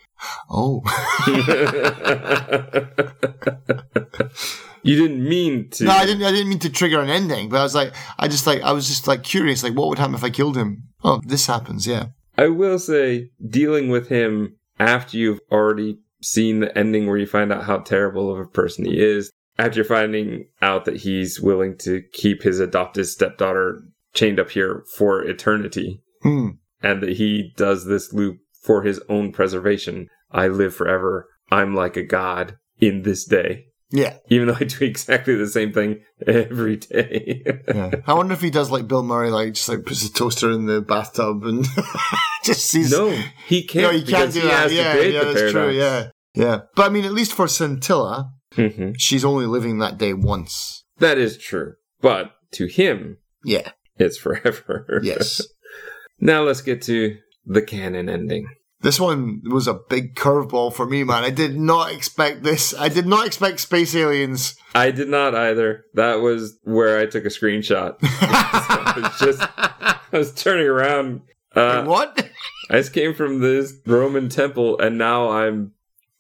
[0.51, 0.83] oh.
[4.83, 5.85] you didn't mean to.
[5.85, 6.25] No, I didn't.
[6.25, 8.73] I didn't mean to trigger an ending, but I was like, I just like, I
[8.73, 10.85] was just like curious, like, what would happen if I killed him?
[11.05, 12.07] Oh, this happens, yeah.
[12.39, 17.53] I will say, dealing with him after you've already seen the ending where you find
[17.53, 22.03] out how terrible of a person he is, after finding out that he's willing to
[22.13, 23.83] keep his adopted stepdaughter
[24.15, 26.49] chained up here for eternity, Hmm.
[26.83, 30.09] and that he does this loop for his own preservation.
[30.31, 31.29] I live forever.
[31.51, 33.67] I'm like a god in this day.
[33.95, 37.43] Yeah, Even though I do exactly the same thing every day.
[37.69, 37.91] yeah.
[38.07, 40.65] I wonder if he does like Bill Murray, like just like puts a toaster in
[40.65, 41.67] the bathtub and
[42.45, 42.91] just sees.
[42.91, 43.11] no,
[43.47, 43.83] he can't.
[43.93, 44.73] no, he can't do that.
[44.73, 45.53] Yeah, yeah, that's paradox.
[45.53, 45.71] true.
[45.73, 46.61] Yeah, yeah.
[46.75, 48.95] But I mean, at least for Scintilla, Mhm.
[48.99, 50.85] she's only living that day once.
[50.99, 51.75] That is true.
[52.01, 53.73] But to him, Yeah.
[53.99, 55.01] it's forever.
[55.05, 55.43] Yes.
[56.21, 57.17] now let's get to
[57.47, 58.47] the canon ending.
[58.81, 61.23] This one was a big curveball for me, man.
[61.23, 62.75] I did not expect this.
[62.77, 64.57] I did not expect space aliens.
[64.75, 65.85] I did not either.
[65.95, 67.97] That was where I took a screenshot.
[68.03, 71.21] I was just, I was turning around.
[71.55, 72.29] Uh, what?
[72.71, 75.73] I just came from this Roman temple and now I'm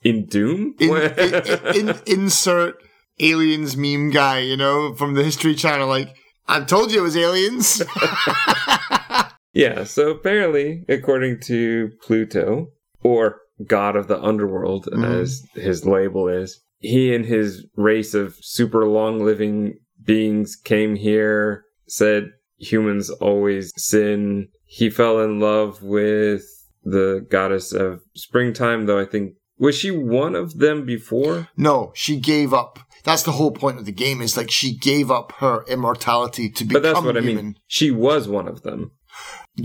[0.02, 0.74] in Doom?
[0.80, 2.76] In, in, in, insert
[3.20, 5.88] aliens meme guy, you know, from the History Channel.
[5.88, 6.14] Like,
[6.48, 7.82] I told you it was aliens.
[9.52, 12.68] yeah, so apparently, according to Pluto,
[13.02, 15.20] or God of the Underworld, Mhm.
[15.22, 21.64] as his label is, he and his race of super long living beings came here,
[21.86, 24.48] said humans always sin.
[24.64, 26.42] He fell in love with
[26.82, 29.34] the goddess of springtime, though I think.
[29.58, 31.48] Was she one of them before?
[31.56, 32.78] no, she gave up.
[33.04, 34.22] That's the whole point of the game.
[34.22, 37.44] Is like she gave up her immortality to become But that's what I human.
[37.46, 37.54] mean.
[37.66, 38.92] She was one of them.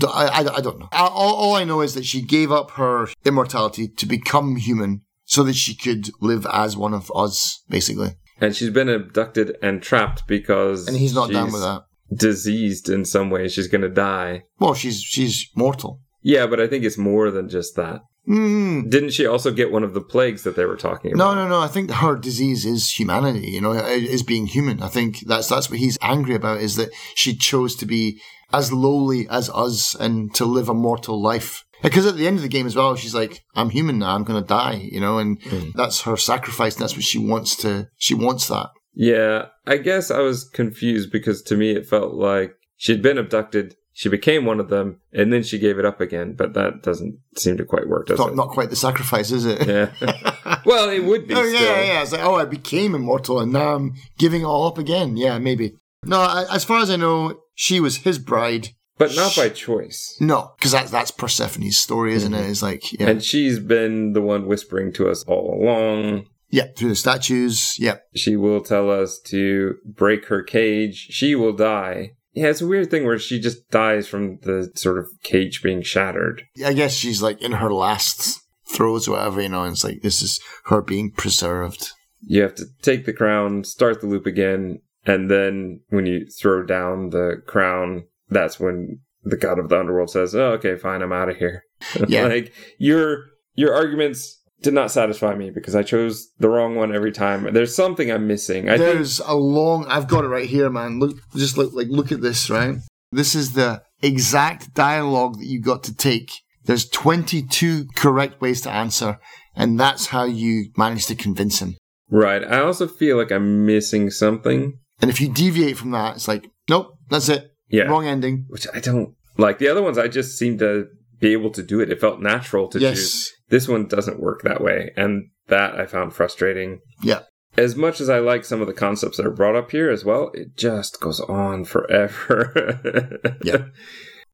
[0.03, 0.89] I I don't know.
[0.91, 5.43] All, all I know is that she gave up her immortality to become human so
[5.43, 8.15] that she could live as one of us, basically.
[8.41, 11.83] And she's been abducted and trapped because And he's not down with that.
[12.13, 14.43] Diseased in some way, she's gonna die.
[14.59, 16.01] Well, she's she's mortal.
[16.21, 18.01] Yeah, but I think it's more than just that.
[18.27, 18.89] Mm.
[18.89, 21.35] Didn't she also get one of the plagues that they were talking about?
[21.35, 21.59] No, no, no.
[21.61, 23.47] I think her disease is humanity.
[23.47, 24.81] You know, is being human.
[24.83, 26.59] I think that's that's what he's angry about.
[26.61, 28.19] Is that she chose to be
[28.51, 31.63] as lowly as us and to live a mortal life.
[31.83, 34.15] Because at the end of the game as well, she's like, "I'm human now.
[34.15, 35.73] I'm going to die." You know, and Mm.
[35.75, 36.75] that's her sacrifice.
[36.75, 37.87] And that's what she wants to.
[37.97, 38.69] She wants that.
[38.93, 43.75] Yeah, I guess I was confused because to me it felt like she'd been abducted,
[43.97, 46.33] she became one of them, and then she gave it up again.
[46.33, 48.35] But that doesn't seem to quite work, does Not, it?
[48.35, 49.67] not quite the sacrifice, is it?
[49.67, 50.61] Yeah.
[50.67, 51.33] well, it would be.
[51.33, 52.01] Oh yeah, yeah, yeah.
[52.03, 55.17] It's like, oh, I became immortal, and now I'm giving it all up again.
[55.17, 55.73] Yeah, maybe.
[56.05, 58.69] No, I, as far as I know, she was his bride.
[58.99, 60.15] But not by choice.
[60.19, 62.43] No, because that's that's Persephone's story, isn't mm-hmm.
[62.43, 62.51] it?
[62.51, 66.27] It's like, yeah, And she's been the one whispering to us all along.
[66.51, 67.79] yeah, through the statues.
[67.79, 71.07] Yeah, She will tell us to break her cage.
[71.09, 72.11] She will die.
[72.37, 75.81] Yeah, it's a weird thing where she just dies from the sort of cage being
[75.81, 76.43] shattered.
[76.63, 78.39] I guess she's like in her last
[78.69, 79.63] throes whatever, you know.
[79.63, 81.89] And it's like this is her being preserved.
[82.21, 86.63] You have to take the crown, start the loop again, and then when you throw
[86.63, 91.13] down the crown, that's when the god of the underworld says, "Oh, okay, fine, I'm
[91.13, 91.63] out of here."
[92.07, 92.27] Yeah.
[92.27, 97.11] like your your arguments did not satisfy me because I chose the wrong one every
[97.11, 97.53] time.
[97.53, 98.69] There's something I'm missing.
[98.69, 99.85] I think There's a long.
[99.87, 100.99] I've got it right here, man.
[100.99, 102.77] Look, just look like look at this, right?
[103.11, 106.31] This is the exact dialogue that you got to take.
[106.65, 109.19] There's 22 correct ways to answer,
[109.55, 111.77] and that's how you managed to convince him.
[112.09, 112.43] right.
[112.43, 114.79] I also feel like I'm missing something.
[115.01, 117.51] And if you deviate from that, it's like, nope, that's it.
[117.69, 117.83] Yeah.
[117.83, 118.45] Wrong ending.
[118.49, 119.59] which I don't like.
[119.59, 120.87] The other ones, I just seem to
[121.19, 121.89] be able to do it.
[121.91, 123.31] It felt natural to choose.
[123.49, 126.81] This one doesn't work that way, and that I found frustrating.
[127.01, 127.21] Yeah.
[127.57, 130.05] As much as I like some of the concepts that are brought up here as
[130.05, 133.19] well, it just goes on forever.
[133.43, 133.65] Yeah.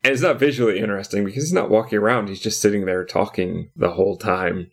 [0.04, 3.70] And it's not visually interesting because he's not walking around, he's just sitting there talking
[3.76, 4.70] the whole time.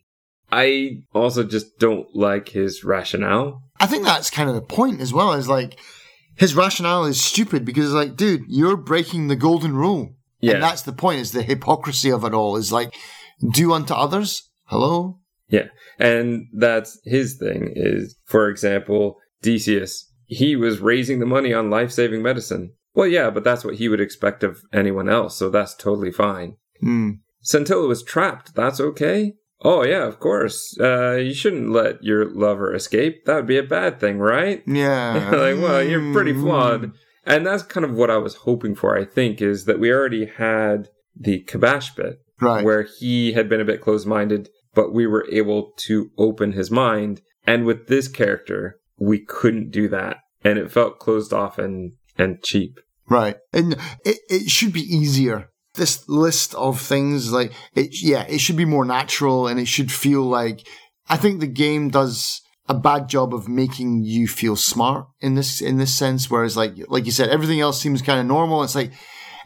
[0.50, 3.62] I also just don't like his rationale.
[3.78, 5.32] I think that's kind of the point as well.
[5.34, 5.78] Is like
[6.34, 10.16] his rationale is stupid because like, dude, you're breaking the golden rule.
[10.40, 10.54] Yeah.
[10.54, 11.20] And that's the point.
[11.20, 12.56] Is the hypocrisy of it all.
[12.56, 12.92] Is like,
[13.52, 14.48] do unto others.
[14.64, 15.18] Hello.
[15.48, 15.68] Yeah.
[15.98, 21.90] And that's his thing is, for example, Decius, he was raising the money on life
[21.90, 22.72] saving medicine.
[22.94, 26.56] Well, yeah, but that's what he would expect of anyone else, so that's totally fine.
[26.80, 27.10] Hmm.
[27.42, 28.54] Scintilla was trapped.
[28.54, 29.34] That's okay.
[29.62, 30.76] Oh, yeah, of course.
[30.80, 33.24] Uh, you shouldn't let your lover escape.
[33.26, 34.62] That would be a bad thing, right?
[34.66, 35.30] Yeah.
[35.32, 36.42] like, well, you're pretty Hmm.
[36.42, 36.92] flawed.
[37.26, 40.26] And that's kind of what I was hoping for, I think, is that we already
[40.26, 42.64] had the Kabash bit Right.
[42.64, 46.70] where he had been a bit closed minded, but we were able to open his
[46.70, 47.20] mind.
[47.46, 50.18] And with this character, we couldn't do that.
[50.42, 52.78] And it felt closed off and, and cheap.
[53.08, 53.36] Right.
[53.52, 55.48] And it, it should be easier.
[55.74, 59.92] This list of things, like, it, yeah, it should be more natural and it should
[59.92, 60.66] feel like,
[61.08, 65.60] I think the game does a bad job of making you feel smart in this,
[65.60, 66.30] in this sense.
[66.30, 68.62] Whereas, like, like you said, everything else seems kind of normal.
[68.62, 68.92] It's like,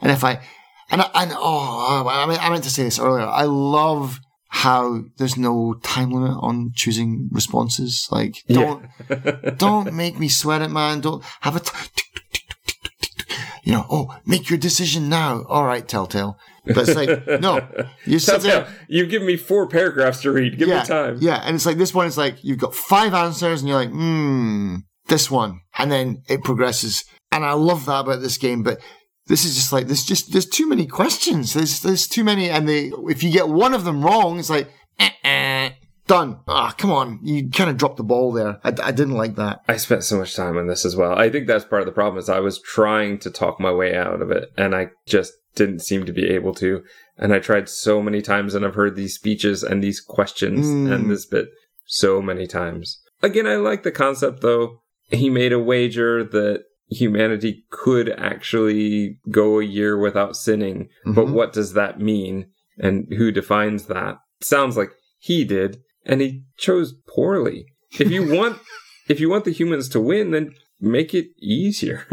[0.01, 0.41] and if I,
[0.89, 3.25] and I, and oh, I mean, I meant to say this earlier.
[3.25, 8.07] I love how there's no time limit on choosing responses.
[8.11, 8.85] Like, don't,
[9.57, 11.01] don't make me sweat it, man.
[11.01, 11.71] Don't have a, t-
[13.63, 15.43] you know, oh, make your decision now.
[15.49, 16.37] All right, Telltale.
[16.65, 17.67] But it's like, no,
[18.05, 18.67] you sit Telltale, there.
[18.87, 20.57] you've given me four paragraphs to read.
[20.57, 21.17] Give yeah, me time.
[21.19, 21.41] Yeah.
[21.43, 24.77] And it's like this one is like, you've got five answers and you're like, hmm,
[25.07, 25.59] this one.
[25.77, 27.03] And then it progresses.
[27.31, 28.79] And I love that about this game, but
[29.27, 31.53] this is just like, there's just, there's too many questions.
[31.53, 32.49] There's, there's too many.
[32.49, 34.69] And they, if you get one of them wrong, it's like,
[34.99, 35.69] eh, eh,
[36.07, 36.39] done.
[36.47, 37.19] Ah, come on.
[37.23, 38.59] You kind of dropped the ball there.
[38.63, 39.61] I, I didn't like that.
[39.67, 41.17] I spent so much time on this as well.
[41.17, 43.95] I think that's part of the problem is I was trying to talk my way
[43.95, 46.83] out of it and I just didn't seem to be able to.
[47.17, 50.93] And I tried so many times and I've heard these speeches and these questions Mm.
[50.93, 51.47] and this bit
[51.87, 52.99] so many times.
[53.23, 54.81] Again, I like the concept though.
[55.09, 60.89] He made a wager that humanity could actually go a year without sinning.
[61.05, 61.33] But Mhm.
[61.33, 62.47] what does that mean?
[62.77, 64.17] And who defines that?
[64.41, 64.89] Sounds like
[65.19, 67.65] he did, and he chose poorly.
[67.99, 68.59] If you want
[69.07, 70.51] if you want the humans to win, then
[70.81, 72.05] make it easier.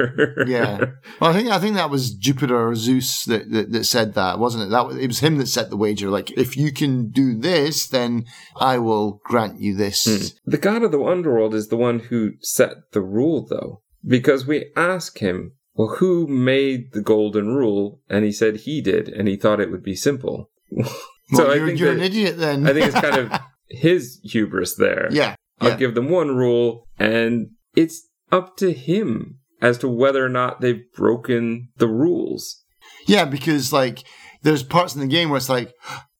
[0.46, 0.78] Yeah.
[1.20, 4.38] Well, I think I think that was Jupiter or Zeus that, that, that said that,
[4.40, 4.70] wasn't it?
[4.70, 6.10] That was, it was him that set the wager.
[6.10, 8.24] Like, if you can do this, then
[8.56, 10.04] I will grant you this.
[10.04, 10.50] Hmm.
[10.50, 14.66] The god of the underworld is the one who set the rule, though, because we
[14.76, 18.00] ask him, well, who made the golden rule?
[18.08, 20.50] And he said he did, and he thought it would be simple.
[20.84, 20.88] so
[21.32, 22.66] Well, I you're, think you're that- an idiot then.
[22.66, 25.08] I think it's kind of his hubris there.
[25.10, 25.34] yeah.
[25.60, 25.76] I'll yeah.
[25.76, 30.82] give them one rule, and it's up to him as to whether or not they've
[30.96, 32.64] broken the rules.
[33.06, 34.02] Yeah, because like
[34.42, 35.72] there's parts in the game where it's like,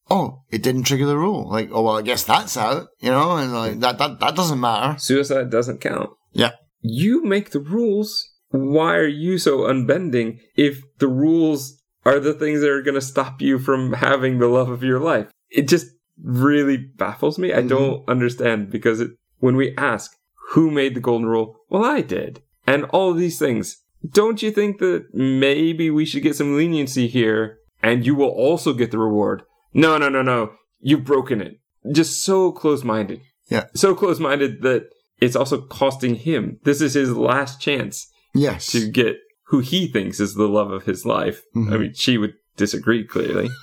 [0.09, 1.51] oh, it didn't trigger the rule.
[1.51, 4.61] Like, oh well, I guess that's out, you know, and like that that that doesn't
[4.61, 4.97] matter.
[5.01, 6.11] Suicide doesn't count.
[6.33, 6.53] Yeah.
[6.83, 8.29] You make the rules.
[8.51, 13.01] Why are you so unbending if the rules are the things that are going to
[13.01, 15.31] stop you from having the love of your life?
[15.51, 15.87] It just
[16.23, 17.53] really baffles me.
[17.53, 17.69] I Mhm.
[17.69, 20.13] don't understand because it, when we ask
[20.51, 22.43] who made the golden rule, well, I did.
[22.67, 23.79] And all of these things.
[24.13, 28.73] Don't you think that maybe we should get some leniency here and you will also
[28.73, 29.43] get the reward?
[29.73, 30.53] No, no, no, no.
[30.81, 31.59] You've broken it.
[31.91, 33.21] Just so close minded.
[33.49, 33.67] Yeah.
[33.75, 34.89] So close minded that
[35.23, 36.59] it's also costing him.
[36.65, 38.67] This is his last chance Yes.
[38.73, 39.17] to get
[39.47, 41.43] who he thinks is the love of his life.
[41.55, 41.81] I Mhm.
[41.81, 43.49] mean, she would disagree clearly.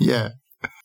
[0.00, 0.30] Yeah.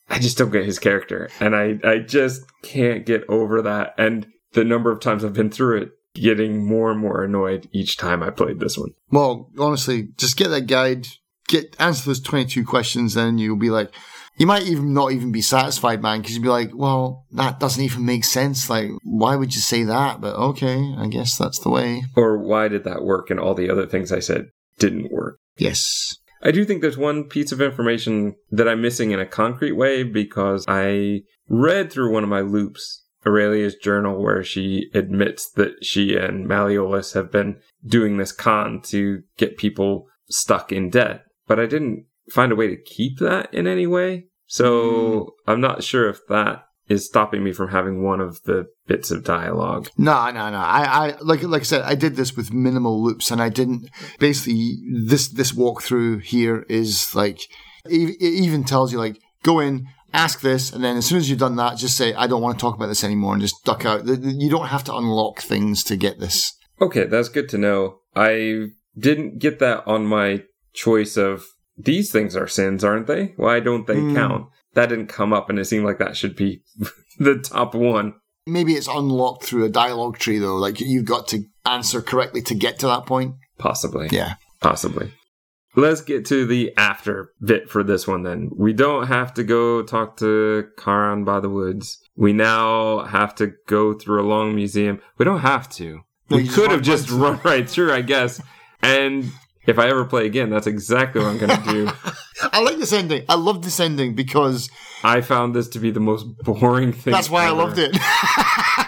[0.09, 1.29] I just don't get his character.
[1.39, 3.93] And I, I just can't get over that.
[3.97, 7.97] And the number of times I've been through it, getting more and more annoyed each
[7.97, 8.89] time I played this one.
[9.11, 11.07] Well, honestly, just get that guide,
[11.47, 13.91] get answer those twenty two questions, and you'll be like,
[14.37, 17.83] you might even not even be satisfied, man, because you'd be like, well, that doesn't
[17.83, 18.69] even make sense.
[18.69, 20.21] Like, why would you say that?
[20.21, 22.03] But okay, I guess that's the way.
[22.15, 23.29] Or why did that work?
[23.29, 24.45] And all the other things I said
[24.79, 25.37] didn't work.
[25.57, 26.17] Yes.
[26.41, 30.03] I do think there's one piece of information that I'm missing in a concrete way
[30.03, 36.17] because I read through one of my loops, Aurelia's journal, where she admits that she
[36.17, 41.23] and Malleolus have been doing this con to get people stuck in debt.
[41.47, 44.25] But I didn't find a way to keep that in any way.
[44.47, 45.29] So mm.
[45.47, 49.23] I'm not sure if that is stopping me from having one of the bits of
[49.23, 49.89] dialogue.
[49.97, 50.57] No, no, no.
[50.57, 53.89] I, I like like I said, I did this with minimal loops, and I didn't.
[54.19, 57.41] Basically, this this walkthrough here is like
[57.85, 61.39] it even tells you like go in, ask this, and then as soon as you've
[61.39, 63.85] done that, just say I don't want to talk about this anymore, and just duck
[63.85, 64.05] out.
[64.05, 66.53] You don't have to unlock things to get this.
[66.81, 67.99] Okay, that's good to know.
[68.15, 68.67] I
[68.97, 70.43] didn't get that on my
[70.73, 71.45] choice of
[71.77, 73.33] these things are sins, aren't they?
[73.37, 74.15] Why don't they Hmm.
[74.15, 74.45] count?
[74.73, 76.61] That didn't come up, and it seemed like that should be
[77.19, 78.13] the top one.
[78.45, 80.55] Maybe it's unlocked through a dialogue tree though.
[80.55, 83.35] Like you've got to answer correctly to get to that point.
[83.57, 84.09] Possibly.
[84.11, 84.33] Yeah.
[84.59, 85.11] Possibly.
[85.75, 88.49] Let's get to the after bit for this one then.
[88.55, 91.97] We don't have to go talk to Karan by the woods.
[92.15, 94.99] We now have to go through a long museum.
[95.17, 96.01] We don't have to.
[96.29, 98.39] No, we could have just run right through, I guess.
[98.83, 99.31] And
[99.65, 101.89] if I ever play again, that's exactly what I'm going to do.
[102.51, 103.23] I like this ending.
[103.29, 104.69] I love this ending because
[105.03, 107.13] I found this to be the most boring thing.
[107.13, 107.97] That's why I loved it.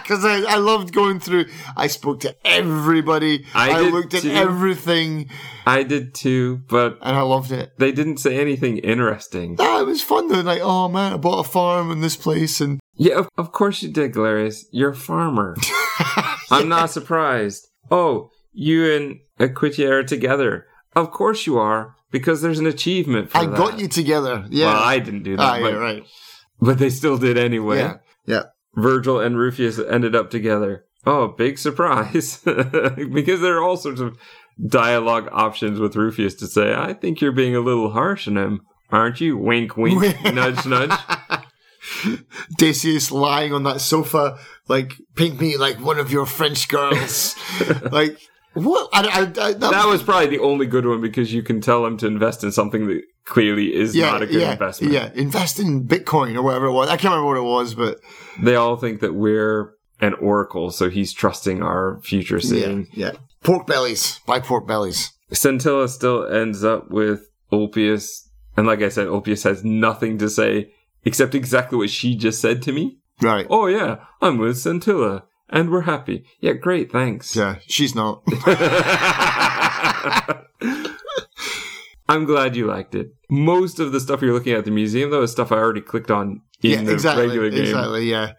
[0.06, 1.46] Because I, I loved going through.
[1.76, 3.44] I spoke to everybody.
[3.52, 5.30] I I, looked at everything,
[5.66, 7.72] I did too, but and I loved it.
[7.78, 9.56] they didn't say anything interesting.
[9.58, 10.42] Ah, it was fun though.
[10.42, 13.82] Like, oh man, I bought a farm in this place, and Yeah, of, of course
[13.82, 14.66] you did, Galerius.
[14.70, 15.56] You're a farmer.
[16.52, 17.66] I'm not surprised.
[17.90, 20.66] Oh, you and Are together.
[20.94, 23.56] Of course you are, because there's an achievement for I that.
[23.56, 24.46] got you together.
[24.48, 24.66] Yeah.
[24.66, 26.04] Well, I didn't do that, ah, but, yeah, right.
[26.60, 27.78] but they still did anyway.
[27.78, 27.96] Yeah.
[28.24, 28.42] Yeah.
[28.74, 30.84] Virgil and Rufius ended up together.
[31.04, 32.38] Oh, big surprise.
[32.44, 34.18] because there are all sorts of
[34.64, 38.62] dialogue options with Rufius to say, I think you're being a little harsh on him,
[38.90, 39.36] aren't you?
[39.36, 40.98] Wink, wink, nudge, nudge.
[42.58, 44.38] Decius lying on that sofa,
[44.68, 47.36] like, paint me like one of your French girls.
[47.92, 48.18] like,
[48.64, 48.88] what?
[48.92, 51.84] I, I, I, that, That was probably the only good one because you can tell
[51.86, 54.92] him to invest in something that clearly is yeah, not a good yeah, investment.
[54.92, 56.88] Yeah, invest in Bitcoin or whatever it was.
[56.88, 58.00] I can't remember what it was, but
[58.42, 62.88] They all think that we're an oracle, so he's trusting our future yeah, seeing.
[62.92, 63.12] yeah.
[63.42, 64.20] Pork bellies.
[64.26, 65.12] Buy pork bellies.
[65.32, 68.28] Scintilla still ends up with Ulpius.
[68.56, 70.70] And like I said, Ulpius has nothing to say
[71.04, 72.98] except exactly what she just said to me.
[73.22, 73.46] Right.
[73.48, 75.24] Oh, yeah, I'm with Scintilla.
[75.48, 76.24] And we're happy.
[76.40, 77.36] Yeah, great, thanks.
[77.36, 78.22] Yeah, she's not.
[82.08, 83.08] I'm glad you liked it.
[83.28, 86.10] Most of the stuff you're looking at the museum, though, is stuff I already clicked
[86.10, 87.62] on in yeah, the exactly, regular game.
[87.62, 88.32] exactly, yeah.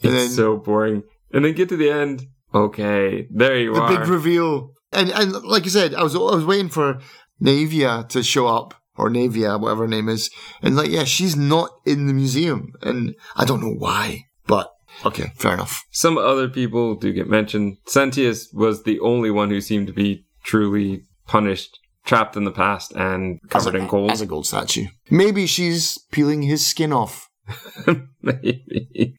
[0.00, 1.02] It's then so boring.
[1.32, 2.26] And then get to the end.
[2.54, 3.92] Okay, there you the are.
[3.92, 7.00] The big reveal, and and like I said, I was I was waiting for
[7.42, 10.30] Navia to show up or Navia, whatever her name is,
[10.62, 14.26] and like yeah, she's not in the museum, and I don't know why,
[15.04, 15.84] okay, fair enough.
[15.90, 17.78] Some other people do get mentioned.
[17.86, 22.92] Sentius was the only one who seemed to be truly punished, trapped in the past,
[22.94, 24.10] and covered a, in gold.
[24.10, 24.86] as a gold statue.
[25.10, 27.28] Maybe she's peeling his skin off.
[28.22, 29.16] Maybe.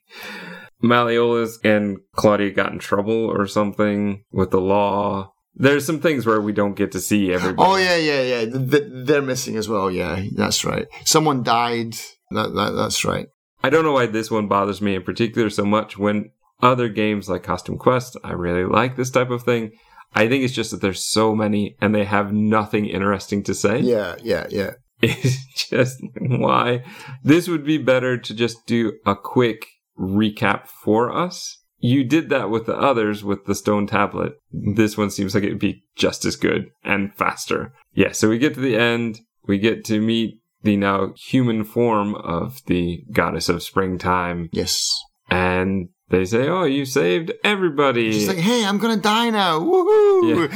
[0.83, 5.33] Malleolus and Claudia got in trouble or something with the law.
[5.55, 7.67] There's some things where we don't get to see everybody.
[7.67, 8.45] Oh yeah, yeah, yeah.
[8.45, 9.89] Th- th- they're missing as well.
[9.89, 10.85] Yeah, that's right.
[11.03, 11.95] Someone died.
[12.29, 13.27] That, that that's right.
[13.63, 16.31] I don't know why this one bothers me in particular so much when
[16.61, 19.71] other games like Costume Quest, I really like this type of thing.
[20.15, 23.79] I think it's just that there's so many and they have nothing interesting to say.
[23.79, 24.71] Yeah, yeah, yeah.
[25.01, 26.83] It's just why
[27.23, 29.67] this would be better to just do a quick
[29.99, 31.61] recap for us.
[31.79, 34.33] You did that with the others with the stone tablet.
[34.51, 37.73] This one seems like it would be just as good and faster.
[37.93, 39.19] Yeah, so we get to the end.
[39.45, 44.49] We get to meet the now human form of the goddess of springtime.
[44.51, 44.89] Yes.
[45.29, 48.13] And they say, Oh, you saved everybody.
[48.13, 49.59] She's like, "Hey, I'm gonna die now!
[49.59, 50.47] Woohoo!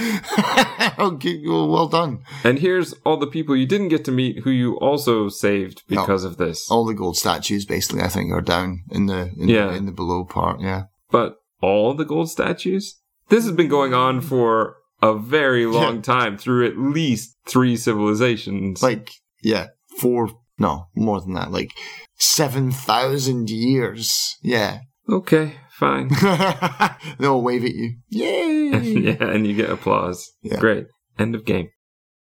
[1.00, 2.20] okay, well, well done.
[2.44, 6.24] and here's all the people you didn't get to meet who you also saved because
[6.24, 6.70] of this.
[6.72, 9.68] All the gold statues, basically, I think, are down in the in, Yeah.
[9.68, 10.62] the, in the below part.
[10.62, 10.84] Yeah.
[11.10, 12.96] But all the gold statues?
[13.30, 16.02] This has been going on for a very long Yeah.
[16.02, 18.82] time through at least three civilizations.
[18.82, 19.12] Like,
[19.44, 19.68] yeah,
[20.02, 20.30] four.
[20.60, 21.52] No, more than that.
[21.52, 21.72] Like
[22.18, 24.36] seven thousand years.
[24.42, 24.80] Yeah.
[25.10, 26.10] okay, fine.
[27.20, 27.96] They'll wave at you.
[28.10, 28.70] Yay!
[28.72, 30.32] yeah, and you get applause.
[30.42, 30.60] Yeah.
[30.60, 30.88] Great.
[31.18, 31.70] End of game.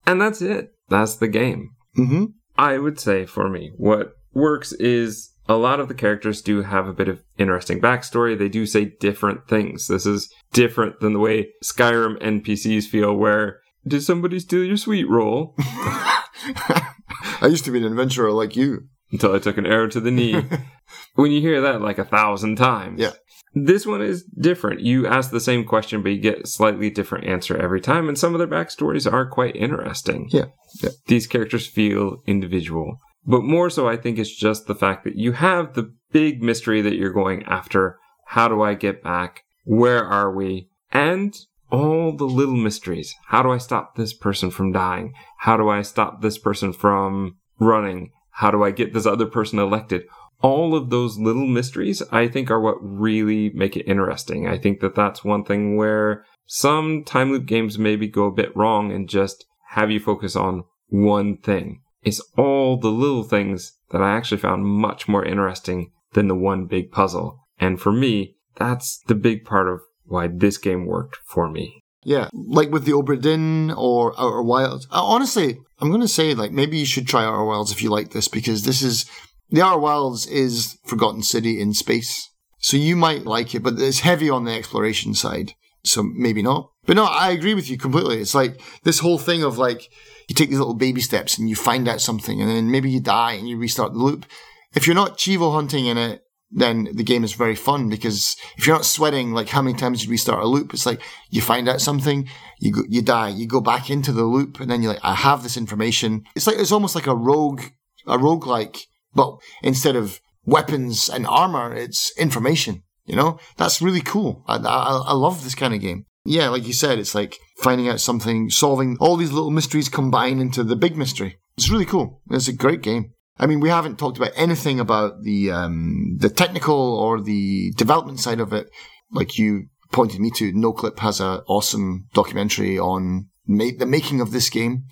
[0.07, 0.71] And that's it.
[0.89, 1.71] That's the game.
[1.95, 2.25] hmm
[2.57, 6.87] I would say for me, what works is a lot of the characters do have
[6.87, 8.39] a bit of interesting backstory.
[8.39, 9.89] They do say different things.
[9.89, 15.09] This is different than the way Skyrim NPCs feel, where did somebody steal your sweet
[15.09, 15.55] roll?
[15.59, 18.89] I used to be an adventurer like you.
[19.13, 20.45] Until I took an arrow to the knee.
[21.15, 23.01] when you hear that like a thousand times.
[23.01, 23.13] Yeah.
[23.55, 24.81] This one is different.
[24.81, 28.19] You ask the same question, but you get a slightly different answer every time, and
[28.19, 30.29] some of their backstories are quite interesting.
[30.31, 30.47] Yeah.
[30.83, 30.91] Yeah.
[31.07, 32.99] These characters feel individual.
[33.25, 36.83] But more so, I think it's just the fact that you have the big mystery
[36.83, 37.99] that you're going after.
[38.29, 39.43] How do I get back?
[39.65, 40.69] Where are we?
[40.91, 41.35] And
[41.75, 43.15] all the little mysteries.
[43.27, 45.13] How do I stop this person from dying?
[45.39, 48.13] How do I stop this person from running?
[48.31, 50.05] How do I get this other person elected?
[50.41, 54.47] All of those little mysteries, I think, are what really make it interesting.
[54.47, 58.57] I think that that's one thing where some time loop games maybe go a bit
[58.57, 61.81] wrong and just have you focus on one thing.
[62.03, 66.67] It's all the little things that I actually found much more interesting than the one
[66.67, 67.41] big puzzle.
[67.59, 71.83] And for me, that's the big part of why this game worked for me.
[72.05, 74.87] Yeah, like with the Obra Dinn or Outer Wilds.
[74.91, 77.91] Uh, honestly, I'm going to say like maybe you should try Outer Wilds if you
[77.91, 79.07] like this because this is
[79.51, 84.01] the Outer Wilds is Forgotten City in space, so you might like it, but it's
[84.01, 85.53] heavy on the exploration side,
[85.85, 86.71] so maybe not.
[86.87, 88.21] But no, I agree with you completely.
[88.21, 89.89] It's like this whole thing of like
[90.29, 93.01] you take these little baby steps and you find out something, and then maybe you
[93.01, 94.27] die and you restart the loop.
[94.75, 96.24] If you're not Chivo hunting in it,
[96.57, 100.05] then the game is very fun because if you're not sweating like how many times
[100.05, 102.29] you restart a loop, it's like you find out something,
[102.61, 105.15] you go, you die, you go back into the loop, and then you're like, I
[105.15, 106.23] have this information.
[106.37, 107.63] It's like it's almost like a rogue,
[108.07, 112.85] a rogue like, but instead of weapons and armor, it's information.
[113.05, 114.45] You know, that's really cool.
[114.47, 116.07] I, I, I love this kind of game.
[116.25, 120.39] Yeah, like you said, it's like finding out something, solving all these little mysteries combine
[120.39, 121.37] into the big mystery.
[121.59, 122.23] It's really cool.
[122.31, 123.13] It's a great game.
[123.39, 128.21] I mean, we haven't talked about anything about the um, the technical or the development
[128.21, 128.71] side of it.
[129.11, 134.33] Like you pointed me to, NoClip has an awesome documentary on ma- the making of
[134.33, 134.85] this game.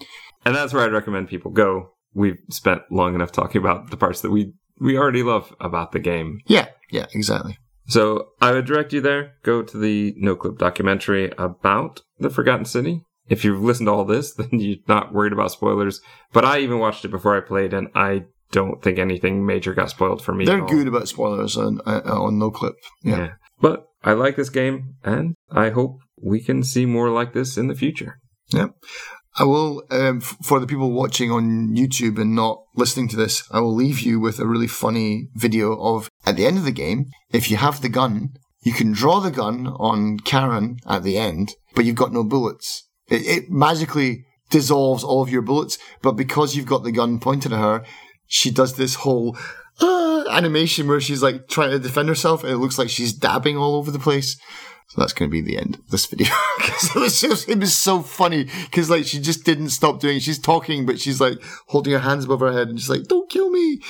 [0.45, 1.95] And that's where I'd recommend people go.
[2.15, 6.01] We've spent long enough talking about the parts that we we already love about the
[6.01, 6.41] game.
[6.47, 7.59] Yeah, yeah, exactly.
[7.87, 9.35] So I would direct you there.
[9.43, 13.05] Go to the No Clip documentary about the Forgotten City.
[13.29, 16.01] If you've listened to all this, then you're not worried about spoilers.
[16.33, 19.91] But I even watched it before I played, and I don't think anything major got
[19.91, 20.45] spoiled for me.
[20.45, 22.75] They're good about spoilers on uh, on NoClip.
[23.03, 23.17] Yeah.
[23.17, 23.33] Yeah.
[23.61, 27.69] But I like this game, and I hope we can see more like this in
[27.69, 28.19] the future.
[28.49, 28.69] Yeah.
[29.39, 33.45] I will, um, f- for the people watching on YouTube and not listening to this,
[33.51, 36.73] I will leave you with a really funny video of at the end of the
[36.73, 41.17] game, if you have the gun, you can draw the gun on Karen at the
[41.17, 42.89] end, but you've got no bullets.
[43.13, 45.79] It, it magically dissolves all of your bullets.
[46.01, 47.85] But because you've got the gun pointed at her,
[48.27, 49.37] she does this whole
[49.81, 53.57] uh, animation where she's like trying to defend herself, and it looks like she's dabbing
[53.57, 54.37] all over the place.
[54.89, 56.29] So that's going to be the end of this video
[56.59, 60.17] because it it was so funny because like she just didn't stop doing.
[60.19, 60.23] it.
[60.23, 63.31] She's talking, but she's like holding her hands above her head and just like, "Don't
[63.31, 63.81] kill me."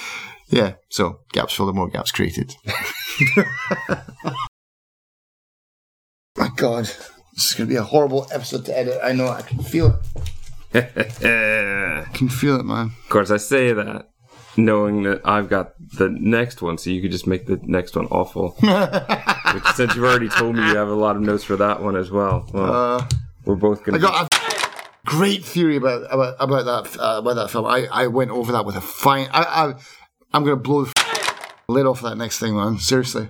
[0.48, 0.74] Yeah.
[0.90, 2.54] So gaps filled, more gaps created.
[6.38, 6.90] My God,
[7.32, 8.98] this is going to be a horrible episode to edit.
[9.02, 9.28] I know.
[9.28, 9.98] I can feel
[10.74, 10.74] it.
[12.04, 12.92] I can feel it, man.
[13.04, 14.08] Of course, I say that
[14.56, 18.06] knowing that I've got the next one, so you could just make the next one
[18.06, 18.50] awful.
[18.60, 21.96] Which, since you've already told me you have a lot of notes for that one
[21.96, 23.08] as well, well Uh,
[23.44, 27.34] we're both gonna I going got a great theory about about about that uh, about
[27.34, 27.66] that film.
[27.66, 29.28] I, I went over that with a fine.
[29.32, 29.74] I, I
[30.32, 31.34] I'm gonna blow the
[31.68, 32.78] lid off that next thing, man.
[32.78, 33.28] Seriously.